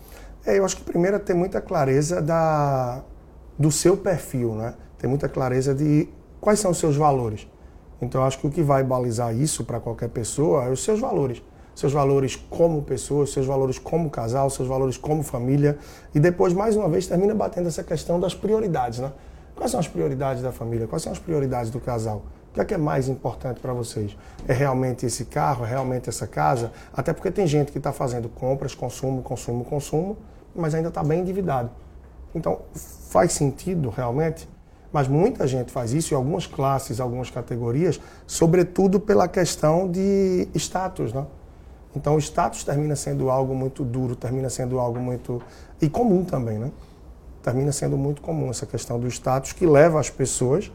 É, 0.43 0.57
eu 0.57 0.65
acho 0.65 0.77
que 0.77 0.83
primeiro 0.83 1.17
é 1.17 1.19
ter 1.19 1.35
muita 1.35 1.61
clareza 1.61 2.21
da, 2.21 3.03
do 3.57 3.71
seu 3.71 3.95
perfil, 3.95 4.55
né? 4.55 4.73
Ter 4.97 5.07
muita 5.07 5.29
clareza 5.29 5.75
de 5.75 6.09
quais 6.41 6.59
são 6.59 6.71
os 6.71 6.77
seus 6.77 6.95
valores. 6.95 7.47
Então, 8.01 8.23
acho 8.23 8.39
que 8.39 8.47
o 8.47 8.51
que 8.51 8.61
vai 8.61 8.83
balizar 8.83 9.35
isso 9.35 9.63
para 9.63 9.79
qualquer 9.79 10.09
pessoa 10.09 10.65
é 10.65 10.69
os 10.69 10.83
seus 10.83 10.99
valores. 10.99 11.41
Seus 11.75 11.91
valores 11.91 12.35
como 12.35 12.81
pessoa, 12.81 13.27
seus 13.27 13.45
valores 13.45 13.77
como 13.77 14.09
casal, 14.09 14.49
seus 14.49 14.67
valores 14.67 14.97
como 14.97 15.23
família. 15.23 15.77
E 16.13 16.19
depois, 16.19 16.53
mais 16.53 16.75
uma 16.75 16.89
vez, 16.89 17.05
termina 17.05 17.35
batendo 17.35 17.67
essa 17.67 17.83
questão 17.83 18.19
das 18.19 18.33
prioridades, 18.33 18.99
né? 18.99 19.11
Quais 19.55 19.71
são 19.71 19.79
as 19.79 19.87
prioridades 19.87 20.43
da 20.43 20.51
família? 20.51 20.87
Quais 20.87 21.01
são 21.01 21.11
as 21.11 21.19
prioridades 21.19 21.71
do 21.71 21.79
casal? 21.79 22.23
O 22.51 22.53
que 22.55 22.61
é, 22.61 22.65
que 22.65 22.73
é 22.73 22.77
mais 22.77 23.07
importante 23.09 23.59
para 23.59 23.73
vocês? 23.73 24.15
É 24.47 24.53
realmente 24.53 25.05
esse 25.05 25.25
carro? 25.25 25.65
É 25.65 25.69
realmente 25.69 26.09
essa 26.09 26.27
casa? 26.27 26.71
Até 26.93 27.13
porque 27.13 27.31
tem 27.31 27.45
gente 27.47 27.71
que 27.71 27.77
está 27.77 27.91
fazendo 27.91 28.29
compras, 28.29 28.73
consumo, 28.73 29.21
consumo, 29.21 29.65
consumo, 29.65 30.17
mas 30.55 30.73
ainda 30.73 30.89
está 30.89 31.03
bem 31.03 31.21
endividado. 31.21 31.69
Então, 32.33 32.61
faz 33.09 33.33
sentido 33.33 33.89
realmente 33.89 34.47
mas 34.95 35.09
muita 35.09 35.45
gente 35.45 35.73
faz 35.73 35.91
isso 35.91 36.13
em 36.13 36.15
algumas 36.15 36.47
classes, 36.47 37.01
algumas 37.01 37.29
categorias, 37.29 37.99
sobretudo 38.25 38.97
pela 38.97 39.27
questão 39.27 39.91
de 39.91 40.47
status, 40.55 41.11
né? 41.11 41.25
Então 41.93 42.15
o 42.15 42.17
status 42.17 42.63
termina 42.63 42.95
sendo 42.95 43.29
algo 43.29 43.53
muito 43.53 43.83
duro, 43.83 44.15
termina 44.15 44.49
sendo 44.49 44.79
algo 44.79 44.97
muito 44.97 45.41
e 45.81 45.89
comum 45.89 46.23
também, 46.23 46.57
né? 46.57 46.71
Termina 47.45 47.71
sendo 47.71 47.95
muito 47.95 48.23
comum 48.23 48.49
essa 48.49 48.65
questão 48.65 48.99
do 48.99 49.07
status 49.07 49.53
que 49.53 49.67
leva 49.67 49.99
as 49.99 50.09
pessoas 50.09 50.71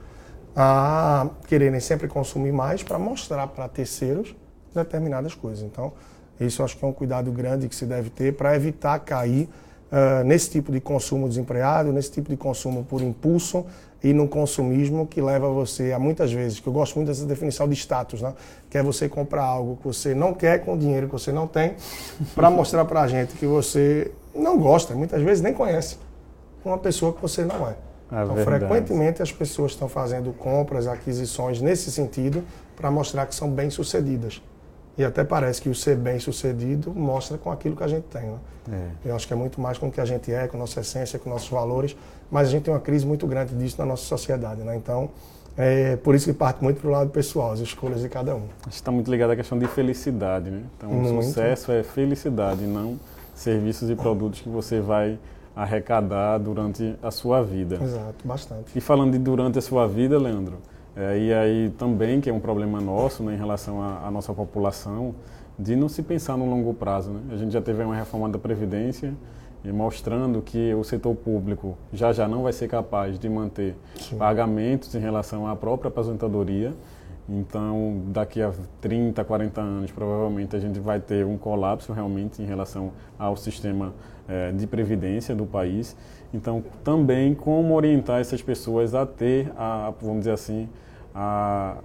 a 0.54 1.26
quererem 1.48 1.80
sempre 1.80 2.06
consumir 2.06 2.52
mais 2.52 2.80
para 2.80 2.96
mostrar 2.96 3.48
para 3.48 3.66
terceiros 3.66 4.36
determinadas 4.72 5.34
coisas. 5.34 5.64
Então, 5.64 5.92
isso 6.38 6.62
acho 6.62 6.76
que 6.76 6.84
é 6.84 6.86
um 6.86 6.92
cuidado 6.92 7.32
grande 7.32 7.68
que 7.68 7.74
se 7.74 7.84
deve 7.84 8.08
ter 8.08 8.36
para 8.36 8.54
evitar 8.54 9.00
cair 9.00 9.48
uh, 9.90 10.22
nesse 10.24 10.48
tipo 10.48 10.70
de 10.70 10.80
consumo 10.80 11.28
desempreado, 11.28 11.92
nesse 11.92 12.12
tipo 12.12 12.30
de 12.30 12.36
consumo 12.36 12.84
por 12.84 13.02
impulso 13.02 13.66
e 14.00 14.12
no 14.12 14.28
consumismo 14.28 15.08
que 15.08 15.20
leva 15.20 15.48
você 15.48 15.92
a 15.92 15.98
muitas 15.98 16.32
vezes, 16.32 16.60
que 16.60 16.68
eu 16.68 16.72
gosto 16.72 16.94
muito 16.94 17.08
dessa 17.08 17.26
definição 17.26 17.68
de 17.68 17.74
status, 17.74 18.22
né? 18.22 18.32
que 18.70 18.78
é 18.78 18.82
você 18.82 19.08
comprar 19.08 19.42
algo 19.42 19.76
que 19.78 19.88
você 19.88 20.14
não 20.14 20.32
quer 20.34 20.64
com 20.64 20.78
dinheiro 20.78 21.08
que 21.08 21.12
você 21.14 21.32
não 21.32 21.48
tem, 21.48 21.74
para 22.32 22.48
mostrar 22.48 22.84
para 22.84 23.00
a 23.00 23.08
gente 23.08 23.34
que 23.34 23.44
você 23.44 24.12
não 24.32 24.56
gosta, 24.56 24.94
muitas 24.94 25.20
vezes 25.20 25.42
nem 25.42 25.52
conhece 25.52 25.96
uma 26.64 26.78
pessoa 26.78 27.12
que 27.12 27.22
você 27.22 27.44
não 27.44 27.66
é. 27.66 27.70
é 27.70 28.22
então, 28.22 28.34
verdade. 28.34 28.66
frequentemente 28.66 29.22
as 29.22 29.32
pessoas 29.32 29.72
estão 29.72 29.88
fazendo 29.88 30.32
compras, 30.32 30.86
aquisições 30.86 31.60
nesse 31.60 31.90
sentido 31.90 32.42
para 32.76 32.90
mostrar 32.90 33.26
que 33.26 33.34
são 33.34 33.50
bem-sucedidas. 33.50 34.42
E 34.98 35.04
até 35.04 35.24
parece 35.24 35.62
que 35.62 35.68
o 35.68 35.74
ser 35.74 35.96
bem-sucedido 35.96 36.92
mostra 36.92 37.38
com 37.38 37.50
aquilo 37.50 37.74
que 37.74 37.82
a 37.82 37.88
gente 37.88 38.04
tem. 38.04 38.22
Né? 38.22 38.38
É. 39.04 39.08
Eu 39.08 39.16
acho 39.16 39.26
que 39.26 39.32
é 39.32 39.36
muito 39.36 39.60
mais 39.60 39.78
com 39.78 39.88
o 39.88 39.92
que 39.92 40.00
a 40.00 40.04
gente 40.04 40.32
é, 40.32 40.46
com 40.46 40.58
nossa 40.58 40.80
essência, 40.80 41.18
com 41.18 41.30
nossos 41.30 41.48
valores, 41.48 41.96
mas 42.30 42.48
a 42.48 42.50
gente 42.50 42.64
tem 42.64 42.74
uma 42.74 42.80
crise 42.80 43.06
muito 43.06 43.26
grande 43.26 43.54
disso 43.54 43.76
na 43.78 43.86
nossa 43.86 44.04
sociedade. 44.04 44.60
Né? 44.62 44.76
Então, 44.76 45.08
é 45.56 45.96
por 45.96 46.14
isso 46.14 46.26
que 46.26 46.32
parte 46.32 46.62
muito 46.62 46.80
para 46.80 46.88
o 46.88 46.92
lado 46.92 47.10
pessoal, 47.10 47.52
as 47.52 47.60
escolhas 47.60 48.02
de 48.02 48.08
cada 48.08 48.34
um. 48.34 48.42
Acho 48.60 48.68
que 48.68 48.74
está 48.74 48.90
muito 48.90 49.10
ligado 49.10 49.30
à 49.30 49.36
questão 49.36 49.58
de 49.58 49.66
felicidade. 49.68 50.50
Né? 50.50 50.64
Então, 50.76 50.90
muito. 50.90 51.18
o 51.18 51.22
sucesso 51.22 51.72
é 51.72 51.82
felicidade, 51.82 52.66
não 52.66 52.98
serviços 53.40 53.88
e 53.88 53.96
produtos 53.96 54.40
que 54.40 54.48
você 54.48 54.80
vai 54.80 55.18
arrecadar 55.62 56.38
durante 56.38 56.96
a 57.02 57.10
sua 57.10 57.42
vida. 57.42 57.78
Exato, 57.82 58.26
bastante. 58.26 58.76
E 58.76 58.80
falando 58.80 59.12
de 59.12 59.18
durante 59.18 59.58
a 59.58 59.62
sua 59.62 59.86
vida, 59.86 60.18
Leandro, 60.18 60.58
é, 60.96 61.18
e 61.18 61.32
aí 61.32 61.70
também, 61.78 62.20
que 62.20 62.30
é 62.30 62.32
um 62.32 62.40
problema 62.40 62.80
nosso 62.80 63.22
né, 63.22 63.34
em 63.34 63.36
relação 63.36 63.82
à, 63.82 64.10
nossa 64.10 64.32
população, 64.32 65.14
de 65.58 65.76
não 65.76 65.88
se 65.88 66.02
pensar 66.02 66.36
no 66.36 66.48
longo 66.48 66.72
prazo. 66.72 67.10
Né? 67.10 67.20
A 67.32 67.36
gente 67.36 67.52
já 67.52 67.60
teve 67.60 67.82
uma 67.82 67.94
reforma 67.94 68.28
da 68.28 68.38
Previdência 68.38 69.14
mostrando 69.62 70.40
que 70.40 70.72
o 70.72 70.82
setor 70.82 71.14
público 71.14 71.76
já 71.92 72.14
já 72.14 72.26
não 72.26 72.44
vai 72.44 72.52
ser 72.52 72.66
capaz 72.66 73.18
de 73.18 73.28
manter 73.28 73.76
Sim. 73.96 74.16
pagamentos 74.16 74.94
em 74.94 74.98
relação 74.98 75.46
à 75.46 75.54
própria 75.54 75.88
aposentadoria. 75.88 76.72
Então, 77.32 78.02
daqui 78.06 78.42
a 78.42 78.52
30, 78.80 79.24
40 79.24 79.60
anos, 79.60 79.92
provavelmente 79.92 80.56
a 80.56 80.58
gente 80.58 80.80
vai 80.80 80.98
ter 80.98 81.24
um 81.24 81.38
colapso 81.38 81.92
realmente 81.92 82.42
em 82.42 82.44
relação 82.44 82.90
ao 83.16 83.36
sistema 83.36 83.94
é, 84.28 84.50
de 84.50 84.66
previdência 84.66 85.32
do 85.32 85.46
país. 85.46 85.96
Então, 86.34 86.64
também 86.82 87.32
como 87.32 87.74
orientar 87.74 88.20
essas 88.20 88.42
pessoas 88.42 88.96
a 88.96 89.06
ter, 89.06 89.52
a, 89.56 89.92
vamos 90.00 90.20
dizer 90.20 90.32
assim, 90.32 90.68
a, 91.14 91.76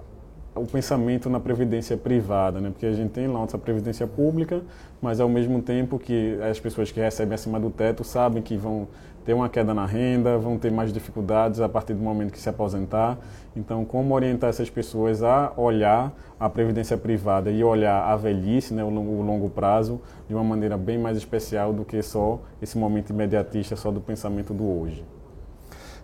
o 0.52 0.66
pensamento 0.66 1.30
na 1.30 1.38
previdência 1.38 1.96
privada, 1.96 2.60
né? 2.60 2.70
Porque 2.70 2.86
a 2.86 2.92
gente 2.92 3.10
tem 3.10 3.28
lá 3.28 3.34
nossa 3.34 3.56
previdência 3.56 4.06
pública, 4.06 4.62
mas 5.00 5.20
ao 5.20 5.28
mesmo 5.28 5.62
tempo 5.62 5.96
que 5.96 6.38
as 6.42 6.58
pessoas 6.58 6.90
que 6.90 6.98
recebem 6.98 7.34
acima 7.34 7.60
do 7.60 7.70
teto 7.70 8.02
sabem 8.02 8.42
que 8.42 8.56
vão 8.56 8.88
ter 9.26 9.34
uma 9.34 9.48
queda 9.48 9.74
na 9.74 9.84
renda, 9.84 10.38
vão 10.38 10.56
ter 10.56 10.70
mais 10.70 10.92
dificuldades 10.92 11.60
a 11.60 11.68
partir 11.68 11.94
do 11.94 12.00
momento 12.00 12.32
que 12.32 12.38
se 12.38 12.48
aposentar. 12.48 13.18
Então, 13.56 13.84
como 13.84 14.14
orientar 14.14 14.48
essas 14.48 14.70
pessoas 14.70 15.20
a 15.20 15.52
olhar 15.56 16.12
a 16.38 16.48
previdência 16.48 16.96
privada 16.96 17.50
e 17.50 17.64
olhar 17.64 18.04
a 18.04 18.16
velhice, 18.16 18.72
né, 18.72 18.84
o 18.84 18.88
longo, 18.88 19.10
o 19.10 19.22
longo 19.22 19.50
prazo, 19.50 20.00
de 20.28 20.34
uma 20.34 20.44
maneira 20.44 20.78
bem 20.78 20.96
mais 20.96 21.16
especial 21.16 21.72
do 21.72 21.84
que 21.84 22.00
só 22.02 22.38
esse 22.62 22.78
momento 22.78 23.10
imediatista, 23.10 23.74
só 23.74 23.90
do 23.90 24.00
pensamento 24.00 24.54
do 24.54 24.64
hoje? 24.64 25.04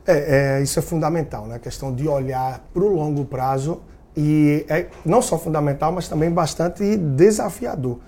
É, 0.05 0.57
é, 0.59 0.63
isso 0.63 0.81
é 0.81 0.83
fundamental, 0.83 1.47
né? 1.47 1.55
a 1.55 1.61
questão 1.61 1.95
de 1.95 2.09
olhar 2.09 2.61
para 2.75 2.83
o 2.83 2.93
longo 2.93 3.25
prazo 3.25 3.83
e 4.17 4.67
é 4.69 4.87
não 5.07 5.23
só 5.23 5.39
fundamental, 5.39 5.93
mas 5.93 6.09
também 6.09 6.29
bastante 6.29 6.97
desafiador. 6.97 8.01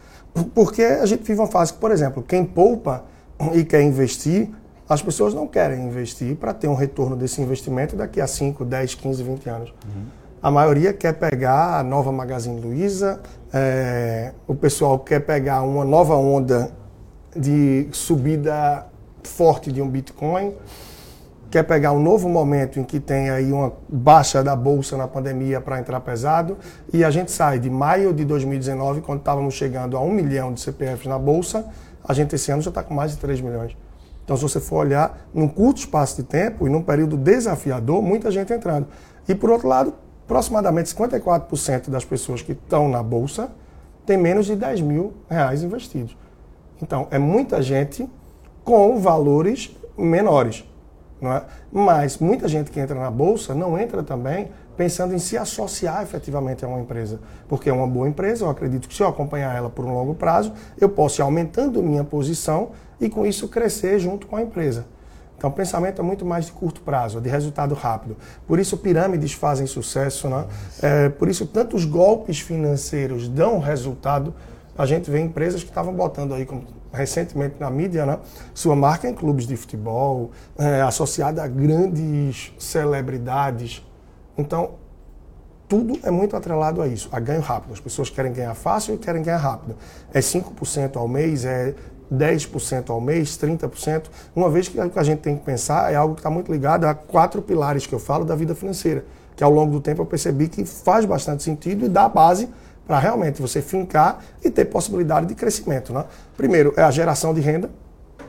Porque 0.52 0.82
a 0.82 1.06
gente 1.06 1.22
vive 1.22 1.38
uma 1.38 1.46
fase 1.46 1.72
que, 1.72 1.78
por 1.78 1.92
exemplo, 1.92 2.20
quem 2.20 2.44
poupa 2.44 3.04
e 3.54 3.64
quer 3.64 3.82
investir, 3.82 4.50
as 4.88 5.02
pessoas 5.02 5.32
não 5.32 5.46
querem 5.46 5.86
investir 5.86 6.36
para 6.36 6.52
ter 6.52 6.68
um 6.68 6.74
retorno 6.74 7.16
desse 7.16 7.40
investimento 7.40 7.96
daqui 7.96 8.20
a 8.20 8.26
5, 8.26 8.64
10, 8.64 8.94
15, 8.94 9.22
20 9.22 9.48
anos. 9.48 9.74
Uhum. 9.84 10.04
A 10.42 10.50
maioria 10.50 10.92
quer 10.92 11.14
pegar 11.14 11.78
a 11.78 11.82
nova 11.82 12.12
Magazine 12.12 12.60
Luiza, 12.60 13.20
é, 13.52 14.32
o 14.46 14.54
pessoal 14.54 14.98
quer 14.98 15.20
pegar 15.20 15.62
uma 15.62 15.86
nova 15.86 16.16
onda 16.16 16.70
de 17.34 17.88
subida 17.92 18.86
forte 19.22 19.72
de 19.72 19.80
um 19.80 19.88
Bitcoin, 19.88 20.54
quer 21.50 21.62
pegar 21.62 21.92
um 21.92 21.98
novo 21.98 22.28
momento 22.28 22.78
em 22.78 22.84
que 22.84 23.00
tem 23.00 23.30
aí 23.30 23.50
uma 23.50 23.72
baixa 23.88 24.44
da 24.44 24.54
bolsa 24.54 24.98
na 24.98 25.08
pandemia 25.08 25.62
para 25.62 25.78
entrar 25.78 25.98
pesado, 26.00 26.58
e 26.92 27.02
a 27.02 27.10
gente 27.10 27.32
sai 27.32 27.58
de 27.58 27.70
maio 27.70 28.12
de 28.12 28.24
2019, 28.24 29.00
quando 29.00 29.20
estávamos 29.20 29.54
chegando 29.54 29.96
a 29.96 30.00
um 30.00 30.10
milhão 30.10 30.52
de 30.52 30.60
CPFs 30.60 31.06
na 31.06 31.18
bolsa, 31.18 31.64
a 32.06 32.12
gente 32.12 32.34
esse 32.34 32.52
ano 32.52 32.60
já 32.60 32.68
está 32.68 32.82
com 32.82 32.92
mais 32.92 33.12
de 33.12 33.16
3 33.16 33.40
milhões. 33.40 33.74
Então, 34.24 34.36
se 34.36 34.42
você 34.42 34.58
for 34.58 34.78
olhar, 34.78 35.28
num 35.34 35.46
curto 35.46 35.78
espaço 35.78 36.16
de 36.16 36.22
tempo 36.22 36.66
e 36.66 36.70
num 36.70 36.82
período 36.82 37.16
desafiador, 37.16 38.02
muita 38.02 38.30
gente 38.30 38.52
entrando. 38.52 38.86
E, 39.28 39.34
por 39.34 39.50
outro 39.50 39.68
lado, 39.68 39.94
aproximadamente 40.24 40.94
54% 40.94 41.90
das 41.90 42.04
pessoas 42.04 42.40
que 42.40 42.52
estão 42.52 42.88
na 42.88 43.02
Bolsa 43.02 43.50
têm 44.06 44.16
menos 44.16 44.46
de 44.46 44.56
10 44.56 44.80
mil 44.80 45.12
reais 45.28 45.62
investidos. 45.62 46.16
Então, 46.80 47.06
é 47.10 47.18
muita 47.18 47.62
gente 47.62 48.08
com 48.64 48.98
valores 48.98 49.76
menores. 49.96 50.64
Não 51.20 51.32
é? 51.32 51.42
Mas 51.70 52.18
muita 52.18 52.48
gente 52.48 52.70
que 52.70 52.80
entra 52.80 52.98
na 52.98 53.10
Bolsa 53.10 53.54
não 53.54 53.78
entra 53.78 54.02
também 54.02 54.48
pensando 54.76 55.14
em 55.14 55.18
se 55.18 55.36
associar 55.36 56.02
efetivamente 56.02 56.64
a 56.64 56.68
uma 56.68 56.80
empresa. 56.80 57.20
Porque 57.48 57.68
é 57.68 57.72
uma 57.72 57.86
boa 57.86 58.08
empresa, 58.08 58.44
eu 58.44 58.50
acredito 58.50 58.88
que 58.88 58.94
se 58.94 59.02
eu 59.02 59.08
acompanhar 59.08 59.54
ela 59.54 59.70
por 59.70 59.84
um 59.84 59.92
longo 59.92 60.14
prazo, 60.14 60.52
eu 60.80 60.88
posso 60.88 61.20
ir 61.20 61.22
aumentando 61.22 61.82
minha 61.82 62.04
posição 62.04 62.70
e 63.00 63.08
com 63.08 63.26
isso 63.26 63.48
crescer 63.48 63.98
junto 63.98 64.26
com 64.26 64.36
a 64.36 64.42
empresa. 64.42 64.86
Então, 65.36 65.50
o 65.50 65.52
pensamento 65.52 66.00
é 66.00 66.04
muito 66.04 66.24
mais 66.24 66.46
de 66.46 66.52
curto 66.52 66.80
prazo, 66.80 67.20
de 67.20 67.28
resultado 67.28 67.74
rápido. 67.74 68.16
Por 68.46 68.58
isso, 68.58 68.78
pirâmides 68.78 69.32
fazem 69.32 69.66
sucesso, 69.66 70.28
né? 70.28 70.46
É, 70.80 71.08
por 71.08 71.28
isso, 71.28 71.44
tantos 71.44 71.84
golpes 71.84 72.40
financeiros 72.40 73.28
dão 73.28 73.58
resultado. 73.58 74.32
A 74.78 74.86
gente 74.86 75.10
vê 75.10 75.20
empresas 75.20 75.62
que 75.62 75.68
estavam 75.68 75.92
botando 75.92 76.32
aí, 76.32 76.46
como 76.46 76.64
recentemente 76.94 77.56
na 77.58 77.68
mídia, 77.68 78.06
né? 78.06 78.18
sua 78.54 78.74
marca 78.74 79.08
em 79.08 79.12
clubes 79.12 79.46
de 79.46 79.56
futebol, 79.56 80.30
é, 80.56 80.80
associada 80.80 81.42
a 81.42 81.48
grandes 81.48 82.52
celebridades. 82.58 83.84
Então, 84.36 84.72
tudo 85.68 85.98
é 86.02 86.10
muito 86.10 86.36
atrelado 86.36 86.82
a 86.82 86.86
isso, 86.86 87.08
a 87.10 87.18
ganho 87.18 87.40
rápido. 87.40 87.72
As 87.72 87.80
pessoas 87.80 88.10
querem 88.10 88.32
ganhar 88.32 88.54
fácil 88.54 88.94
e 88.94 88.98
querem 88.98 89.22
ganhar 89.22 89.38
rápido. 89.38 89.76
É 90.12 90.20
5% 90.20 90.96
ao 90.96 91.08
mês, 91.08 91.44
é 91.44 91.74
10% 92.12 92.90
ao 92.90 93.00
mês, 93.00 93.36
30%, 93.38 94.04
uma 94.36 94.50
vez 94.50 94.68
que 94.68 94.78
a 94.78 95.02
gente 95.02 95.20
tem 95.20 95.36
que 95.36 95.44
pensar 95.44 95.92
é 95.92 95.96
algo 95.96 96.14
que 96.14 96.20
está 96.20 96.30
muito 96.30 96.52
ligado 96.52 96.84
a 96.84 96.94
quatro 96.94 97.40
pilares 97.42 97.86
que 97.86 97.94
eu 97.94 97.98
falo 97.98 98.24
da 98.24 98.36
vida 98.36 98.54
financeira, 98.54 99.04
que 99.34 99.42
ao 99.42 99.50
longo 99.50 99.72
do 99.72 99.80
tempo 99.80 100.02
eu 100.02 100.06
percebi 100.06 100.48
que 100.48 100.64
faz 100.64 101.04
bastante 101.04 101.42
sentido 101.42 101.86
e 101.86 101.88
dá 101.88 102.08
base 102.08 102.48
para 102.86 102.98
realmente 102.98 103.40
você 103.40 103.62
fincar 103.62 104.22
e 104.44 104.50
ter 104.50 104.66
possibilidade 104.66 105.26
de 105.26 105.34
crescimento. 105.34 105.92
Né? 105.92 106.04
Primeiro 106.36 106.74
é 106.76 106.82
a 106.82 106.90
geração 106.90 107.32
de 107.32 107.40
renda. 107.40 107.70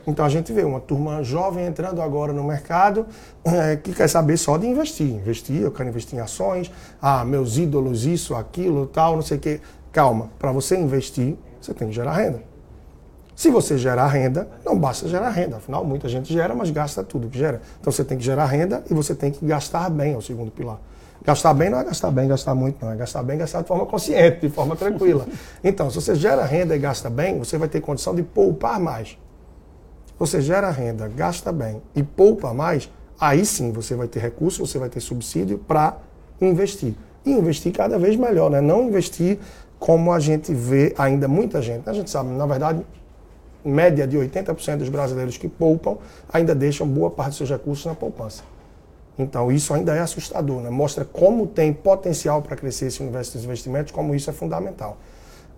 Então 0.07 0.23
a 0.23 0.29
gente 0.29 0.53
vê 0.53 0.63
uma 0.63 0.79
turma 0.79 1.23
jovem 1.23 1.65
entrando 1.65 2.01
agora 2.01 2.31
no 2.31 2.43
mercado 2.43 3.05
é, 3.43 3.75
que 3.75 3.93
quer 3.93 4.07
saber 4.07 4.37
só 4.37 4.57
de 4.57 4.67
investir. 4.67 5.07
Investir, 5.07 5.61
eu 5.61 5.71
quero 5.71 5.89
investir 5.89 6.17
em 6.17 6.21
ações, 6.21 6.71
ah, 7.01 7.25
meus 7.25 7.57
ídolos, 7.57 8.05
isso, 8.05 8.35
aquilo, 8.35 8.87
tal, 8.87 9.15
não 9.15 9.21
sei 9.21 9.37
o 9.37 9.39
quê. 9.39 9.61
Calma, 9.91 10.29
para 10.37 10.51
você 10.51 10.77
investir, 10.77 11.35
você 11.59 11.73
tem 11.73 11.87
que 11.87 11.93
gerar 11.93 12.13
renda. 12.13 12.41
Se 13.35 13.49
você 13.49 13.77
gerar 13.77 14.07
renda, 14.07 14.47
não 14.63 14.77
basta 14.77 15.09
gerar 15.09 15.29
renda. 15.29 15.57
Afinal, 15.57 15.83
muita 15.83 16.07
gente 16.07 16.31
gera, 16.31 16.55
mas 16.55 16.69
gasta 16.69 17.03
tudo 17.03 17.27
que 17.27 17.37
gera. 17.37 17.61
Então 17.81 17.91
você 17.91 18.03
tem 18.03 18.17
que 18.17 18.23
gerar 18.23 18.45
renda 18.45 18.83
e 18.89 18.93
você 18.93 19.13
tem 19.13 19.31
que 19.31 19.45
gastar 19.45 19.89
bem, 19.89 20.13
é 20.13 20.17
o 20.17 20.21
segundo 20.21 20.51
pilar. 20.51 20.79
Gastar 21.23 21.53
bem 21.53 21.69
não 21.69 21.79
é 21.79 21.83
gastar 21.83 22.11
bem, 22.11 22.27
gastar 22.27 22.53
muito, 22.55 22.85
não. 22.85 22.93
É 22.93 22.95
gastar 22.95 23.23
bem, 23.23 23.37
gastar 23.37 23.61
de 23.61 23.67
forma 23.67 23.85
consciente, 23.85 24.41
de 24.41 24.49
forma 24.49 24.75
tranquila. 24.75 25.25
Então, 25.63 25.89
se 25.89 25.95
você 25.95 26.13
gera 26.13 26.45
renda 26.45 26.75
e 26.75 26.79
gasta 26.79 27.09
bem, 27.09 27.39
você 27.39 27.57
vai 27.57 27.67
ter 27.67 27.81
condição 27.81 28.13
de 28.13 28.21
poupar 28.21 28.79
mais. 28.79 29.17
Você 30.17 30.41
gera 30.41 30.69
renda, 30.69 31.07
gasta 31.07 31.51
bem 31.51 31.81
e 31.93 32.01
poupa 32.01 32.53
mais, 32.53 32.89
aí 33.19 33.45
sim 33.45 33.71
você 33.71 33.95
vai 33.95 34.07
ter 34.07 34.19
recurso, 34.19 34.65
você 34.65 34.79
vai 34.79 34.89
ter 34.89 35.01
subsídio 35.01 35.57
para 35.57 35.97
investir. 36.39 36.93
E 37.25 37.31
investir 37.31 37.73
cada 37.73 37.97
vez 37.97 38.15
melhor, 38.15 38.49
né? 38.49 38.61
Não 38.61 38.83
investir 38.83 39.39
como 39.79 40.11
a 40.11 40.19
gente 40.19 40.53
vê 40.53 40.93
ainda 40.97 41.27
muita 41.27 41.61
gente. 41.61 41.89
A 41.89 41.93
gente 41.93 42.09
sabe, 42.09 42.29
na 42.29 42.45
verdade, 42.45 42.85
média 43.63 44.07
de 44.07 44.17
80% 44.17 44.77
dos 44.77 44.89
brasileiros 44.89 45.37
que 45.37 45.47
poupam 45.47 45.97
ainda 46.31 46.53
deixam 46.53 46.87
boa 46.87 47.09
parte 47.09 47.29
dos 47.29 47.37
seus 47.37 47.49
recursos 47.49 47.85
na 47.85 47.95
poupança. 47.95 48.43
Então, 49.17 49.51
isso 49.51 49.73
ainda 49.73 49.95
é 49.95 49.99
assustador, 49.99 50.61
né? 50.61 50.69
mostra 50.69 51.05
como 51.05 51.47
tem 51.47 51.73
potencial 51.73 52.41
para 52.41 52.55
crescer 52.55 52.87
esse 52.87 53.01
universo 53.01 53.33
dos 53.33 53.43
investimentos, 53.45 53.91
como 53.91 54.13
isso 54.13 54.29
é 54.29 54.33
fundamental. 54.33 54.97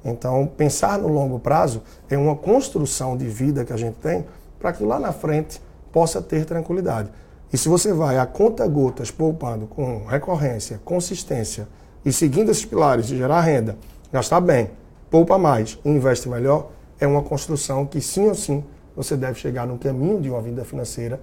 Então, 0.05 0.47
pensar 0.55 0.99
no 0.99 1.07
longo 1.07 1.39
prazo 1.39 1.81
é 2.09 2.17
uma 2.17 2.35
construção 2.35 3.17
de 3.17 3.27
vida 3.27 3.65
que 3.65 3.73
a 3.73 3.77
gente 3.77 3.95
tem 3.95 4.25
para 4.59 4.73
que 4.73 4.83
lá 4.83 4.99
na 4.99 5.11
frente 5.11 5.61
possa 5.91 6.21
ter 6.21 6.45
tranquilidade. 6.45 7.09
E 7.51 7.57
se 7.57 7.69
você 7.69 7.93
vai 7.93 8.17
a 8.17 8.25
conta 8.25 8.67
gotas 8.67 9.09
poupando 9.09 9.67
com 9.67 10.05
recorrência, 10.05 10.79
consistência 10.83 11.67
e 12.03 12.11
seguindo 12.11 12.51
esses 12.51 12.65
pilares 12.65 13.07
de 13.07 13.17
gerar 13.17 13.41
renda, 13.41 13.77
gastar 14.11 14.41
bem, 14.41 14.69
poupa 15.09 15.37
mais 15.37 15.79
e 15.83 15.89
investe 15.89 16.27
melhor, 16.27 16.69
é 16.99 17.07
uma 17.07 17.21
construção 17.21 17.85
que 17.85 18.01
sim 18.01 18.27
ou 18.27 18.35
sim 18.35 18.63
você 18.95 19.15
deve 19.15 19.39
chegar 19.39 19.65
no 19.65 19.77
caminho 19.77 20.19
de 20.19 20.29
uma 20.29 20.41
vida 20.41 20.65
financeira 20.65 21.21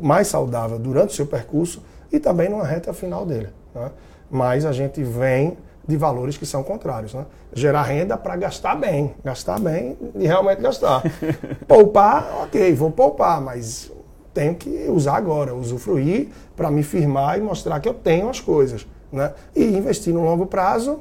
mais 0.00 0.28
saudável 0.28 0.78
durante 0.78 1.10
o 1.10 1.16
seu 1.16 1.26
percurso 1.26 1.82
e 2.10 2.18
também 2.18 2.48
numa 2.48 2.64
reta 2.64 2.92
final 2.92 3.26
dele. 3.26 3.48
Né? 3.74 3.90
Mas 4.30 4.64
a 4.64 4.72
gente 4.72 5.02
vem 5.02 5.56
de 5.86 5.96
valores 5.96 6.36
que 6.36 6.46
são 6.46 6.62
contrários. 6.62 7.14
Né? 7.14 7.24
Gerar 7.52 7.82
renda 7.82 8.16
para 8.16 8.36
gastar 8.36 8.74
bem, 8.74 9.14
gastar 9.24 9.60
bem 9.60 9.96
e 10.14 10.26
realmente 10.26 10.60
gastar. 10.60 11.02
poupar, 11.66 12.42
ok, 12.42 12.74
vou 12.74 12.90
poupar, 12.90 13.40
mas 13.40 13.90
tenho 14.34 14.54
que 14.54 14.86
usar 14.88 15.16
agora, 15.16 15.54
usufruir 15.54 16.28
para 16.54 16.70
me 16.70 16.82
firmar 16.82 17.38
e 17.38 17.40
mostrar 17.40 17.80
que 17.80 17.88
eu 17.88 17.94
tenho 17.94 18.28
as 18.28 18.40
coisas. 18.40 18.86
Né? 19.10 19.32
E 19.54 19.64
investir 19.64 20.12
no 20.12 20.22
longo 20.22 20.46
prazo 20.46 21.00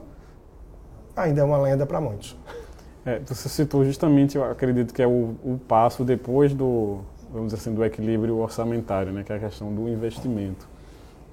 ainda 1.15 1.41
é 1.41 1.43
uma 1.43 1.57
lenda 1.57 1.85
para 1.85 1.99
muitos. 1.99 2.35
É, 3.05 3.19
você 3.19 3.47
citou 3.47 3.85
justamente, 3.85 4.35
eu 4.35 4.43
acredito 4.43 4.93
que 4.93 5.01
é 5.01 5.07
o, 5.07 5.35
o, 5.43 5.59
passo 5.67 6.03
depois 6.03 6.53
do, 6.53 7.01
vamos 7.31 7.53
dizer 7.53 7.61
assim, 7.61 7.73
do 7.73 7.85
equilíbrio 7.85 8.37
orçamentário, 8.37 9.11
né, 9.11 9.23
que 9.23 9.31
é 9.31 9.35
a 9.35 9.39
questão 9.39 9.73
do 9.73 9.87
investimento. 9.87 10.67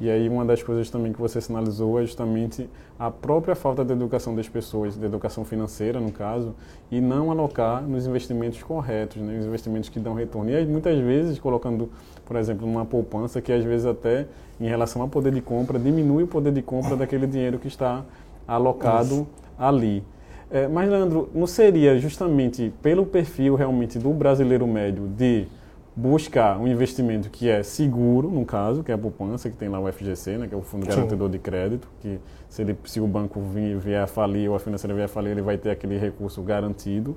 E 0.00 0.10
aí 0.10 0.28
uma 0.28 0.44
das 0.44 0.62
coisas 0.62 0.90
também 0.90 1.12
que 1.12 1.20
você 1.20 1.40
sinalizou 1.40 2.00
é 2.00 2.02
justamente 2.02 2.68
a 2.98 3.10
própria 3.10 3.54
falta 3.54 3.84
de 3.84 3.92
educação 3.92 4.34
das 4.34 4.48
pessoas, 4.48 4.96
de 4.96 5.04
educação 5.04 5.44
financeira 5.44 6.00
no 6.00 6.10
caso, 6.10 6.54
e 6.90 7.00
não 7.00 7.30
alocar 7.30 7.82
nos 7.82 8.06
investimentos 8.06 8.62
corretos, 8.62 9.22
né, 9.22 9.36
nos 9.36 9.46
investimentos 9.46 9.88
que 9.88 10.00
dão 10.00 10.14
retorno. 10.14 10.50
E 10.50 10.56
aí 10.56 10.66
muitas 10.66 10.98
vezes 10.98 11.38
colocando, 11.38 11.88
por 12.24 12.36
exemplo, 12.36 12.66
numa 12.66 12.84
poupança 12.84 13.40
que 13.40 13.52
às 13.52 13.64
vezes 13.64 13.86
até 13.86 14.26
em 14.60 14.66
relação 14.66 15.02
ao 15.02 15.08
poder 15.08 15.32
de 15.32 15.40
compra 15.40 15.78
diminui 15.78 16.24
o 16.24 16.26
poder 16.26 16.52
de 16.52 16.62
compra 16.62 16.96
daquele 16.96 17.26
dinheiro 17.26 17.58
que 17.58 17.68
está 17.68 18.04
alocado 18.46 19.14
Isso. 19.14 19.26
ali. 19.58 20.02
É, 20.50 20.68
mas, 20.68 20.90
Leandro, 20.90 21.30
não 21.34 21.46
seria 21.46 21.98
justamente 21.98 22.72
pelo 22.82 23.06
perfil 23.06 23.54
realmente 23.54 23.98
do 23.98 24.10
brasileiro 24.10 24.66
médio 24.66 25.08
de 25.08 25.46
buscar 25.94 26.58
um 26.58 26.66
investimento 26.66 27.28
que 27.28 27.48
é 27.48 27.62
seguro, 27.62 28.30
no 28.30 28.46
caso, 28.46 28.82
que 28.82 28.90
é 28.90 28.94
a 28.94 28.98
poupança, 28.98 29.50
que 29.50 29.56
tem 29.56 29.68
lá 29.68 29.78
o 29.78 29.92
FGC, 29.92 30.38
né, 30.38 30.46
que 30.46 30.54
é 30.54 30.56
o 30.56 30.62
Fundo 30.62 30.86
Garantidor 30.86 31.28
de 31.28 31.38
Crédito, 31.38 31.86
que 32.00 32.18
se, 32.48 32.62
ele, 32.62 32.76
se 32.84 33.00
o 33.00 33.06
banco 33.06 33.40
vier 33.78 34.02
a 34.02 34.06
falir 34.06 34.48
ou 34.48 34.56
a 34.56 34.58
financeira 34.58 34.94
vier 34.94 35.04
a 35.04 35.08
falir, 35.08 35.32
ele 35.32 35.42
vai 35.42 35.58
ter 35.58 35.70
aquele 35.70 35.98
recurso 35.98 36.40
garantido. 36.42 37.16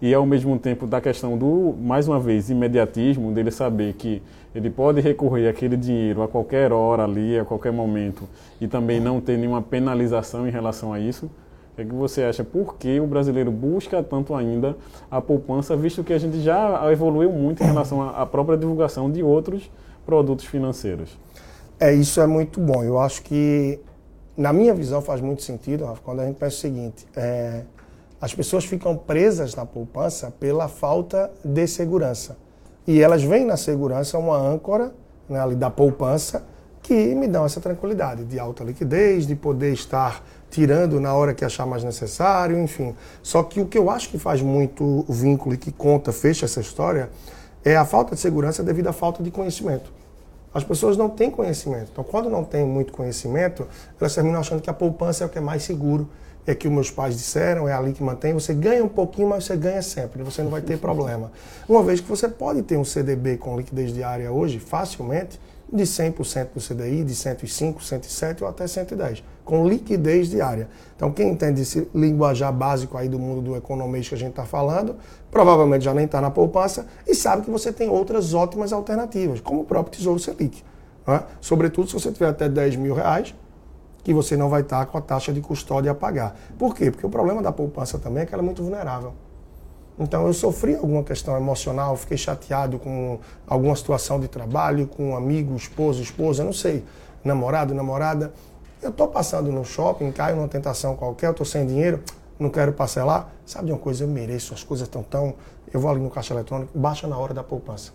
E 0.00 0.12
ao 0.12 0.26
mesmo 0.26 0.58
tempo 0.58 0.86
da 0.86 1.00
questão 1.00 1.38
do, 1.38 1.74
mais 1.80 2.08
uma 2.08 2.18
vez, 2.18 2.50
imediatismo, 2.50 3.32
dele 3.32 3.50
saber 3.50 3.94
que 3.94 4.20
ele 4.54 4.68
pode 4.68 5.00
recorrer 5.00 5.48
aquele 5.48 5.76
dinheiro 5.76 6.22
a 6.22 6.28
qualquer 6.28 6.72
hora 6.72 7.04
ali, 7.04 7.38
a 7.38 7.44
qualquer 7.44 7.72
momento, 7.72 8.28
e 8.60 8.66
também 8.66 9.00
não 9.00 9.20
ter 9.20 9.38
nenhuma 9.38 9.62
penalização 9.62 10.46
em 10.46 10.50
relação 10.50 10.92
a 10.92 10.98
isso. 10.98 11.30
O 11.72 11.74
que, 11.74 11.82
é 11.82 11.84
que 11.86 11.94
você 11.94 12.22
acha? 12.22 12.44
Por 12.44 12.76
que 12.76 13.00
o 13.00 13.06
brasileiro 13.06 13.50
busca 13.50 14.02
tanto 14.02 14.34
ainda 14.34 14.76
a 15.10 15.22
poupança, 15.22 15.74
visto 15.74 16.04
que 16.04 16.12
a 16.12 16.18
gente 16.18 16.40
já 16.42 16.92
evoluiu 16.92 17.32
muito 17.32 17.62
em 17.62 17.66
relação 17.66 18.02
à 18.02 18.26
própria 18.26 18.58
divulgação 18.58 19.10
de 19.10 19.22
outros 19.22 19.70
produtos 20.04 20.44
financeiros? 20.44 21.18
É, 21.80 21.92
isso 21.92 22.20
é 22.20 22.26
muito 22.26 22.60
bom. 22.60 22.84
Eu 22.84 22.98
acho 22.98 23.22
que, 23.22 23.80
na 24.36 24.52
minha 24.52 24.74
visão, 24.74 25.00
faz 25.00 25.22
muito 25.22 25.42
sentido, 25.42 25.86
Rafa, 25.86 26.02
quando 26.04 26.20
a 26.20 26.26
gente 26.26 26.36
pensa 26.36 26.56
o 26.56 26.60
seguinte: 26.60 27.06
é, 27.16 27.62
as 28.20 28.34
pessoas 28.34 28.66
ficam 28.66 28.94
presas 28.94 29.54
na 29.54 29.64
poupança 29.64 30.30
pela 30.30 30.68
falta 30.68 31.30
de 31.42 31.66
segurança. 31.66 32.36
E 32.86 33.00
elas 33.00 33.22
veem 33.22 33.46
na 33.46 33.56
segurança 33.56 34.18
uma 34.18 34.36
âncora 34.36 34.92
né, 35.28 35.40
ali 35.40 35.54
da 35.54 35.70
poupança 35.70 36.44
que 36.82 37.14
me 37.14 37.28
dão 37.28 37.44
essa 37.44 37.60
tranquilidade 37.60 38.24
de 38.24 38.38
alta 38.38 38.62
liquidez, 38.62 39.26
de 39.26 39.34
poder 39.34 39.72
estar 39.72 40.22
tirando 40.52 41.00
na 41.00 41.14
hora 41.14 41.32
que 41.32 41.46
achar 41.46 41.64
mais 41.64 41.82
necessário, 41.82 42.58
enfim. 42.58 42.94
Só 43.22 43.42
que 43.42 43.58
o 43.58 43.66
que 43.66 43.78
eu 43.78 43.90
acho 43.90 44.10
que 44.10 44.18
faz 44.18 44.42
muito 44.42 44.84
o 44.84 45.12
vínculo 45.12 45.54
e 45.54 45.58
que 45.58 45.72
conta, 45.72 46.12
fecha 46.12 46.44
essa 46.44 46.60
história, 46.60 47.08
é 47.64 47.74
a 47.74 47.86
falta 47.86 48.14
de 48.14 48.20
segurança 48.20 48.62
devido 48.62 48.88
à 48.88 48.92
falta 48.92 49.22
de 49.22 49.30
conhecimento. 49.30 49.90
As 50.52 50.62
pessoas 50.62 50.98
não 50.98 51.08
têm 51.08 51.30
conhecimento. 51.30 51.88
Então, 51.90 52.04
quando 52.04 52.28
não 52.28 52.44
têm 52.44 52.66
muito 52.66 52.92
conhecimento, 52.92 53.66
elas 53.98 54.14
terminam 54.14 54.40
achando 54.40 54.60
que 54.60 54.68
a 54.68 54.74
poupança 54.74 55.24
é 55.24 55.26
o 55.26 55.30
que 55.30 55.38
é 55.38 55.40
mais 55.40 55.62
seguro, 55.62 56.06
é 56.46 56.54
que 56.54 56.68
os 56.68 56.74
meus 56.74 56.90
pais 56.90 57.16
disseram, 57.16 57.66
é 57.66 57.72
ali 57.72 57.94
que 57.94 58.02
mantém. 58.02 58.34
Você 58.34 58.52
ganha 58.52 58.84
um 58.84 58.88
pouquinho, 58.88 59.28
mas 59.28 59.44
você 59.44 59.56
ganha 59.56 59.80
sempre, 59.80 60.22
você 60.22 60.42
não 60.42 60.50
vai 60.50 60.60
ter 60.60 60.76
problema. 60.76 61.32
Uma 61.66 61.82
vez 61.82 61.98
que 62.00 62.08
você 62.08 62.28
pode 62.28 62.60
ter 62.60 62.76
um 62.76 62.84
CDB 62.84 63.38
com 63.38 63.56
liquidez 63.56 63.94
diária 63.94 64.30
hoje, 64.30 64.58
facilmente, 64.58 65.40
de 65.72 65.84
100% 65.84 66.48
do 66.54 66.60
CDI, 66.60 67.04
de 67.04 67.14
105, 67.14 67.82
107 67.82 68.44
ou 68.44 68.50
até 68.50 68.66
110, 68.66 69.24
com 69.44 69.68
liquidez 69.68 70.28
diária. 70.28 70.68
Então, 70.96 71.10
quem 71.10 71.30
entende 71.30 71.62
esse 71.62 71.88
linguajar 71.94 72.52
básico 72.52 72.96
aí 72.96 73.08
do 73.08 73.18
mundo 73.18 73.40
do 73.42 73.56
economês 73.56 74.08
que 74.08 74.14
a 74.14 74.18
gente 74.18 74.30
está 74.30 74.44
falando, 74.44 74.96
provavelmente 75.30 75.84
já 75.84 75.92
nem 75.92 76.04
está 76.04 76.20
na 76.20 76.30
poupança 76.30 76.86
e 77.06 77.14
sabe 77.14 77.42
que 77.42 77.50
você 77.50 77.72
tem 77.72 77.88
outras 77.88 78.34
ótimas 78.34 78.72
alternativas, 78.72 79.40
como 79.40 79.62
o 79.62 79.64
próprio 79.64 79.96
Tesouro 79.96 80.18
Selic. 80.18 80.62
Né? 81.06 81.22
Sobretudo 81.40 81.88
se 81.88 81.94
você 81.94 82.12
tiver 82.12 82.28
até 82.28 82.48
10 82.48 82.76
mil 82.76 82.94
reais, 82.94 83.34
que 84.04 84.12
você 84.12 84.36
não 84.36 84.48
vai 84.48 84.62
estar 84.62 84.80
tá 84.80 84.86
com 84.86 84.98
a 84.98 85.00
taxa 85.00 85.32
de 85.32 85.40
custódia 85.40 85.92
a 85.92 85.94
pagar. 85.94 86.36
Por 86.58 86.74
quê? 86.74 86.90
Porque 86.90 87.06
o 87.06 87.10
problema 87.10 87.42
da 87.42 87.52
poupança 87.52 87.98
também 87.98 88.22
é 88.22 88.26
que 88.26 88.34
ela 88.34 88.42
é 88.42 88.46
muito 88.46 88.62
vulnerável. 88.62 89.12
Então 89.98 90.26
eu 90.26 90.32
sofri 90.32 90.74
alguma 90.74 91.02
questão 91.02 91.36
emocional, 91.36 91.96
fiquei 91.96 92.16
chateado 92.16 92.78
com 92.78 93.18
alguma 93.46 93.76
situação 93.76 94.18
de 94.18 94.26
trabalho, 94.26 94.86
com 94.86 95.10
um 95.10 95.16
amigo, 95.16 95.54
esposo, 95.54 96.02
esposa, 96.02 96.42
não 96.42 96.52
sei, 96.52 96.84
namorado, 97.22 97.74
namorada. 97.74 98.32
Eu 98.82 98.90
estou 98.90 99.06
passando 99.06 99.52
no 99.52 99.64
shopping, 99.64 100.10
caio 100.10 100.34
numa 100.34 100.48
tentação 100.48 100.96
qualquer, 100.96 101.28
eu 101.28 101.30
estou 101.30 101.46
sem 101.46 101.64
dinheiro, 101.64 102.02
não 102.36 102.50
quero 102.50 102.72
parcelar. 102.72 103.28
Sabe 103.46 103.66
de 103.66 103.72
uma 103.72 103.78
coisa? 103.78 104.02
Eu 104.02 104.08
mereço, 104.08 104.52
as 104.52 104.64
coisas 104.64 104.88
estão 104.88 105.04
tão. 105.04 105.34
Eu 105.72 105.78
vou 105.78 105.88
ali 105.88 106.00
no 106.00 106.10
caixa 106.10 106.34
eletrônico, 106.34 106.76
baixa 106.76 107.06
na 107.06 107.16
hora 107.16 107.32
da 107.32 107.44
poupança. 107.44 107.92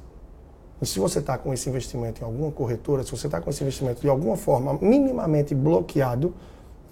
E 0.81 0.85
se 0.85 0.97
você 0.97 1.19
está 1.19 1.37
com 1.37 1.53
esse 1.53 1.67
investimento 1.67 2.21
em 2.21 2.25
alguma 2.25 2.51
corretora, 2.51 3.03
se 3.03 3.11
você 3.11 3.27
está 3.27 3.41
com 3.41 3.49
esse 3.49 3.61
investimento 3.61 3.99
de 3.99 4.07
alguma 4.07 4.37
forma 4.37 4.77
minimamente 4.79 5.53
bloqueado, 5.53 6.33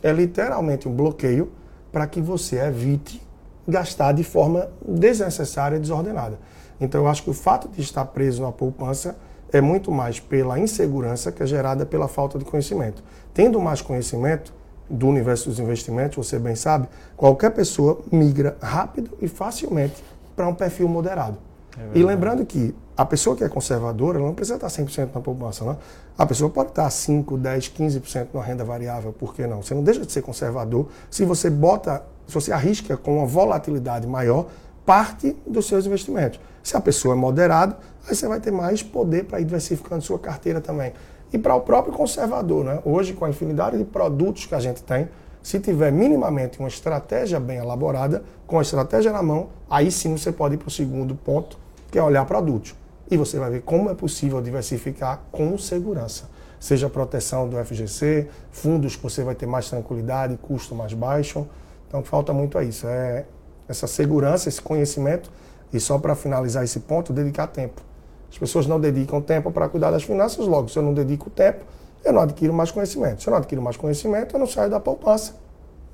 é 0.03 0.11
literalmente 0.11 0.89
um 0.89 0.93
bloqueio 0.93 1.49
para 1.89 2.05
que 2.05 2.19
você 2.19 2.59
evite 2.59 3.21
gastar 3.65 4.11
de 4.11 4.25
forma 4.25 4.67
desnecessária 4.85 5.77
e 5.77 5.79
desordenada. 5.79 6.37
Então, 6.81 6.99
eu 6.99 7.07
acho 7.07 7.23
que 7.23 7.29
o 7.29 7.33
fato 7.33 7.69
de 7.69 7.81
estar 7.81 8.03
preso 8.03 8.41
na 8.41 8.51
poupança 8.51 9.15
é 9.55 9.61
muito 9.61 9.89
mais 9.89 10.19
pela 10.19 10.59
insegurança 10.59 11.31
que 11.31 11.41
é 11.41 11.45
gerada 11.45 11.85
pela 11.85 12.09
falta 12.09 12.37
de 12.37 12.43
conhecimento. 12.43 13.01
Tendo 13.33 13.61
mais 13.61 13.81
conhecimento 13.81 14.53
do 14.89 15.07
universo 15.07 15.49
dos 15.49 15.59
investimentos, 15.59 16.17
você 16.17 16.37
bem 16.37 16.55
sabe, 16.55 16.89
qualquer 17.15 17.51
pessoa 17.51 18.01
migra 18.11 18.57
rápido 18.61 19.11
e 19.21 19.29
facilmente 19.29 20.03
para 20.35 20.45
um 20.45 20.53
perfil 20.53 20.89
moderado. 20.89 21.37
É 21.77 21.97
e 21.97 22.03
lembrando 22.03 22.45
que 22.45 22.75
a 22.97 23.05
pessoa 23.05 23.33
que 23.33 23.45
é 23.45 23.49
conservadora 23.49 24.19
não 24.19 24.33
precisa 24.33 24.55
estar 24.55 24.67
100% 24.67 25.09
na 25.15 25.21
poupança. 25.21 25.63
Não? 25.63 25.77
A 26.17 26.25
pessoa 26.25 26.49
pode 26.49 26.69
estar 26.69 26.89
5, 26.89 27.37
10, 27.37 27.69
15% 27.69 28.27
na 28.33 28.41
renda 28.41 28.65
variável, 28.65 29.13
por 29.13 29.33
que 29.33 29.47
não? 29.47 29.63
Você 29.63 29.73
não 29.73 29.83
deixa 29.83 30.05
de 30.05 30.11
ser 30.11 30.21
conservador 30.21 30.89
se 31.09 31.23
você 31.23 31.49
bota 31.49 32.03
se 32.27 32.33
você 32.33 32.51
arrisca 32.51 32.97
com 32.97 33.19
uma 33.19 33.25
volatilidade 33.25 34.05
maior 34.05 34.47
parte 34.85 35.33
dos 35.47 35.67
seus 35.67 35.85
investimentos. 35.85 36.39
Se 36.65 36.75
a 36.75 36.81
pessoa 36.81 37.13
é 37.13 37.15
moderada, 37.15 37.77
aí 38.07 38.15
você 38.15 38.27
vai 38.27 38.39
ter 38.39 38.49
mais 38.49 38.81
poder 38.81 39.25
para 39.25 39.39
ir 39.39 39.45
diversificando 39.45 40.01
sua 40.01 40.17
carteira 40.17 40.59
também. 40.59 40.93
E 41.31 41.37
para 41.37 41.53
o 41.53 41.61
próprio 41.61 41.93
conservador, 41.93 42.65
né? 42.65 42.79
hoje 42.83 43.13
com 43.13 43.23
a 43.23 43.29
infinidade 43.29 43.77
de 43.77 43.83
produtos 43.83 44.47
que 44.47 44.55
a 44.55 44.59
gente 44.59 44.81
tem, 44.81 45.07
se 45.43 45.59
tiver 45.59 45.91
minimamente 45.91 46.57
uma 46.57 46.67
estratégia 46.67 47.39
bem 47.39 47.57
elaborada, 47.57 48.23
com 48.47 48.57
a 48.57 48.63
estratégia 48.63 49.11
na 49.11 49.21
mão, 49.21 49.49
aí 49.69 49.91
sim 49.91 50.17
você 50.17 50.31
pode 50.31 50.55
ir 50.55 50.57
para 50.57 50.67
o 50.67 50.71
segundo 50.71 51.13
ponto, 51.13 51.55
que 51.91 51.99
é 51.99 52.01
olhar 52.01 52.25
produtos. 52.25 52.73
E 53.11 53.15
você 53.15 53.37
vai 53.37 53.51
ver 53.51 53.61
como 53.61 53.91
é 53.91 53.93
possível 53.93 54.41
diversificar 54.41 55.21
com 55.31 55.55
segurança. 55.59 56.27
Seja 56.59 56.89
proteção 56.89 57.47
do 57.47 57.63
FGC, 57.63 58.27
fundos 58.49 58.95
que 58.95 59.03
você 59.03 59.23
vai 59.23 59.35
ter 59.35 59.45
mais 59.45 59.69
tranquilidade, 59.69 60.35
custo 60.41 60.73
mais 60.73 60.95
baixo. 60.95 61.45
Então 61.87 62.03
falta 62.03 62.33
muito 62.33 62.57
a 62.57 62.63
isso, 62.63 62.87
é 62.87 63.25
essa 63.67 63.85
segurança, 63.85 64.49
esse 64.49 64.63
conhecimento 64.63 65.29
e 65.73 65.79
só 65.79 65.97
para 65.97 66.15
finalizar 66.15 66.63
esse 66.63 66.79
ponto, 66.79 67.11
dedicar 67.13 67.47
tempo. 67.47 67.81
As 68.29 68.37
pessoas 68.37 68.67
não 68.67 68.79
dedicam 68.79 69.21
tempo 69.21 69.51
para 69.51 69.69
cuidar 69.69 69.91
das 69.91 70.03
finanças, 70.03 70.45
logo, 70.47 70.67
se 70.69 70.77
eu 70.77 70.83
não 70.83 70.93
dedico 70.93 71.29
tempo, 71.29 71.65
eu 72.03 72.13
não 72.13 72.21
adquiro 72.21 72.53
mais 72.53 72.71
conhecimento. 72.71 73.21
Se 73.21 73.29
eu 73.29 73.31
não 73.31 73.37
adquiro 73.37 73.61
mais 73.61 73.77
conhecimento, 73.77 74.35
eu 74.35 74.39
não 74.39 74.47
saio 74.47 74.69
da 74.69 74.79
poupança 74.79 75.35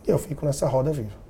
e 0.08 0.12
eu 0.12 0.18
fico 0.18 0.46
nessa 0.46 0.68
roda 0.68 0.92
viva. 0.92 1.22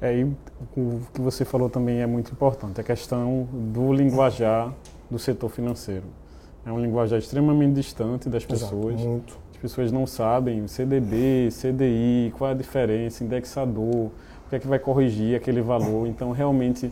É, 0.00 0.16
e 0.16 0.24
o 0.24 1.00
que 1.12 1.20
você 1.20 1.44
falou 1.44 1.68
também 1.68 2.00
é 2.00 2.06
muito 2.06 2.30
importante, 2.32 2.80
a 2.80 2.84
questão 2.84 3.48
do 3.52 3.92
linguajar 3.92 4.72
do 5.10 5.18
setor 5.18 5.48
financeiro. 5.48 6.04
É 6.64 6.70
um 6.70 6.78
linguajar 6.78 7.18
extremamente 7.18 7.74
distante 7.74 8.28
das 8.28 8.44
pessoas. 8.44 8.94
Exato, 8.94 9.08
muito 9.08 9.48
as 9.58 9.62
pessoas 9.62 9.90
não 9.90 10.06
sabem 10.06 10.68
CDB, 10.68 11.48
CDI, 11.50 12.32
qual 12.38 12.50
é 12.50 12.52
a 12.52 12.56
diferença, 12.56 13.24
indexador, 13.24 14.08
o 14.48 14.50
que 14.50 14.56
é 14.56 14.58
que 14.58 14.66
vai 14.66 14.78
corrigir 14.78 15.36
aquele 15.36 15.60
valor. 15.60 16.06
Então, 16.06 16.32
realmente, 16.32 16.90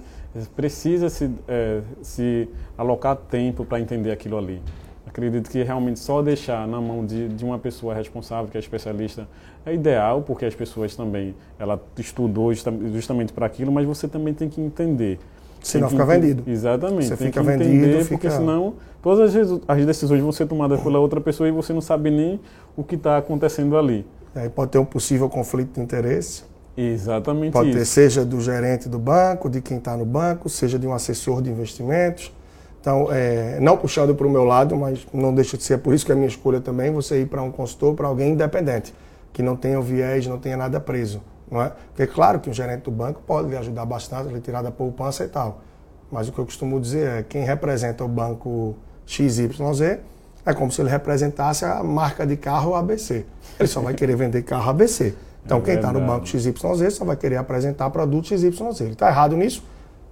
precisa 0.55 1.09
se, 1.09 1.31
é, 1.49 1.81
se 2.03 2.49
alocar 2.77 3.17
tempo 3.17 3.65
para 3.65 3.81
entender 3.81 4.13
aquilo 4.13 4.37
ali. 4.37 4.61
Acredito 5.07 5.49
que 5.49 5.63
realmente 5.63 5.99
só 5.99 6.21
deixar 6.21 6.69
na 6.69 6.79
mão 6.81 7.07
de, 7.07 7.29
de 7.29 7.45
uma 7.45 7.59
pessoa 7.59 7.95
responsável, 7.95 8.51
que 8.51 8.59
é 8.59 8.61
especialista, 8.61 9.27
é 9.65 9.73
ideal, 9.73 10.21
porque 10.21 10.45
as 10.45 10.55
pessoas 10.55 10.95
também, 10.95 11.35
ela 11.59 11.83
estudou 11.99 12.53
justamente 12.93 13.33
para 13.33 13.47
aquilo, 13.47 13.73
mas 13.73 13.87
você 13.87 14.07
também 14.07 14.35
tem 14.35 14.51
que 14.51 14.61
entender 14.61 15.19
Senão 15.63 15.89
fica 15.89 16.05
vendido. 16.05 16.43
Exatamente. 16.47 17.07
Você 17.07 17.17
tem 17.17 17.27
fica 17.29 17.41
que 17.41 17.47
vendido, 17.47 17.71
entender, 17.71 18.05
fica- 18.05 18.17
porque 18.17 18.31
senão 18.31 18.75
todas 19.03 19.35
as, 19.35 19.61
as 19.67 19.87
decisões 19.87 20.21
vão 20.21 20.31
ser 20.31 20.47
tomadas 20.47 20.79
pela 20.83 20.99
outra 20.99 21.21
pessoa 21.23 21.49
e 21.49 21.53
você 21.53 21.73
não 21.73 21.81
sabe 21.81 22.11
nem 22.11 22.39
o 22.77 22.85
que 22.85 22.97
está 22.97 23.17
acontecendo 23.17 23.79
ali. 23.79 24.07
Aí 24.35 24.51
pode 24.51 24.73
ter 24.73 24.79
um 24.79 24.85
possível 24.85 25.31
conflito 25.31 25.73
de 25.75 25.81
interesse. 25.81 26.45
Exatamente 26.77 27.53
Pode 27.53 27.71
isso. 27.71 27.79
ter, 27.79 27.85
seja 27.85 28.25
do 28.25 28.41
gerente 28.41 28.89
do 28.89 28.99
banco, 28.99 29.49
de 29.49 29.61
quem 29.63 29.79
está 29.79 29.97
no 29.97 30.05
banco, 30.05 30.49
seja 30.49 30.79
de 30.79 30.87
um 30.87 30.93
assessor 30.93 31.41
de 31.41 31.51
investimentos. 31.51 32.33
Então, 32.81 33.09
é, 33.11 33.59
não 33.61 33.77
puxando 33.77 34.15
para 34.15 34.27
o 34.27 34.31
meu 34.31 34.45
lado, 34.45 34.77
mas 34.77 35.07
não 35.13 35.35
deixa 35.35 35.57
de 35.57 35.63
ser, 35.63 35.79
por 35.79 35.93
isso 35.93 36.05
que 36.05 36.13
é 36.13 36.15
a 36.15 36.17
minha 36.17 36.29
escolha 36.29 36.61
também, 36.61 36.93
você 36.93 37.23
ir 37.23 37.27
para 37.27 37.43
um 37.43 37.51
consultor, 37.51 37.95
para 37.95 38.07
alguém 38.07 38.33
independente, 38.33 38.95
que 39.33 39.43
não 39.43 39.57
tenha 39.57 39.81
o 39.81 39.83
viés, 39.83 40.27
não 40.27 40.39
tenha 40.39 40.57
nada 40.57 40.79
preso. 40.79 41.21
Não 41.51 41.63
é? 41.63 41.73
Porque 41.89 42.03
é 42.03 42.07
claro 42.07 42.39
que 42.41 42.51
o 42.51 42.53
gerente 42.53 42.83
do 42.83 42.91
banco 42.91 43.23
pode 43.27 43.49
lhe 43.49 43.57
ajudar 43.57 43.85
bastante, 43.87 44.33
lhe 44.33 44.41
tirar 44.41 44.63
da 44.63 44.71
poupança 44.71 45.25
e 45.25 45.29
tal. 45.29 45.63
Mas 46.11 46.29
o 46.29 46.33
que 46.33 46.39
eu 46.39 46.45
costumo 46.45 46.81
dizer 46.81 47.09
é 47.09 47.23
quem 47.23 47.43
representa 47.43 48.05
o 48.05 48.09
banco 48.09 48.77
XYZ 49.07 49.99
é 50.45 50.55
como 50.55 50.71
se 50.71 50.81
ele 50.81 50.89
representasse 50.89 51.65
a 51.65 51.83
marca 51.83 52.25
de 52.25 52.37
carro 52.37 52.77
ABC. 52.77 53.25
Ele 53.59 53.69
só 53.69 53.81
vai 53.81 53.95
querer 53.95 54.15
vender 54.15 54.43
carro 54.43 54.71
ABC. 54.71 55.13
Então, 55.47 55.59
É 55.59 55.61
quem 55.61 55.75
está 55.77 55.93
no 55.93 56.01
banco 56.01 56.27
XYZ 56.27 56.93
só 56.93 57.05
vai 57.05 57.17
querer 57.17 57.37
apresentar 57.37 57.89
produto 57.91 58.27
XYZ. 58.27 58.81
Ele 58.81 58.93
está 58.93 59.09
errado 59.09 59.37
nisso? 59.37 59.63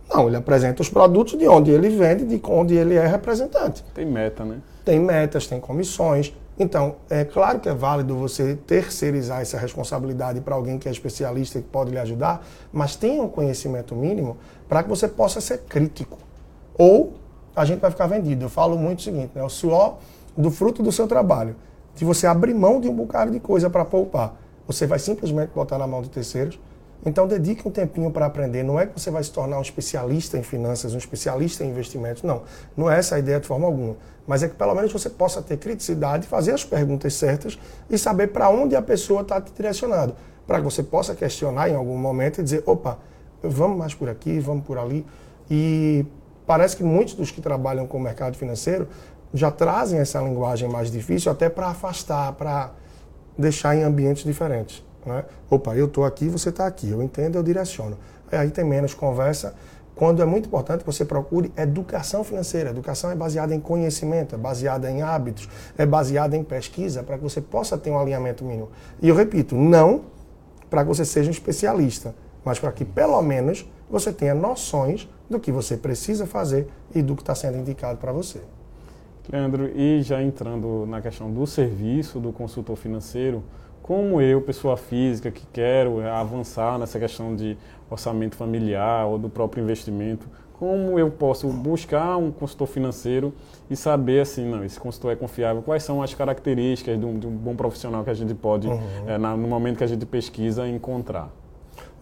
Não, 0.08 0.28
ele 0.28 0.36
apresenta 0.36 0.80
os 0.80 0.88
produtos 0.88 1.36
de 1.36 1.48
onde 1.48 1.72
ele 1.72 1.88
vende, 1.88 2.24
de 2.24 2.40
onde 2.44 2.74
ele 2.74 2.94
é 2.94 3.06
representante. 3.06 3.84
Tem 3.92 4.06
meta, 4.06 4.44
né? 4.44 4.58
Tem 4.84 5.00
metas, 5.00 5.46
tem 5.48 5.58
comissões. 5.58 6.32
Então, 6.56 6.96
é 7.10 7.24
claro 7.24 7.58
que 7.58 7.68
é 7.68 7.74
válido 7.74 8.14
você 8.14 8.54
terceirizar 8.54 9.40
essa 9.40 9.58
responsabilidade 9.58 10.40
para 10.40 10.54
alguém 10.54 10.78
que 10.78 10.88
é 10.88 10.92
especialista 10.92 11.58
e 11.58 11.62
que 11.62 11.68
pode 11.68 11.90
lhe 11.90 11.98
ajudar, 11.98 12.46
mas 12.72 12.94
tenha 12.94 13.20
um 13.20 13.28
conhecimento 13.28 13.96
mínimo 13.96 14.36
para 14.68 14.84
que 14.84 14.88
você 14.88 15.08
possa 15.08 15.40
ser 15.40 15.62
crítico. 15.68 16.16
Ou 16.78 17.14
a 17.56 17.64
gente 17.64 17.80
vai 17.80 17.90
ficar 17.90 18.06
vendido. 18.06 18.44
Eu 18.44 18.48
falo 18.48 18.78
muito 18.78 19.00
o 19.00 19.02
seguinte, 19.02 19.32
né? 19.34 19.42
o 19.42 19.48
suor 19.48 19.96
do 20.36 20.48
fruto 20.48 20.80
do 20.80 20.92
seu 20.92 21.08
trabalho. 21.08 21.56
Se 21.96 22.04
você 22.04 22.26
abrir 22.26 22.54
mão 22.54 22.80
de 22.80 22.88
um 22.88 22.94
bocado 22.94 23.32
de 23.32 23.40
coisa 23.40 23.68
para 23.68 23.84
poupar, 23.84 24.36
você 24.66 24.86
vai 24.86 24.98
simplesmente 24.98 25.50
botar 25.54 25.78
na 25.78 25.86
mão 25.86 26.02
de 26.02 26.08
terceiros. 26.10 26.58
Então, 27.06 27.28
dedique 27.28 27.66
um 27.68 27.70
tempinho 27.70 28.10
para 28.10 28.24
aprender. 28.24 28.62
Não 28.62 28.80
é 28.80 28.86
que 28.86 28.98
você 28.98 29.10
vai 29.10 29.22
se 29.22 29.30
tornar 29.30 29.58
um 29.58 29.62
especialista 29.62 30.38
em 30.38 30.42
finanças, 30.42 30.94
um 30.94 30.98
especialista 30.98 31.62
em 31.62 31.68
investimentos. 31.68 32.22
Não, 32.22 32.42
não 32.74 32.90
é 32.90 32.98
essa 32.98 33.16
a 33.16 33.18
ideia 33.18 33.38
de 33.38 33.46
forma 33.46 33.66
alguma. 33.66 33.96
Mas 34.26 34.42
é 34.42 34.48
que 34.48 34.54
pelo 34.54 34.74
menos 34.74 34.90
você 34.90 35.10
possa 35.10 35.42
ter 35.42 35.58
criticidade, 35.58 36.26
fazer 36.26 36.52
as 36.52 36.64
perguntas 36.64 37.12
certas 37.14 37.58
e 37.90 37.98
saber 37.98 38.28
para 38.28 38.48
onde 38.48 38.74
a 38.74 38.80
pessoa 38.80 39.20
está 39.20 39.38
te 39.38 39.52
direcionando. 39.52 40.16
Para 40.46 40.58
que 40.58 40.64
você 40.64 40.82
possa 40.82 41.14
questionar 41.14 41.68
em 41.68 41.74
algum 41.74 41.96
momento 41.96 42.40
e 42.40 42.44
dizer: 42.44 42.62
opa, 42.64 42.98
vamos 43.42 43.76
mais 43.76 43.92
por 43.92 44.08
aqui, 44.08 44.38
vamos 44.40 44.64
por 44.64 44.78
ali. 44.78 45.04
E 45.50 46.06
parece 46.46 46.74
que 46.74 46.82
muitos 46.82 47.14
dos 47.14 47.30
que 47.30 47.42
trabalham 47.42 47.86
com 47.86 47.98
o 47.98 48.00
mercado 48.00 48.36
financeiro 48.36 48.88
já 49.32 49.50
trazem 49.50 49.98
essa 49.98 50.20
linguagem 50.20 50.68
mais 50.68 50.90
difícil 50.90 51.30
até 51.30 51.50
para 51.50 51.66
afastar, 51.66 52.32
para 52.32 52.70
deixar 53.36 53.76
em 53.76 53.82
ambientes 53.82 54.24
diferentes. 54.24 54.82
Né? 55.04 55.24
Opa, 55.50 55.74
eu 55.76 55.86
estou 55.86 56.04
aqui, 56.04 56.28
você 56.28 56.48
está 56.48 56.66
aqui, 56.66 56.90
eu 56.90 57.02
entendo, 57.02 57.36
eu 57.36 57.42
direciono. 57.42 57.98
Aí 58.32 58.50
tem 58.50 58.64
menos 58.64 58.94
conversa. 58.94 59.54
Quando 59.94 60.20
é 60.20 60.24
muito 60.24 60.46
importante 60.46 60.80
que 60.80 60.86
você 60.86 61.04
procure 61.04 61.52
educação 61.56 62.24
financeira. 62.24 62.70
Educação 62.70 63.10
é 63.10 63.14
baseada 63.14 63.54
em 63.54 63.60
conhecimento, 63.60 64.34
é 64.34 64.38
baseada 64.38 64.90
em 64.90 65.02
hábitos, 65.02 65.48
é 65.78 65.86
baseada 65.86 66.36
em 66.36 66.42
pesquisa, 66.42 67.02
para 67.02 67.16
que 67.16 67.22
você 67.22 67.40
possa 67.40 67.78
ter 67.78 67.90
um 67.90 67.98
alinhamento 67.98 68.44
mínimo. 68.44 68.70
E 69.00 69.08
eu 69.08 69.14
repito, 69.14 69.54
não 69.54 70.06
para 70.68 70.82
que 70.82 70.88
você 70.88 71.04
seja 71.04 71.28
um 71.28 71.32
especialista, 71.32 72.14
mas 72.44 72.58
para 72.58 72.72
que 72.72 72.84
pelo 72.84 73.20
menos 73.22 73.70
você 73.88 74.12
tenha 74.12 74.34
noções 74.34 75.08
do 75.30 75.38
que 75.38 75.52
você 75.52 75.76
precisa 75.76 76.26
fazer 76.26 76.68
e 76.92 77.00
do 77.00 77.14
que 77.14 77.22
está 77.22 77.34
sendo 77.34 77.58
indicado 77.58 77.98
para 77.98 78.10
você. 78.10 78.40
Leandro, 79.30 79.70
e 79.74 80.02
já 80.02 80.22
entrando 80.22 80.84
na 80.86 81.00
questão 81.00 81.30
do 81.30 81.46
serviço 81.46 82.20
do 82.20 82.32
consultor 82.32 82.76
financeiro, 82.76 83.42
como 83.82 84.20
eu, 84.20 84.40
pessoa 84.40 84.76
física, 84.76 85.30
que 85.30 85.46
quero 85.52 86.00
avançar 86.06 86.78
nessa 86.78 86.98
questão 86.98 87.34
de 87.34 87.56
orçamento 87.90 88.36
familiar 88.36 89.06
ou 89.06 89.18
do 89.18 89.28
próprio 89.28 89.62
investimento, 89.62 90.26
como 90.58 90.98
eu 90.98 91.10
posso 91.10 91.48
buscar 91.48 92.16
um 92.16 92.30
consultor 92.30 92.68
financeiro 92.68 93.32
e 93.68 93.76
saber 93.76 94.20
assim, 94.20 94.46
não, 94.48 94.64
esse 94.64 94.78
consultor 94.78 95.12
é 95.12 95.16
confiável, 95.16 95.62
quais 95.62 95.82
são 95.82 96.02
as 96.02 96.14
características 96.14 96.98
de 96.98 97.04
um, 97.04 97.18
de 97.18 97.26
um 97.26 97.30
bom 97.30 97.56
profissional 97.56 98.04
que 98.04 98.10
a 98.10 98.14
gente 98.14 98.34
pode, 98.34 98.68
Uhum. 98.68 98.78
eh, 99.06 99.18
na- 99.18 99.36
no 99.36 99.48
momento 99.48 99.78
que 99.78 99.84
a 99.84 99.86
gente 99.86 100.06
pesquisa, 100.06 100.66
encontrar? 100.68 101.30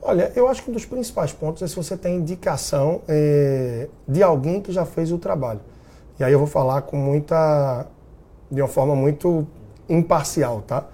Olha, 0.00 0.30
eu 0.36 0.48
acho 0.48 0.62
que 0.64 0.70
um 0.70 0.74
dos 0.74 0.84
principais 0.84 1.32
pontos 1.32 1.62
é 1.62 1.66
se 1.68 1.74
você 1.76 1.96
tem 1.96 2.16
indicação 2.16 3.00
eh, 3.08 3.88
de 4.06 4.22
alguém 4.22 4.60
que 4.60 4.70
já 4.72 4.84
fez 4.84 5.10
o 5.12 5.18
trabalho. 5.18 5.60
E 6.18 6.24
aí 6.24 6.32
eu 6.32 6.38
vou 6.38 6.48
falar 6.48 6.82
com 6.82 6.96
muita. 6.96 7.86
de 8.50 8.60
uma 8.60 8.68
forma 8.68 8.94
muito 8.94 9.46
imparcial, 9.88 10.62
tá? 10.62 10.86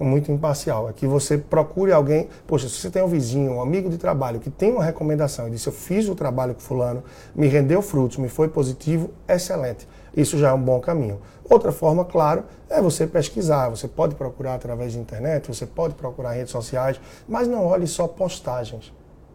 Muito 0.00 0.32
imparcial. 0.32 0.88
É 0.88 0.92
que 0.92 1.06
você 1.06 1.38
procure 1.38 1.92
alguém. 1.92 2.28
Poxa, 2.46 2.68
se 2.68 2.76
você 2.76 2.90
tem 2.90 3.02
um 3.02 3.06
vizinho, 3.06 3.52
um 3.52 3.62
amigo 3.62 3.88
de 3.88 3.98
trabalho 3.98 4.40
que 4.40 4.50
tem 4.50 4.72
uma 4.72 4.82
recomendação 4.82 5.46
e 5.46 5.50
disse: 5.50 5.68
Eu 5.68 5.72
fiz 5.72 6.08
o 6.08 6.14
trabalho 6.14 6.54
com 6.54 6.60
Fulano, 6.60 7.04
me 7.34 7.46
rendeu 7.46 7.82
frutos, 7.82 8.16
me 8.18 8.28
foi 8.28 8.48
positivo, 8.48 9.10
excelente. 9.28 9.86
Isso 10.16 10.36
já 10.38 10.50
é 10.50 10.52
um 10.52 10.60
bom 10.60 10.80
caminho. 10.80 11.20
Outra 11.48 11.70
forma, 11.70 12.04
claro, 12.04 12.44
é 12.68 12.80
você 12.80 13.06
pesquisar. 13.06 13.68
Você 13.68 13.86
pode 13.86 14.14
procurar 14.14 14.54
através 14.54 14.92
de 14.92 14.98
internet, 14.98 15.48
você 15.48 15.66
pode 15.66 15.94
procurar 15.94 16.32
redes 16.32 16.50
sociais, 16.50 17.00
mas 17.28 17.46
não 17.46 17.66
olhe 17.66 17.86
só 17.86 18.08
postagens. 18.08 18.92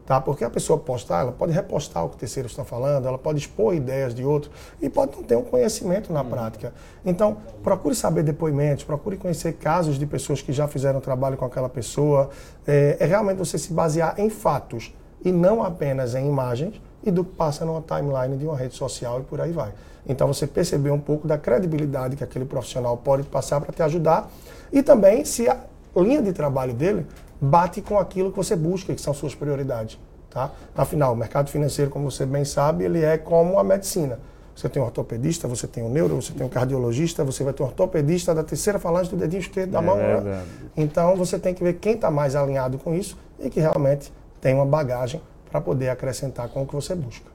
Tá? 0.07 0.21
Porque 0.21 0.45
a 0.45 0.49
pessoa 0.49 0.79
postar, 0.79 1.19
ela 1.19 1.33
pode 1.33 1.51
repostar 1.51 2.05
o 2.05 2.09
que 2.09 2.15
terceiros 2.15 2.53
estão 2.53 2.63
falando, 2.63 3.05
ela 3.05 3.17
pode 3.17 3.39
expor 3.39 3.75
ideias 3.75 4.15
de 4.15 4.23
outros 4.23 4.49
e 4.81 4.89
pode 4.89 5.13
não 5.17 5.21
ter 5.21 5.35
um 5.35 5.43
conhecimento 5.43 6.13
na 6.13 6.23
prática. 6.23 6.73
Então, 7.05 7.35
procure 7.61 7.93
saber 7.93 8.23
depoimentos, 8.23 8.85
procure 8.85 9.17
conhecer 9.17 9.55
casos 9.55 9.99
de 9.99 10.05
pessoas 10.05 10.41
que 10.41 10.53
já 10.53 10.65
fizeram 10.65 11.01
trabalho 11.01 11.35
com 11.35 11.43
aquela 11.43 11.67
pessoa. 11.67 12.29
É, 12.65 12.95
é 13.01 13.05
realmente 13.05 13.37
você 13.37 13.57
se 13.57 13.73
basear 13.73 14.17
em 14.17 14.29
fatos 14.29 14.93
e 15.25 15.29
não 15.29 15.61
apenas 15.61 16.15
em 16.15 16.25
imagens 16.25 16.81
e 17.03 17.11
do 17.11 17.25
que 17.25 17.35
passa 17.35 17.65
numa 17.65 17.81
timeline 17.81 18.37
de 18.37 18.45
uma 18.45 18.55
rede 18.55 18.75
social 18.75 19.19
e 19.19 19.23
por 19.23 19.41
aí 19.41 19.51
vai. 19.51 19.73
Então, 20.07 20.25
você 20.25 20.47
perceber 20.47 20.91
um 20.91 21.01
pouco 21.01 21.27
da 21.27 21.37
credibilidade 21.37 22.15
que 22.15 22.23
aquele 22.23 22.45
profissional 22.45 22.95
pode 22.95 23.23
passar 23.23 23.59
para 23.59 23.73
te 23.73 23.83
ajudar 23.83 24.31
e 24.71 24.81
também 24.81 25.25
se 25.25 25.49
a 25.49 25.57
linha 25.97 26.21
de 26.21 26.31
trabalho 26.31 26.73
dele 26.73 27.05
bate 27.39 27.81
com 27.81 27.97
aquilo 27.99 28.31
que 28.31 28.37
você 28.37 28.55
busca, 28.55 28.93
que 28.93 29.01
são 29.01 29.13
suas 29.13 29.35
prioridades. 29.35 29.99
Tá? 30.29 30.51
Afinal, 30.75 31.13
o 31.13 31.15
mercado 31.15 31.49
financeiro, 31.49 31.89
como 31.89 32.09
você 32.11 32.25
bem 32.25 32.45
sabe, 32.45 32.83
ele 32.83 33.03
é 33.03 33.17
como 33.17 33.57
a 33.59 33.63
medicina. 33.63 34.19
Você 34.55 34.67
tem 34.67 34.81
um 34.81 34.85
ortopedista, 34.85 35.47
você 35.47 35.67
tem 35.67 35.83
um 35.83 35.89
neuro, 35.89 36.15
você 36.15 36.33
tem 36.33 36.45
um 36.45 36.49
cardiologista, 36.49 37.23
você 37.23 37.43
vai 37.43 37.53
ter 37.53 37.61
um 37.61 37.67
ortopedista 37.67 38.33
da 38.33 38.43
terceira 38.43 38.79
falange 38.79 39.09
do 39.09 39.15
dedinho 39.15 39.39
esquerdo 39.39 39.71
da 39.71 39.79
É 39.79 39.81
mão. 39.81 39.95
né? 39.97 40.43
Então 40.75 41.15
você 41.15 41.37
tem 41.37 41.53
que 41.53 41.63
ver 41.63 41.73
quem 41.73 41.93
está 41.93 42.09
mais 42.09 42.35
alinhado 42.35 42.77
com 42.79 42.93
isso 42.93 43.17
e 43.39 43.49
que 43.51 43.59
realmente 43.59 44.11
tem 44.41 44.55
uma 44.55 44.65
bagagem 44.65 45.21
para 45.51 45.61
poder 45.61 45.89
acrescentar 45.89 46.49
com 46.49 46.63
o 46.63 46.67
que 46.67 46.73
você 46.73 46.95
busca. 46.95 47.25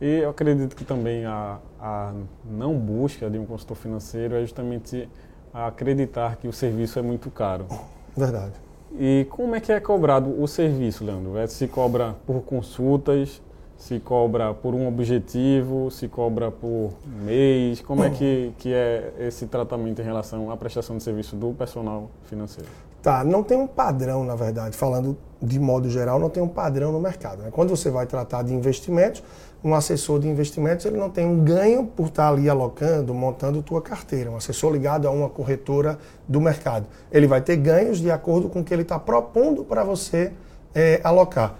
E 0.00 0.18
eu 0.18 0.30
acredito 0.30 0.76
que 0.76 0.84
também 0.84 1.24
a, 1.24 1.58
a 1.80 2.12
não 2.44 2.78
busca 2.78 3.28
de 3.30 3.38
um 3.38 3.46
consultor 3.46 3.76
financeiro 3.76 4.36
é 4.36 4.42
justamente 4.42 5.08
acreditar 5.52 6.36
que 6.36 6.46
o 6.46 6.52
serviço 6.52 6.98
é 6.98 7.02
muito 7.02 7.30
caro. 7.30 7.66
Verdade. 8.16 8.52
E 8.92 9.26
como 9.30 9.54
é 9.54 9.60
que 9.60 9.70
é 9.70 9.80
cobrado 9.80 10.40
o 10.40 10.46
serviço, 10.48 11.04
Leandro? 11.04 11.36
É, 11.36 11.46
Se 11.46 11.66
cobra 11.68 12.14
por 12.26 12.40
consultas, 12.42 13.40
se 13.76 14.00
cobra 14.00 14.52
por 14.52 14.74
um 14.74 14.88
objetivo, 14.88 15.90
se 15.90 16.08
cobra 16.08 16.50
por 16.50 16.90
mês? 17.24 17.80
Como 17.80 18.02
é 18.02 18.10
que, 18.10 18.52
que 18.58 18.72
é 18.74 19.12
esse 19.20 19.46
tratamento 19.46 20.00
em 20.00 20.04
relação 20.04 20.50
à 20.50 20.56
prestação 20.56 20.96
de 20.96 21.02
serviço 21.02 21.36
do 21.36 21.52
personal 21.52 22.10
financeiro? 22.24 22.68
Tá, 23.00 23.22
não 23.22 23.44
tem 23.44 23.56
um 23.56 23.66
padrão, 23.68 24.24
na 24.24 24.34
verdade, 24.34 24.76
falando 24.76 25.16
de 25.40 25.60
modo 25.60 25.88
geral, 25.88 26.18
não 26.18 26.28
tem 26.28 26.42
um 26.42 26.48
padrão 26.48 26.90
no 26.90 26.98
mercado. 26.98 27.42
né? 27.42 27.50
Quando 27.52 27.70
você 27.70 27.90
vai 27.90 28.06
tratar 28.06 28.42
de 28.42 28.52
investimentos, 28.52 29.22
um 29.62 29.74
assessor 29.74 30.20
de 30.20 30.28
investimentos 30.28 30.86
ele 30.86 30.96
não 30.96 31.10
tem 31.10 31.26
um 31.26 31.42
ganho 31.42 31.84
por 31.84 32.06
estar 32.06 32.28
ali 32.28 32.48
alocando, 32.48 33.12
montando 33.12 33.62
tua 33.62 33.82
carteira. 33.82 34.30
Um 34.30 34.36
assessor 34.36 34.72
ligado 34.72 35.08
a 35.08 35.10
uma 35.10 35.28
corretora 35.28 35.98
do 36.26 36.40
mercado. 36.40 36.86
Ele 37.10 37.26
vai 37.26 37.40
ter 37.40 37.56
ganhos 37.56 37.98
de 37.98 38.10
acordo 38.10 38.48
com 38.48 38.60
o 38.60 38.64
que 38.64 38.72
ele 38.72 38.82
está 38.82 38.98
propondo 38.98 39.64
para 39.64 39.82
você 39.82 40.32
eh, 40.74 41.00
alocar. 41.02 41.56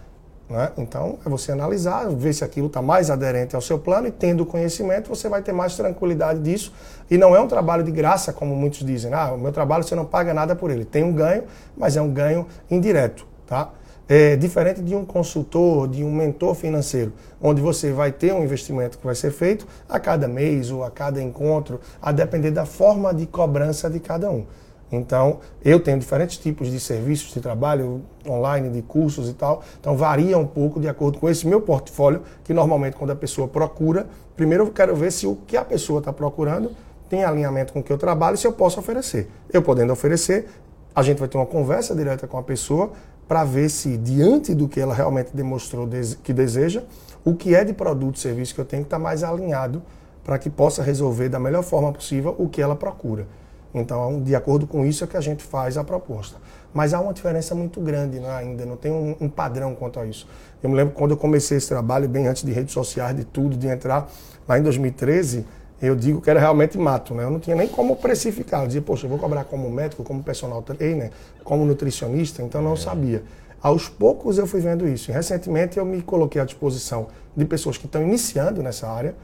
né? 0.49 0.71
Então, 0.79 1.19
é 1.27 1.29
você 1.29 1.51
analisar, 1.51 2.09
ver 2.11 2.33
se 2.33 2.45
aquilo 2.45 2.69
está 2.69 2.81
mais 2.81 3.11
aderente 3.11 3.57
ao 3.57 3.61
seu 3.61 3.79
plano 3.79 4.07
e 4.07 4.13
tendo 4.13 4.47
conhecimento, 4.47 5.09
você 5.09 5.29
vai 5.29 5.43
ter 5.43 5.53
mais 5.53 5.77
tranquilidade 5.77 6.41
disso. 6.41 6.73
E 7.11 7.19
não 7.19 7.35
é 7.35 7.41
um 7.41 7.49
trabalho 7.49 7.83
de 7.83 7.91
graça, 7.91 8.33
como 8.33 8.55
muitos 8.55 8.87
dizem. 8.87 9.13
Ah, 9.13 9.33
o 9.33 9.39
meu 9.39 9.51
trabalho 9.51 9.83
você 9.83 9.97
não 9.97 10.05
paga 10.05 10.33
nada 10.33 10.55
por 10.55 10.71
ele. 10.71 10.85
Tem 10.85 11.03
um 11.03 11.13
ganho, 11.13 11.45
mas 11.77 11.97
é 11.97 12.03
um 12.03 12.13
ganho 12.13 12.47
indireto. 12.71 13.27
Tá? 13.45 13.71
É 14.11 14.37
diferente 14.37 14.81
de 14.81 14.95
um 14.95 15.05
consultor, 15.05 15.87
de 15.87 16.03
um 16.03 16.11
mentor 16.11 16.55
financeiro, 16.55 17.13
onde 17.43 17.61
você 17.61 17.93
vai 17.93 18.11
ter 18.11 18.33
um 18.33 18.43
investimento 18.43 18.97
que 18.97 19.05
vai 19.05 19.15
ser 19.15 19.31
feito 19.31 19.67
a 19.87 20.01
cada 20.01 20.27
mês 20.27 20.71
ou 20.71 20.83
a 20.83 20.91
cada 20.91 21.23
encontro, 21.23 21.79
a 22.01 22.11
depender 22.11 22.51
da 22.51 22.65
forma 22.65 23.13
de 23.13 23.27
cobrança 23.27 23.91
de 23.91 24.01
cada 24.01 24.31
um. 24.31 24.47
Então, 24.91 25.41
eu 25.63 25.79
tenho 25.79 25.99
diferentes 25.99 26.39
tipos 26.39 26.71
de 26.71 26.81
serviços 26.81 27.35
de 27.35 27.41
trabalho 27.43 28.01
online, 28.27 28.71
de 28.71 28.81
cursos 28.81 29.29
e 29.29 29.35
tal. 29.35 29.63
Então, 29.79 29.95
varia 29.95 30.39
um 30.39 30.47
pouco 30.47 30.81
de 30.81 30.89
acordo 30.89 31.19
com 31.19 31.29
esse 31.29 31.47
meu 31.47 31.61
portfólio, 31.61 32.23
que 32.43 32.55
normalmente 32.55 32.97
quando 32.97 33.11
a 33.11 33.17
pessoa 33.17 33.47
procura, 33.47 34.07
primeiro 34.35 34.65
eu 34.65 34.71
quero 34.71 34.97
ver 34.97 35.13
se 35.13 35.27
o 35.27 35.37
que 35.47 35.55
a 35.55 35.65
pessoa 35.65 35.99
está 35.99 36.15
procurando 36.15 36.71
tem 37.11 37.25
alinhamento 37.25 37.75
com 37.75 37.81
o 37.81 37.83
que 37.83 37.93
eu 37.93 37.99
trabalho 37.99 38.37
e 38.37 38.39
se 38.39 38.47
eu 38.47 38.53
posso 38.55 38.81
oferecer. 38.81 39.29
Eu 39.53 39.63
podendo 39.63 39.93
oferecer, 39.93 40.47
a 40.95 41.03
gente 41.03 41.19
vai 41.19 41.29
ter 41.29 41.37
uma 41.37 41.47
conversa 41.47 41.95
direta 41.95 42.27
com 42.27 42.39
a 42.39 42.43
pessoa 42.43 42.93
para 43.29 43.45
ver 43.45 43.69
se, 43.69 43.99
diante 43.99 44.55
do 44.55 44.67
que 44.67 44.81
ela 44.81 44.95
realmente 44.95 45.31
demonstrou 45.35 45.87
que 46.25 46.33
deseja, 46.33 46.83
o 47.25 47.35
que 47.35 47.55
é 47.55 47.63
de 47.63 47.75
produto 47.75 48.17
e 48.17 48.21
serviço 48.21 48.55
que 48.55 48.61
eu 48.61 48.65
tenho 48.65 48.83
que 48.83 48.87
estar 48.87 48.97
tá 48.97 49.03
mais 49.03 49.23
alinhado 49.23 49.83
para 50.25 50.39
que 50.39 50.49
possa 50.49 50.83
resolver 50.83 51.29
da 51.29 51.39
melhor 51.39 51.63
forma 51.63 51.93
possível 51.93 52.35
o 52.39 52.49
que 52.49 52.63
ela 52.63 52.75
procura. 52.75 53.27
Então, 53.75 54.23
de 54.23 54.35
acordo 54.35 54.67
com 54.67 54.85
isso 54.85 55.05
é 55.05 55.07
que 55.07 55.17
a 55.17 55.21
gente 55.21 55.45
faz 55.45 55.77
a 55.77 55.85
proposta. 55.85 56.37
Mas 56.73 56.95
há 56.95 57.01
uma 57.01 57.13
diferença 57.13 57.55
muito 57.55 57.81
grande 57.81 58.19
né, 58.19 58.31
ainda, 58.31 58.65
não 58.65 58.77
tem 58.77 58.93
um, 58.93 59.17
um, 59.21 59.29
padrão 59.29 59.75
quanto 59.75 60.01
a 60.01 60.07
isso. 60.07 60.27
Eu 60.63 60.71
me 60.71 60.77
lembro 60.77 60.95
quando 60.95 61.13
eu 61.13 61.17
comecei 61.17 61.59
esse 61.59 61.69
trabalho, 61.69 62.09
bem 62.09 62.27
antes 62.27 62.43
de 62.43 62.53
redes 62.53 62.73
sociais, 62.73 63.17
de 63.17 63.25
tudo, 63.25 63.57
de 63.57 63.67
entrar 63.67 64.11
lá 64.47 64.59
em 64.59 64.63
2013, 64.63 65.47
eu 65.81 65.95
digo 65.95 66.21
que 66.21 66.29
era 66.29 66.41
realmente 66.41 66.77
mato, 66.77 67.15
né? 67.15 67.25
Eu 67.25 67.31
não 67.31 67.39
tinha 67.39 67.55
nem 67.55 67.69
como 67.69 67.97
precificar. 67.97 68.63
Eu 68.63 68.67
dizia, 68.67 68.83
poxa, 68.83 69.07
eu 69.07 69.11
vou 69.11 69.19
cobrar 69.19 69.45
como 69.45 69.71
médico, 69.71 70.03
como 70.03 70.23
personal 70.23 70.61
trainer, 70.63 71.11
como 71.45 71.65
nutricionista, 71.65 72.43
então 72.43 72.61
não 72.61 72.73
é. 72.73 72.77
sabia. 72.77 73.23
Aos 73.63 73.89
poucos 73.89 74.39
eu 74.39 74.47
fui 74.47 74.61
vendo 74.61 74.89
isso. 74.89 75.11
E 75.11 75.15
recentemente 75.15 75.79
eu 75.79 75.85
me 75.85 76.03
coloquei 76.03 76.41
à 76.41 76.45
disposição 76.45 77.09
de 77.37 77.45
pessoas 77.45 77.77
que 77.77 77.87
estão 77.87 78.03
iniciando 78.03 78.63
nessa 78.63 78.89
área, 78.89 79.15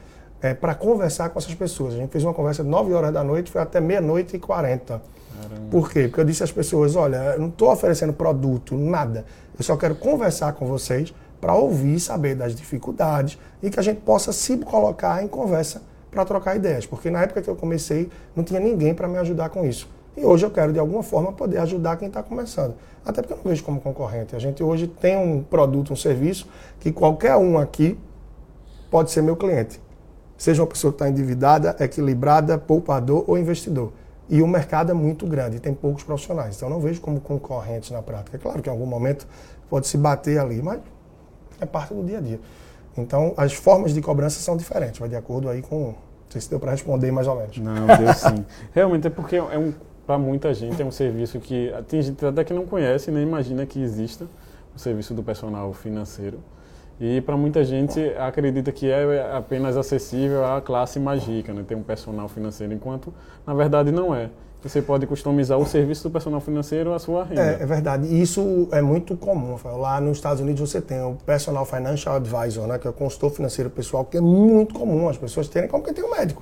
é, 0.41 0.53
para 0.53 0.75
conversar 0.75 1.29
com 1.29 1.39
essas 1.39 1.53
pessoas. 1.53 1.93
A 1.93 1.97
gente 1.97 2.11
fez 2.11 2.23
uma 2.23 2.33
conversa 2.33 2.63
de 2.63 2.69
9 2.69 2.93
horas 2.93 3.13
da 3.13 3.23
noite, 3.23 3.51
foi 3.51 3.61
até 3.61 3.81
meia-noite 3.81 4.35
e 4.35 4.39
40. 4.39 5.01
Caramba. 5.41 5.67
Por 5.69 5.91
quê? 5.91 6.03
Porque 6.03 6.21
eu 6.21 6.25
disse 6.25 6.43
às 6.43 6.51
pessoas: 6.51 6.95
olha, 6.95 7.17
eu 7.33 7.39
não 7.39 7.49
estou 7.49 7.71
oferecendo 7.71 8.13
produto, 8.13 8.75
nada. 8.75 9.25
Eu 9.57 9.63
só 9.63 9.75
quero 9.75 9.95
conversar 9.95 10.53
com 10.53 10.65
vocês 10.65 11.13
para 11.41 11.53
ouvir, 11.53 11.99
saber 11.99 12.35
das 12.35 12.55
dificuldades 12.55 13.37
e 13.61 13.69
que 13.69 13.79
a 13.79 13.83
gente 13.83 14.01
possa 14.01 14.31
se 14.31 14.57
colocar 14.57 15.23
em 15.23 15.27
conversa 15.27 15.81
para 16.15 16.25
trocar 16.25 16.55
ideias. 16.55 16.85
Porque 16.85 17.11
na 17.11 17.21
época 17.21 17.41
que 17.41 17.49
eu 17.49 17.55
comecei, 17.55 18.09
não 18.35 18.43
tinha 18.43 18.59
ninguém 18.59 18.95
para 18.95 19.07
me 19.07 19.17
ajudar 19.17 19.49
com 19.49 19.65
isso. 19.65 19.87
E 20.17 20.23
hoje 20.23 20.45
eu 20.45 20.49
quero, 20.49 20.71
de 20.71 20.79
alguma 20.79 21.03
forma, 21.03 21.33
poder 21.33 21.57
ajudar 21.59 21.97
quem 21.97 22.07
está 22.07 22.23
começando. 22.23 22.73
Até 23.05 23.21
porque 23.21 23.33
eu 23.33 23.37
não 23.37 23.43
vejo 23.43 23.63
como 23.63 23.81
concorrente. 23.81 24.35
A 24.35 24.39
gente 24.39 24.63
hoje 24.63 24.87
tem 24.87 25.17
um 25.17 25.43
produto, 25.43 25.91
um 25.91 25.95
serviço 25.95 26.47
que 26.79 26.91
qualquer 26.91 27.35
um 27.35 27.59
aqui 27.59 27.99
pode 28.89 29.11
ser 29.11 29.21
meu 29.21 29.35
cliente. 29.35 29.81
Seja 30.37 30.61
uma 30.61 30.67
pessoa 30.67 30.91
que 30.91 30.95
está 30.95 31.09
endividada, 31.09 31.75
equilibrada, 31.79 32.57
poupador 32.57 33.25
ou 33.27 33.37
investidor. 33.37 33.91
E 34.29 34.41
o 34.41 34.47
mercado 34.47 34.89
é 34.89 34.93
muito 34.93 35.27
grande, 35.27 35.59
tem 35.59 35.73
poucos 35.73 36.03
profissionais. 36.03 36.55
Então, 36.55 36.69
eu 36.69 36.73
não 36.73 36.79
vejo 36.79 36.99
como 37.01 37.19
concorrentes 37.19 37.91
na 37.91 38.01
prática. 38.01 38.37
É 38.37 38.39
claro 38.39 38.61
que 38.61 38.69
em 38.69 38.71
algum 38.71 38.85
momento 38.85 39.27
pode 39.69 39.87
se 39.87 39.97
bater 39.97 40.39
ali, 40.39 40.61
mas 40.61 40.79
é 41.59 41.65
parte 41.65 41.93
do 41.93 42.03
dia 42.03 42.17
a 42.17 42.21
dia. 42.21 42.39
Então, 42.97 43.33
as 43.35 43.53
formas 43.53 43.93
de 43.93 44.01
cobrança 44.01 44.39
são 44.39 44.55
diferentes, 44.55 44.99
vai 44.99 45.09
de 45.09 45.15
acordo 45.15 45.49
aí 45.49 45.61
com. 45.61 45.93
Não 46.35 46.41
sei 46.41 46.41
se 46.41 46.49
deu 46.49 46.59
para 46.59 46.71
responder 46.71 47.11
mais 47.11 47.27
ou 47.27 47.35
menos. 47.37 47.57
Não, 47.59 47.87
deu 47.87 48.13
sim. 48.13 48.45
Realmente 48.75 49.07
é 49.07 49.09
porque 49.09 49.37
é 49.37 49.57
um, 49.57 49.73
para 50.05 50.17
muita 50.17 50.53
gente 50.53 50.81
é 50.81 50.85
um 50.85 50.91
serviço 50.91 51.39
que 51.39 51.73
tem 51.87 52.01
gente 52.01 52.25
até 52.25 52.43
que 52.43 52.53
não 52.53 52.65
conhece 52.65 53.09
nem 53.09 53.23
imagina 53.23 53.65
que 53.65 53.81
exista 53.81 54.27
o 54.75 54.79
serviço 54.79 55.13
do 55.13 55.23
personal 55.23 55.71
financeiro. 55.71 56.39
E 56.99 57.21
para 57.21 57.37
muita 57.37 57.63
gente 57.63 58.01
acredita 58.17 58.69
que 58.71 58.89
é 58.89 59.33
apenas 59.33 59.77
acessível 59.77 60.45
à 60.45 60.61
classe 60.61 60.99
mais 60.99 61.23
rica, 61.23 61.53
né? 61.53 61.63
ter 61.65 61.75
um 61.75 61.83
personal 61.83 62.27
financeiro, 62.27 62.73
enquanto 62.73 63.13
na 63.47 63.53
verdade 63.53 63.91
não 63.91 64.13
é. 64.13 64.29
Você 64.65 64.81
pode 64.81 65.05
customizar 65.05 65.59
o 65.59 65.65
serviço 65.65 66.09
do 66.09 66.11
personal 66.11 66.41
financeiro 66.41 66.91
à 66.91 66.97
sua 66.97 67.23
renda. 67.23 67.39
É, 67.39 67.61
é 67.61 67.65
verdade. 67.67 68.07
E 68.07 68.19
isso 68.19 68.67
é 68.71 68.81
muito 68.81 69.15
comum. 69.15 69.55
Lá 69.77 70.01
nos 70.01 70.17
Estados 70.17 70.41
Unidos 70.41 70.67
você 70.67 70.81
tem 70.81 70.99
o 71.03 71.13
Personal 71.23 71.63
Financial 71.67 72.15
Advisor, 72.15 72.65
né? 72.65 72.79
que 72.79 72.87
é 72.87 72.89
o 72.89 72.93
consultor 72.93 73.29
financeiro 73.29 73.69
pessoal, 73.69 74.03
que 74.05 74.17
é 74.17 74.21
muito 74.21 74.73
comum 74.73 75.07
as 75.07 75.19
pessoas 75.19 75.47
terem, 75.47 75.69
como 75.69 75.83
quem 75.83 75.93
tem 75.93 76.03
um 76.03 76.09
médico. 76.09 76.41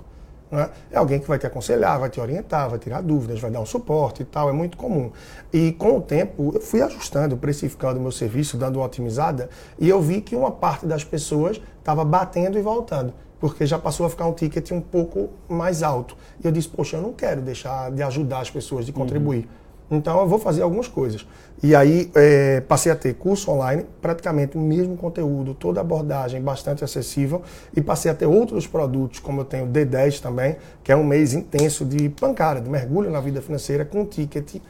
Né? 0.49 0.69
É 0.89 0.97
alguém 0.97 1.19
que 1.19 1.27
vai 1.27 1.37
te 1.37 1.45
aconselhar, 1.45 1.99
vai 1.99 2.09
te 2.09 2.21
orientar, 2.21 2.69
vai 2.69 2.79
tirar 2.79 3.01
dúvidas, 3.01 3.41
vai 3.41 3.51
dar 3.51 3.59
um 3.59 3.65
suporte 3.65 4.21
e 4.21 4.25
tal, 4.25 4.49
é 4.49 4.53
muito 4.53 4.77
comum. 4.77 5.11
E 5.51 5.73
com 5.73 5.97
o 5.97 6.01
tempo 6.01 6.51
eu 6.55 6.61
fui 6.61 6.81
ajustando, 6.81 7.35
precificando 7.35 7.99
o 7.99 8.01
meu 8.01 8.11
serviço, 8.11 8.55
dando 8.55 8.77
uma 8.77 8.85
otimizada, 8.85 9.49
e 9.77 9.89
eu 9.89 10.01
vi 10.01 10.21
que 10.21 10.33
uma 10.33 10.51
parte 10.51 10.85
das 10.85 11.03
pessoas 11.03 11.59
estava 11.77 12.05
batendo 12.05 12.57
e 12.57 12.61
voltando, 12.61 13.13
porque 13.43 13.65
já 13.65 13.77
passou 13.77 14.05
a 14.05 14.09
ficar 14.09 14.25
um 14.25 14.31
ticket 14.31 14.71
um 14.71 14.79
pouco 14.79 15.29
mais 15.49 15.83
alto. 15.83 16.15
E 16.41 16.47
eu 16.47 16.51
disse, 16.53 16.69
poxa, 16.69 16.95
eu 16.95 17.01
não 17.01 17.11
quero 17.11 17.41
deixar 17.41 17.91
de 17.91 18.01
ajudar 18.01 18.39
as 18.39 18.49
pessoas, 18.49 18.85
de 18.85 18.93
contribuir. 18.93 19.49
Uhum. 19.91 19.97
Então 19.97 20.17
eu 20.21 20.25
vou 20.25 20.39
fazer 20.39 20.61
algumas 20.61 20.87
coisas. 20.87 21.27
E 21.61 21.75
aí 21.75 22.09
é, 22.15 22.61
passei 22.61 22.89
a 22.89 22.95
ter 22.95 23.13
curso 23.15 23.51
online, 23.51 23.85
praticamente 24.01 24.57
o 24.57 24.61
mesmo 24.61 24.95
conteúdo, 24.95 25.53
toda 25.53 25.81
abordagem 25.81 26.41
bastante 26.41 26.85
acessível. 26.85 27.41
E 27.75 27.81
passei 27.81 28.09
a 28.09 28.15
ter 28.15 28.27
outros 28.27 28.65
produtos, 28.65 29.19
como 29.19 29.41
eu 29.41 29.45
tenho 29.45 29.65
o 29.65 29.67
D10 29.67 30.21
também, 30.21 30.55
que 30.81 30.89
é 30.89 30.95
um 30.95 31.03
mês 31.03 31.33
intenso 31.33 31.83
de 31.83 32.07
pancada, 32.07 32.61
de 32.61 32.69
mergulho 32.69 33.11
na 33.11 33.19
vida 33.19 33.41
financeira, 33.41 33.83
com 33.83 34.03
um 34.03 34.05
ticket 34.05 34.61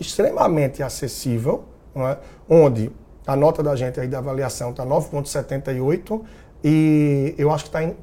extremamente 0.00 0.82
acessível, 0.82 1.62
é? 1.94 2.16
onde 2.48 2.90
a 3.24 3.36
nota 3.36 3.62
da 3.62 3.76
gente 3.76 4.00
aí 4.00 4.08
da 4.08 4.18
avaliação 4.18 4.70
está 4.70 4.84
9,78 4.84 6.20
e 6.64 7.36
eu 7.38 7.52
acho 7.52 7.62
que 7.62 7.68
está 7.68 7.84
em 7.84 7.94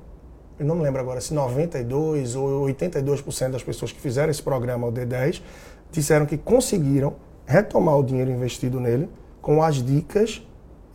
eu 0.59 0.65
não 0.65 0.75
me 0.75 0.83
lembro 0.83 1.01
agora 1.01 1.19
se 1.19 1.33
92 1.33 2.35
ou 2.35 2.65
82% 2.67 3.51
das 3.51 3.63
pessoas 3.63 3.91
que 3.91 3.99
fizeram 3.99 4.31
esse 4.31 4.41
programa, 4.41 4.87
o 4.87 4.91
D10, 4.91 5.41
disseram 5.91 6.25
que 6.25 6.37
conseguiram 6.37 7.13
retomar 7.45 7.97
o 7.97 8.03
dinheiro 8.03 8.31
investido 8.31 8.79
nele 8.79 9.09
com 9.41 9.61
as 9.61 9.75
dicas 9.83 10.41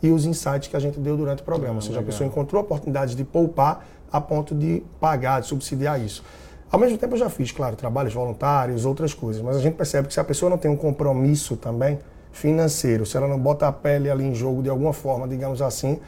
e 0.01 0.09
os 0.09 0.25
insights 0.25 0.67
que 0.67 0.75
a 0.75 0.79
gente 0.79 0.99
deu 0.99 1.15
durante 1.15 1.41
o 1.41 1.45
programa. 1.45 1.75
Ah, 1.75 1.77
Ou 1.77 1.81
seja, 1.81 1.93
legal. 1.93 2.03
a 2.03 2.11
pessoa 2.11 2.27
encontrou 2.27 2.59
a 2.59 2.63
oportunidade 2.63 3.15
de 3.15 3.23
poupar 3.23 3.85
a 4.11 4.19
ponto 4.19 4.53
de 4.53 4.83
pagar, 4.99 5.41
de 5.41 5.47
subsidiar 5.47 6.01
isso. 6.01 6.23
Ao 6.71 6.79
mesmo 6.79 6.97
tempo, 6.97 7.13
eu 7.13 7.19
já 7.19 7.29
fiz, 7.29 7.51
claro, 7.51 7.75
trabalhos 7.75 8.13
voluntários, 8.13 8.85
outras 8.85 9.13
coisas, 9.13 9.41
mas 9.41 9.57
a 9.57 9.59
gente 9.59 9.75
percebe 9.75 10.07
que 10.07 10.13
se 10.13 10.19
a 10.19 10.23
pessoa 10.23 10.49
não 10.49 10.57
tem 10.57 10.71
um 10.71 10.75
compromisso 10.75 11.55
também 11.55 11.99
financeiro, 12.31 13.05
se 13.05 13.15
ela 13.17 13.27
não 13.27 13.37
bota 13.37 13.67
a 13.67 13.71
pele 13.71 14.09
ali 14.09 14.23
em 14.23 14.33
jogo 14.33 14.63
de 14.63 14.69
alguma 14.69 14.93
forma, 14.93 15.27
digamos 15.27 15.61
assim, 15.61 15.99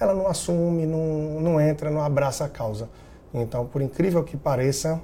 ela 0.00 0.14
não 0.14 0.26
assume, 0.26 0.86
não, 0.86 1.40
não 1.40 1.60
entra, 1.60 1.90
não 1.90 2.02
abraça 2.02 2.44
a 2.44 2.48
causa. 2.48 2.88
Então, 3.32 3.66
por 3.66 3.82
incrível 3.82 4.22
que 4.24 4.36
pareça, 4.36 5.00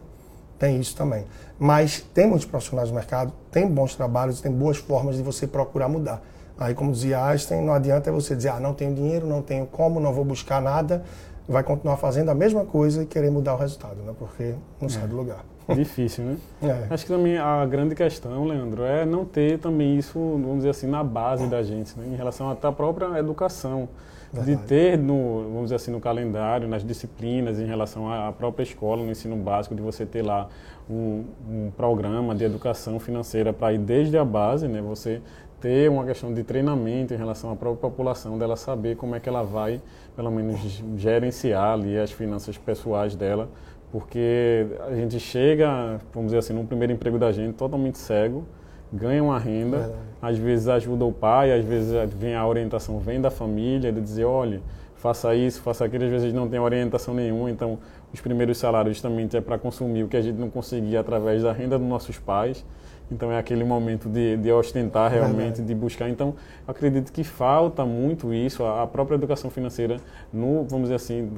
tem 0.58 0.80
isso 0.80 0.96
também. 0.96 1.24
Mas 1.58 2.00
tem 2.14 2.26
muitos 2.26 2.46
profissionais 2.46 2.88
no 2.88 2.94
mercado, 2.94 3.32
tem 3.50 3.66
bons 3.66 3.94
trabalhos, 3.94 4.40
tem 4.40 4.50
boas 4.50 4.76
formas 4.76 5.16
de 5.16 5.22
você 5.22 5.46
procurar 5.46 5.88
mudar. 5.88 6.22
Aí, 6.58 6.74
como 6.74 6.92
dizia 6.92 7.24
Einstein, 7.24 7.62
não 7.62 7.74
adianta 7.74 8.10
você 8.12 8.36
dizer, 8.36 8.50
ah, 8.50 8.60
não 8.60 8.72
tenho 8.72 8.94
dinheiro, 8.94 9.26
não 9.26 9.42
tenho 9.42 9.66
como, 9.66 9.98
não 9.98 10.12
vou 10.12 10.24
buscar 10.24 10.62
nada, 10.62 11.02
vai 11.48 11.62
continuar 11.62 11.96
fazendo 11.96 12.30
a 12.30 12.34
mesma 12.34 12.64
coisa 12.64 13.02
e 13.02 13.06
querer 13.06 13.30
mudar 13.30 13.54
o 13.54 13.58
resultado, 13.58 13.96
né? 14.02 14.14
Porque 14.16 14.54
não 14.80 14.86
é. 14.86 14.90
sai 14.90 15.06
do 15.08 15.16
lugar. 15.16 15.44
Difícil, 15.74 16.24
né? 16.24 16.36
É. 16.62 16.86
Acho 16.94 17.04
que 17.04 17.12
também 17.12 17.38
a 17.38 17.64
grande 17.66 17.94
questão, 17.94 18.44
Leandro, 18.44 18.84
é 18.84 19.04
não 19.04 19.24
ter 19.24 19.58
também 19.58 19.98
isso, 19.98 20.18
vamos 20.18 20.58
dizer 20.58 20.70
assim, 20.70 20.86
na 20.86 21.02
base 21.02 21.46
da 21.46 21.62
gente, 21.62 21.98
né? 21.98 22.06
em 22.12 22.16
relação 22.16 22.50
à 22.50 22.72
própria 22.72 23.18
educação. 23.18 23.88
Verdade. 24.34 24.56
De 24.56 24.66
ter, 24.66 24.98
no, 24.98 25.44
vamos 25.44 25.64
dizer 25.64 25.76
assim, 25.76 25.90
no 25.90 26.00
calendário, 26.00 26.66
nas 26.66 26.84
disciplinas, 26.84 27.60
em 27.60 27.66
relação 27.66 28.12
à 28.12 28.32
própria 28.32 28.64
escola, 28.64 29.02
no 29.02 29.10
ensino 29.10 29.36
básico, 29.36 29.74
de 29.74 29.80
você 29.80 30.04
ter 30.04 30.22
lá 30.22 30.48
um, 30.90 31.24
um 31.48 31.70
programa 31.76 32.34
de 32.34 32.44
educação 32.44 32.98
financeira 32.98 33.52
para 33.52 33.72
ir 33.72 33.78
desde 33.78 34.18
a 34.18 34.24
base, 34.24 34.66
né? 34.66 34.82
Você 34.82 35.22
ter 35.60 35.88
uma 35.88 36.04
questão 36.04 36.34
de 36.34 36.42
treinamento 36.42 37.14
em 37.14 37.16
relação 37.16 37.50
à 37.50 37.56
própria 37.56 37.88
população, 37.88 38.36
dela 38.36 38.56
saber 38.56 38.96
como 38.96 39.14
é 39.14 39.20
que 39.20 39.28
ela 39.28 39.42
vai, 39.42 39.80
pelo 40.14 40.30
menos, 40.30 40.82
gerenciar 40.96 41.72
ali 41.72 41.98
as 41.98 42.12
finanças 42.12 42.58
pessoais 42.58 43.16
dela, 43.16 43.48
porque 43.90 44.66
a 44.86 44.94
gente 44.94 45.18
chega, 45.20 46.00
vamos 46.12 46.32
dizer 46.32 46.38
assim, 46.38 46.52
no 46.52 46.66
primeiro 46.66 46.92
emprego 46.92 47.18
da 47.18 47.32
gente 47.32 47.54
totalmente 47.54 47.96
cego, 47.96 48.44
ganha 48.92 49.22
uma 49.22 49.38
renda, 49.38 49.78
Verdade. 49.78 49.98
às 50.22 50.38
vezes 50.38 50.68
ajuda 50.68 51.04
o 51.04 51.12
pai, 51.12 51.52
às 51.52 51.64
vezes 51.64 51.92
vem 52.14 52.34
a 52.34 52.46
orientação, 52.46 52.98
vem 52.98 53.20
da 53.20 53.30
família, 53.30 53.92
de 53.92 54.00
dizer, 54.00 54.24
olha, 54.24 54.60
faça 54.96 55.34
isso, 55.34 55.60
faça 55.60 55.84
aquilo, 55.84 56.04
às 56.04 56.10
vezes 56.10 56.32
não 56.32 56.48
tem 56.48 56.58
orientação 56.58 57.12
nenhuma, 57.12 57.50
então 57.50 57.78
os 58.12 58.20
primeiros 58.20 58.56
salários 58.56 58.96
justamente 58.96 59.36
é 59.36 59.40
para 59.40 59.58
consumir 59.58 60.04
o 60.04 60.08
que 60.08 60.16
a 60.16 60.22
gente 60.22 60.38
não 60.38 60.48
conseguia 60.48 61.00
através 61.00 61.42
da 61.42 61.52
renda 61.52 61.78
dos 61.78 61.86
nossos 61.86 62.18
pais. 62.18 62.64
Então 63.10 63.30
é 63.30 63.38
aquele 63.38 63.64
momento 63.64 64.08
de, 64.08 64.36
de 64.38 64.50
ostentar 64.50 65.10
realmente, 65.10 65.60
de 65.60 65.74
buscar. 65.74 66.08
Então 66.08 66.34
acredito 66.66 67.12
que 67.12 67.22
falta 67.22 67.84
muito 67.84 68.32
isso, 68.32 68.64
a, 68.64 68.86
própria 68.86 69.16
educação 69.16 69.50
financeira, 69.50 69.98
no, 70.32 70.64
vamos 70.64 70.84
dizer 70.84 70.94
assim, 70.94 71.30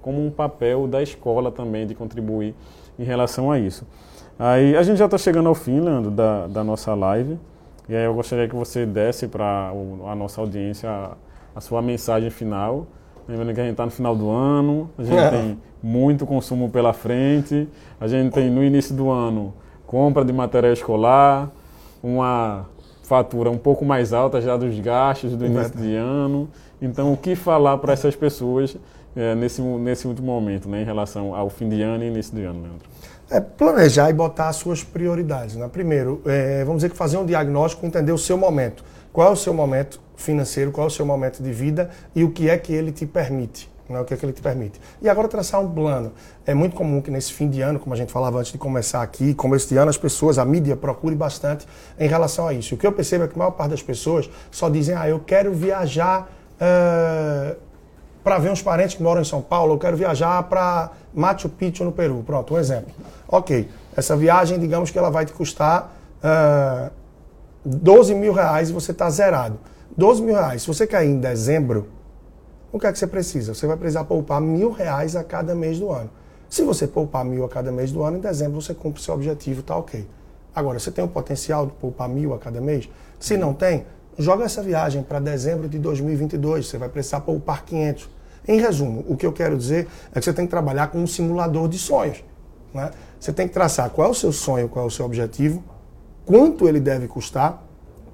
como 0.00 0.24
um 0.24 0.30
papel 0.30 0.86
da 0.86 1.02
escola 1.02 1.50
também 1.50 1.86
de 1.86 1.94
contribuir 1.94 2.54
em 2.98 3.04
relação 3.04 3.50
a 3.50 3.58
isso. 3.58 3.84
Aí 4.38 4.76
a 4.76 4.82
gente 4.82 4.98
já 4.98 5.06
está 5.06 5.18
chegando 5.18 5.48
ao 5.48 5.54
fim, 5.54 5.80
Leandro, 5.80 6.10
da, 6.10 6.46
da 6.46 6.62
nossa 6.62 6.94
live. 6.94 7.38
E 7.88 7.96
aí 7.96 8.04
eu 8.04 8.14
gostaria 8.14 8.46
que 8.46 8.54
você 8.54 8.86
desse 8.86 9.26
para 9.26 9.72
a 10.06 10.14
nossa 10.14 10.40
audiência 10.40 10.88
a, 10.88 11.16
a, 11.56 11.60
sua 11.60 11.82
mensagem 11.82 12.30
final. 12.30 12.86
Lembrando 13.26 13.54
que 13.54 13.60
a 13.60 13.64
gente 13.64 13.72
está 13.72 13.84
no 13.84 13.90
final 13.90 14.14
do 14.14 14.30
ano, 14.30 14.90
a 14.96 15.02
gente 15.02 15.18
é. 15.18 15.30
tem 15.30 15.58
muito 15.82 16.26
consumo 16.26 16.68
pela 16.70 16.92
frente, 16.92 17.68
a 18.00 18.06
gente 18.06 18.32
tem 18.32 18.50
no 18.50 18.62
início 18.62 18.94
do 18.94 19.10
ano 19.10 19.54
compra 19.88 20.22
de 20.22 20.34
material 20.34 20.72
escolar, 20.72 21.50
uma 22.02 22.66
fatura 23.02 23.50
um 23.50 23.56
pouco 23.56 23.86
mais 23.86 24.12
alta 24.12 24.38
já 24.38 24.54
dos 24.54 24.78
gastos 24.78 25.34
do 25.34 25.46
início 25.46 25.74
de 25.78 25.96
ano. 25.96 26.46
Então, 26.80 27.10
o 27.10 27.16
que 27.16 27.34
falar 27.34 27.78
para 27.78 27.94
essas 27.94 28.14
pessoas 28.14 28.76
é, 29.16 29.34
nesse, 29.34 29.62
nesse 29.62 30.06
último 30.06 30.26
momento, 30.26 30.68
né, 30.68 30.82
em 30.82 30.84
relação 30.84 31.34
ao 31.34 31.48
fim 31.48 31.70
de 31.70 31.80
ano 31.80 32.04
e 32.04 32.08
início 32.08 32.36
de 32.36 32.44
ano, 32.44 32.60
Leandro? 32.60 32.86
É 33.30 33.40
planejar 33.40 34.08
e 34.08 34.12
botar 34.12 34.48
as 34.48 34.56
suas 34.56 34.82
prioridades. 34.82 35.54
Né? 35.54 35.68
Primeiro, 35.70 36.22
é, 36.24 36.64
vamos 36.64 36.78
dizer 36.78 36.90
que 36.90 36.96
fazer 36.96 37.18
um 37.18 37.26
diagnóstico, 37.26 37.84
entender 37.84 38.12
o 38.12 38.18
seu 38.18 38.38
momento. 38.38 38.82
Qual 39.12 39.28
é 39.28 39.30
o 39.30 39.36
seu 39.36 39.52
momento 39.52 40.00
financeiro, 40.16 40.72
qual 40.72 40.86
é 40.86 40.88
o 40.88 40.90
seu 40.90 41.04
momento 41.04 41.42
de 41.42 41.52
vida 41.52 41.90
e 42.14 42.24
o 42.24 42.30
que 42.30 42.48
é 42.48 42.56
que 42.56 42.72
ele 42.72 42.90
te 42.90 43.06
permite. 43.06 43.70
Né? 43.88 44.00
O 44.00 44.04
que 44.04 44.14
é 44.14 44.16
que 44.16 44.24
ele 44.24 44.32
te 44.32 44.40
permite. 44.40 44.80
E 45.00 45.08
agora 45.08 45.28
traçar 45.28 45.60
um 45.60 45.70
plano. 45.70 46.12
É 46.46 46.54
muito 46.54 46.74
comum 46.74 47.00
que 47.00 47.10
nesse 47.10 47.32
fim 47.32 47.48
de 47.48 47.60
ano, 47.60 47.78
como 47.78 47.94
a 47.94 47.96
gente 47.96 48.12
falava 48.12 48.38
antes 48.38 48.50
de 48.50 48.58
começar 48.58 49.02
aqui, 49.02 49.34
começo 49.34 49.68
de 49.68 49.76
ano, 49.76 49.90
as 49.90 49.98
pessoas, 49.98 50.38
a 50.38 50.44
mídia 50.44 50.76
procure 50.76 51.14
bastante 51.14 51.66
em 51.98 52.08
relação 52.08 52.48
a 52.48 52.54
isso. 52.54 52.74
O 52.74 52.78
que 52.78 52.86
eu 52.86 52.92
percebo 52.92 53.24
é 53.24 53.28
que 53.28 53.34
a 53.34 53.38
maior 53.38 53.50
parte 53.50 53.70
das 53.70 53.82
pessoas 53.82 54.28
só 54.50 54.68
dizem, 54.68 54.94
ah, 54.94 55.08
eu 55.08 55.20
quero 55.20 55.52
viajar. 55.52 56.30
Uh, 56.60 57.67
para 58.28 58.36
ver 58.36 58.50
uns 58.50 58.60
parentes 58.60 58.94
que 58.94 59.02
moram 59.02 59.22
em 59.22 59.24
São 59.24 59.40
Paulo, 59.40 59.72
eu 59.72 59.78
quero 59.78 59.96
viajar 59.96 60.42
para 60.42 60.90
Machu 61.14 61.48
Picchu 61.48 61.82
no 61.82 61.90
Peru. 61.90 62.22
Pronto, 62.26 62.52
um 62.52 62.58
exemplo. 62.58 62.92
Ok, 63.26 63.70
essa 63.96 64.14
viagem, 64.14 64.58
digamos 64.58 64.90
que 64.90 64.98
ela 64.98 65.08
vai 65.08 65.24
te 65.24 65.32
custar 65.32 65.84
uh, 66.18 66.20
ah, 66.22 66.90
12 67.64 68.14
mil 68.14 68.34
reais 68.34 68.68
e 68.68 68.72
você 68.74 68.92
está 68.92 69.08
zerado. 69.08 69.58
12 69.96 70.20
mil 70.20 70.34
reais, 70.34 70.60
se 70.60 70.68
você 70.68 70.86
cair 70.86 71.08
em 71.08 71.18
dezembro, 71.18 71.88
o 72.70 72.78
que 72.78 72.86
é 72.86 72.92
que 72.92 72.98
você 72.98 73.06
precisa? 73.06 73.54
Você 73.54 73.66
vai 73.66 73.78
precisar 73.78 74.04
poupar 74.04 74.42
mil 74.42 74.72
reais 74.72 75.16
a 75.16 75.24
cada 75.24 75.54
mês 75.54 75.78
do 75.78 75.90
ano. 75.90 76.10
Se 76.50 76.62
você 76.62 76.86
poupar 76.86 77.24
mil 77.24 77.46
a 77.46 77.48
cada 77.48 77.72
mês 77.72 77.90
do 77.90 78.02
ano, 78.02 78.18
em 78.18 78.20
dezembro 78.20 78.60
você 78.60 78.74
cumpre 78.74 79.00
seu 79.00 79.14
objetivo, 79.14 79.62
tá 79.62 79.74
ok. 79.74 80.06
Agora, 80.54 80.78
você 80.78 80.90
tem 80.90 81.02
o 81.02 81.08
potencial 81.08 81.64
de 81.64 81.72
poupar 81.72 82.10
mil 82.10 82.34
a 82.34 82.38
cada 82.38 82.60
mês? 82.60 82.90
Se 83.18 83.38
não 83.38 83.54
tem, 83.54 83.86
joga 84.18 84.44
essa 84.44 84.62
viagem 84.62 85.02
para 85.02 85.18
dezembro 85.18 85.66
de 85.66 85.78
2022, 85.78 86.66
você 86.66 86.76
vai 86.76 86.90
precisar 86.90 87.20
poupar 87.20 87.64
500. 87.64 88.17
Em 88.48 88.58
resumo, 88.58 89.04
o 89.06 89.14
que 89.14 89.26
eu 89.26 89.32
quero 89.32 89.58
dizer 89.58 89.86
é 90.10 90.18
que 90.18 90.24
você 90.24 90.32
tem 90.32 90.46
que 90.46 90.50
trabalhar 90.50 90.86
com 90.86 90.98
um 90.98 91.06
simulador 91.06 91.68
de 91.68 91.78
sonhos. 91.78 92.24
Né? 92.72 92.90
Você 93.20 93.30
tem 93.30 93.46
que 93.46 93.52
traçar 93.52 93.90
qual 93.90 94.08
é 94.08 94.10
o 94.10 94.14
seu 94.14 94.32
sonho, 94.32 94.70
qual 94.70 94.86
é 94.86 94.88
o 94.88 94.90
seu 94.90 95.04
objetivo, 95.04 95.62
quanto 96.24 96.66
ele 96.66 96.80
deve 96.80 97.06
custar, 97.06 97.62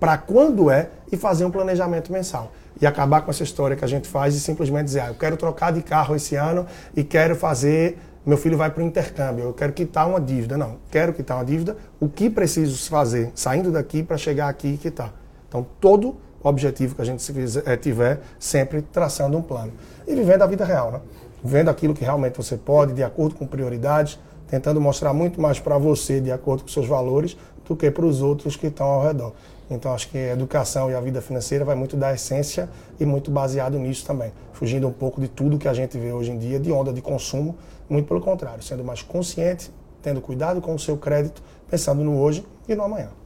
para 0.00 0.18
quando 0.18 0.70
é 0.70 0.90
e 1.10 1.16
fazer 1.16 1.44
um 1.44 1.52
planejamento 1.52 2.12
mensal. 2.12 2.50
E 2.80 2.86
acabar 2.86 3.22
com 3.22 3.30
essa 3.30 3.44
história 3.44 3.76
que 3.76 3.84
a 3.84 3.88
gente 3.88 4.08
faz 4.08 4.34
e 4.34 4.40
simplesmente 4.40 4.86
dizer, 4.86 5.00
ah, 5.00 5.08
eu 5.08 5.14
quero 5.14 5.36
trocar 5.36 5.72
de 5.72 5.82
carro 5.82 6.16
esse 6.16 6.34
ano 6.34 6.66
e 6.96 7.04
quero 7.04 7.36
fazer, 7.36 7.96
meu 8.26 8.36
filho 8.36 8.58
vai 8.58 8.68
para 8.70 8.82
o 8.82 8.86
intercâmbio, 8.86 9.44
eu 9.44 9.52
quero 9.52 9.72
quitar 9.72 10.08
uma 10.08 10.20
dívida. 10.20 10.58
Não, 10.58 10.78
quero 10.90 11.12
quitar 11.12 11.36
uma 11.36 11.44
dívida, 11.44 11.76
o 12.00 12.08
que 12.08 12.28
preciso 12.28 12.90
fazer 12.90 13.30
saindo 13.36 13.70
daqui 13.70 14.02
para 14.02 14.16
chegar 14.16 14.48
aqui 14.48 14.74
e 14.74 14.76
quitar. 14.76 15.14
Então, 15.48 15.64
todo 15.80 16.16
objetivo 16.44 16.94
que 16.94 17.02
a 17.02 17.04
gente 17.04 17.24
eh, 17.64 17.76
tiver, 17.76 18.20
sempre 18.38 18.82
traçando 18.82 19.36
um 19.36 19.42
plano. 19.42 19.72
E 20.06 20.14
vivendo 20.14 20.42
a 20.42 20.46
vida 20.46 20.64
real, 20.64 20.92
né? 20.92 21.00
Vendo 21.42 21.70
aquilo 21.70 21.94
que 21.94 22.04
realmente 22.04 22.36
você 22.36 22.56
pode, 22.56 22.92
de 22.92 23.02
acordo 23.02 23.34
com 23.34 23.46
prioridades, 23.46 24.18
tentando 24.46 24.80
mostrar 24.80 25.12
muito 25.12 25.40
mais 25.40 25.58
para 25.58 25.78
você, 25.78 26.20
de 26.20 26.30
acordo 26.30 26.62
com 26.62 26.68
seus 26.68 26.86
valores, 26.86 27.36
do 27.66 27.74
que 27.74 27.90
para 27.90 28.04
os 28.04 28.20
outros 28.20 28.56
que 28.56 28.66
estão 28.66 28.86
ao 28.86 29.02
redor. 29.02 29.32
Então, 29.70 29.94
acho 29.94 30.10
que 30.10 30.18
a 30.18 30.32
educação 30.32 30.90
e 30.90 30.94
a 30.94 31.00
vida 31.00 31.22
financeira 31.22 31.64
vai 31.64 31.74
muito 31.74 31.96
da 31.96 32.12
essência 32.12 32.68
e 33.00 33.06
muito 33.06 33.30
baseado 33.30 33.78
nisso 33.78 34.06
também. 34.06 34.30
Fugindo 34.52 34.86
um 34.86 34.92
pouco 34.92 35.20
de 35.20 35.28
tudo 35.28 35.58
que 35.58 35.66
a 35.66 35.72
gente 35.72 35.98
vê 35.98 36.12
hoje 36.12 36.30
em 36.30 36.38
dia 36.38 36.60
de 36.60 36.70
onda 36.70 36.92
de 36.92 37.00
consumo, 37.00 37.56
muito 37.88 38.06
pelo 38.06 38.20
contrário, 38.20 38.62
sendo 38.62 38.84
mais 38.84 39.02
consciente, 39.02 39.70
tendo 40.02 40.20
cuidado 40.20 40.60
com 40.60 40.74
o 40.74 40.78
seu 40.78 40.98
crédito, 40.98 41.42
pensando 41.68 42.04
no 42.04 42.20
hoje 42.20 42.44
e 42.68 42.74
no 42.74 42.84
amanhã. 42.84 43.23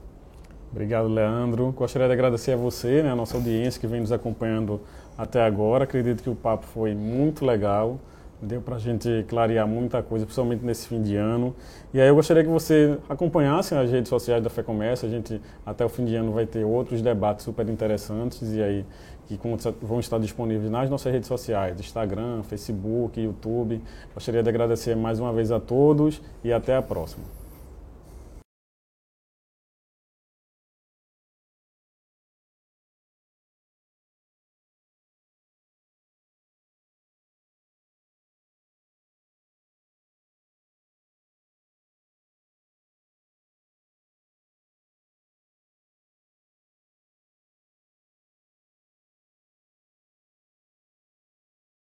Obrigado, 0.71 1.09
Leandro. 1.09 1.73
Gostaria 1.73 2.07
de 2.07 2.13
agradecer 2.13 2.53
a 2.53 2.57
você, 2.57 3.03
né, 3.03 3.11
a 3.11 3.17
nossa 3.17 3.37
audiência 3.37 3.81
que 3.81 3.87
vem 3.87 4.01
nos 4.01 4.13
acompanhando 4.13 4.81
até 5.17 5.43
agora. 5.43 5.85
Acredito 5.85 6.23
que 6.23 6.31
o 6.31 6.35
papo 6.35 6.67
foi 6.67 6.95
muito 6.95 7.45
legal. 7.45 7.99
Deu 8.41 8.61
para 8.61 8.77
a 8.77 8.79
gente 8.79 9.25
clarear 9.29 9.67
muita 9.67 10.01
coisa, 10.01 10.25
principalmente 10.25 10.65
nesse 10.65 10.87
fim 10.87 11.03
de 11.03 11.17
ano. 11.17 11.57
E 11.93 12.01
aí 12.01 12.07
eu 12.07 12.15
gostaria 12.15 12.45
que 12.45 12.49
você 12.49 12.97
acompanhasse 13.09 13.75
as 13.75 13.91
redes 13.91 14.09
sociais 14.09 14.45
da 14.45 14.49
FEComércio. 14.51 15.09
A 15.09 15.11
gente, 15.11 15.41
até 15.67 15.85
o 15.85 15.89
fim 15.89 16.05
de 16.05 16.15
ano, 16.15 16.31
vai 16.33 16.47
ter 16.47 16.65
outros 16.65 17.03
debates 17.03 17.45
super 17.45 17.69
interessantes 17.69 18.55
e 18.55 18.63
aí 18.63 18.85
que 19.27 19.39
vão 19.83 20.01
estar 20.01 20.19
disponíveis 20.19 20.71
nas 20.71 20.89
nossas 20.89 21.13
redes 21.13 21.29
sociais, 21.29 21.79
Instagram, 21.79 22.43
Facebook, 22.45 23.21
YouTube. 23.21 23.83
Gostaria 24.15 24.43
de 24.43 24.49
agradecer 24.49 24.97
mais 24.97 25.19
uma 25.19 25.33
vez 25.33 25.51
a 25.51 25.61
todos 25.61 26.23
e 26.43 26.53
até 26.53 26.77
a 26.77 26.81
próxima. 26.81 27.38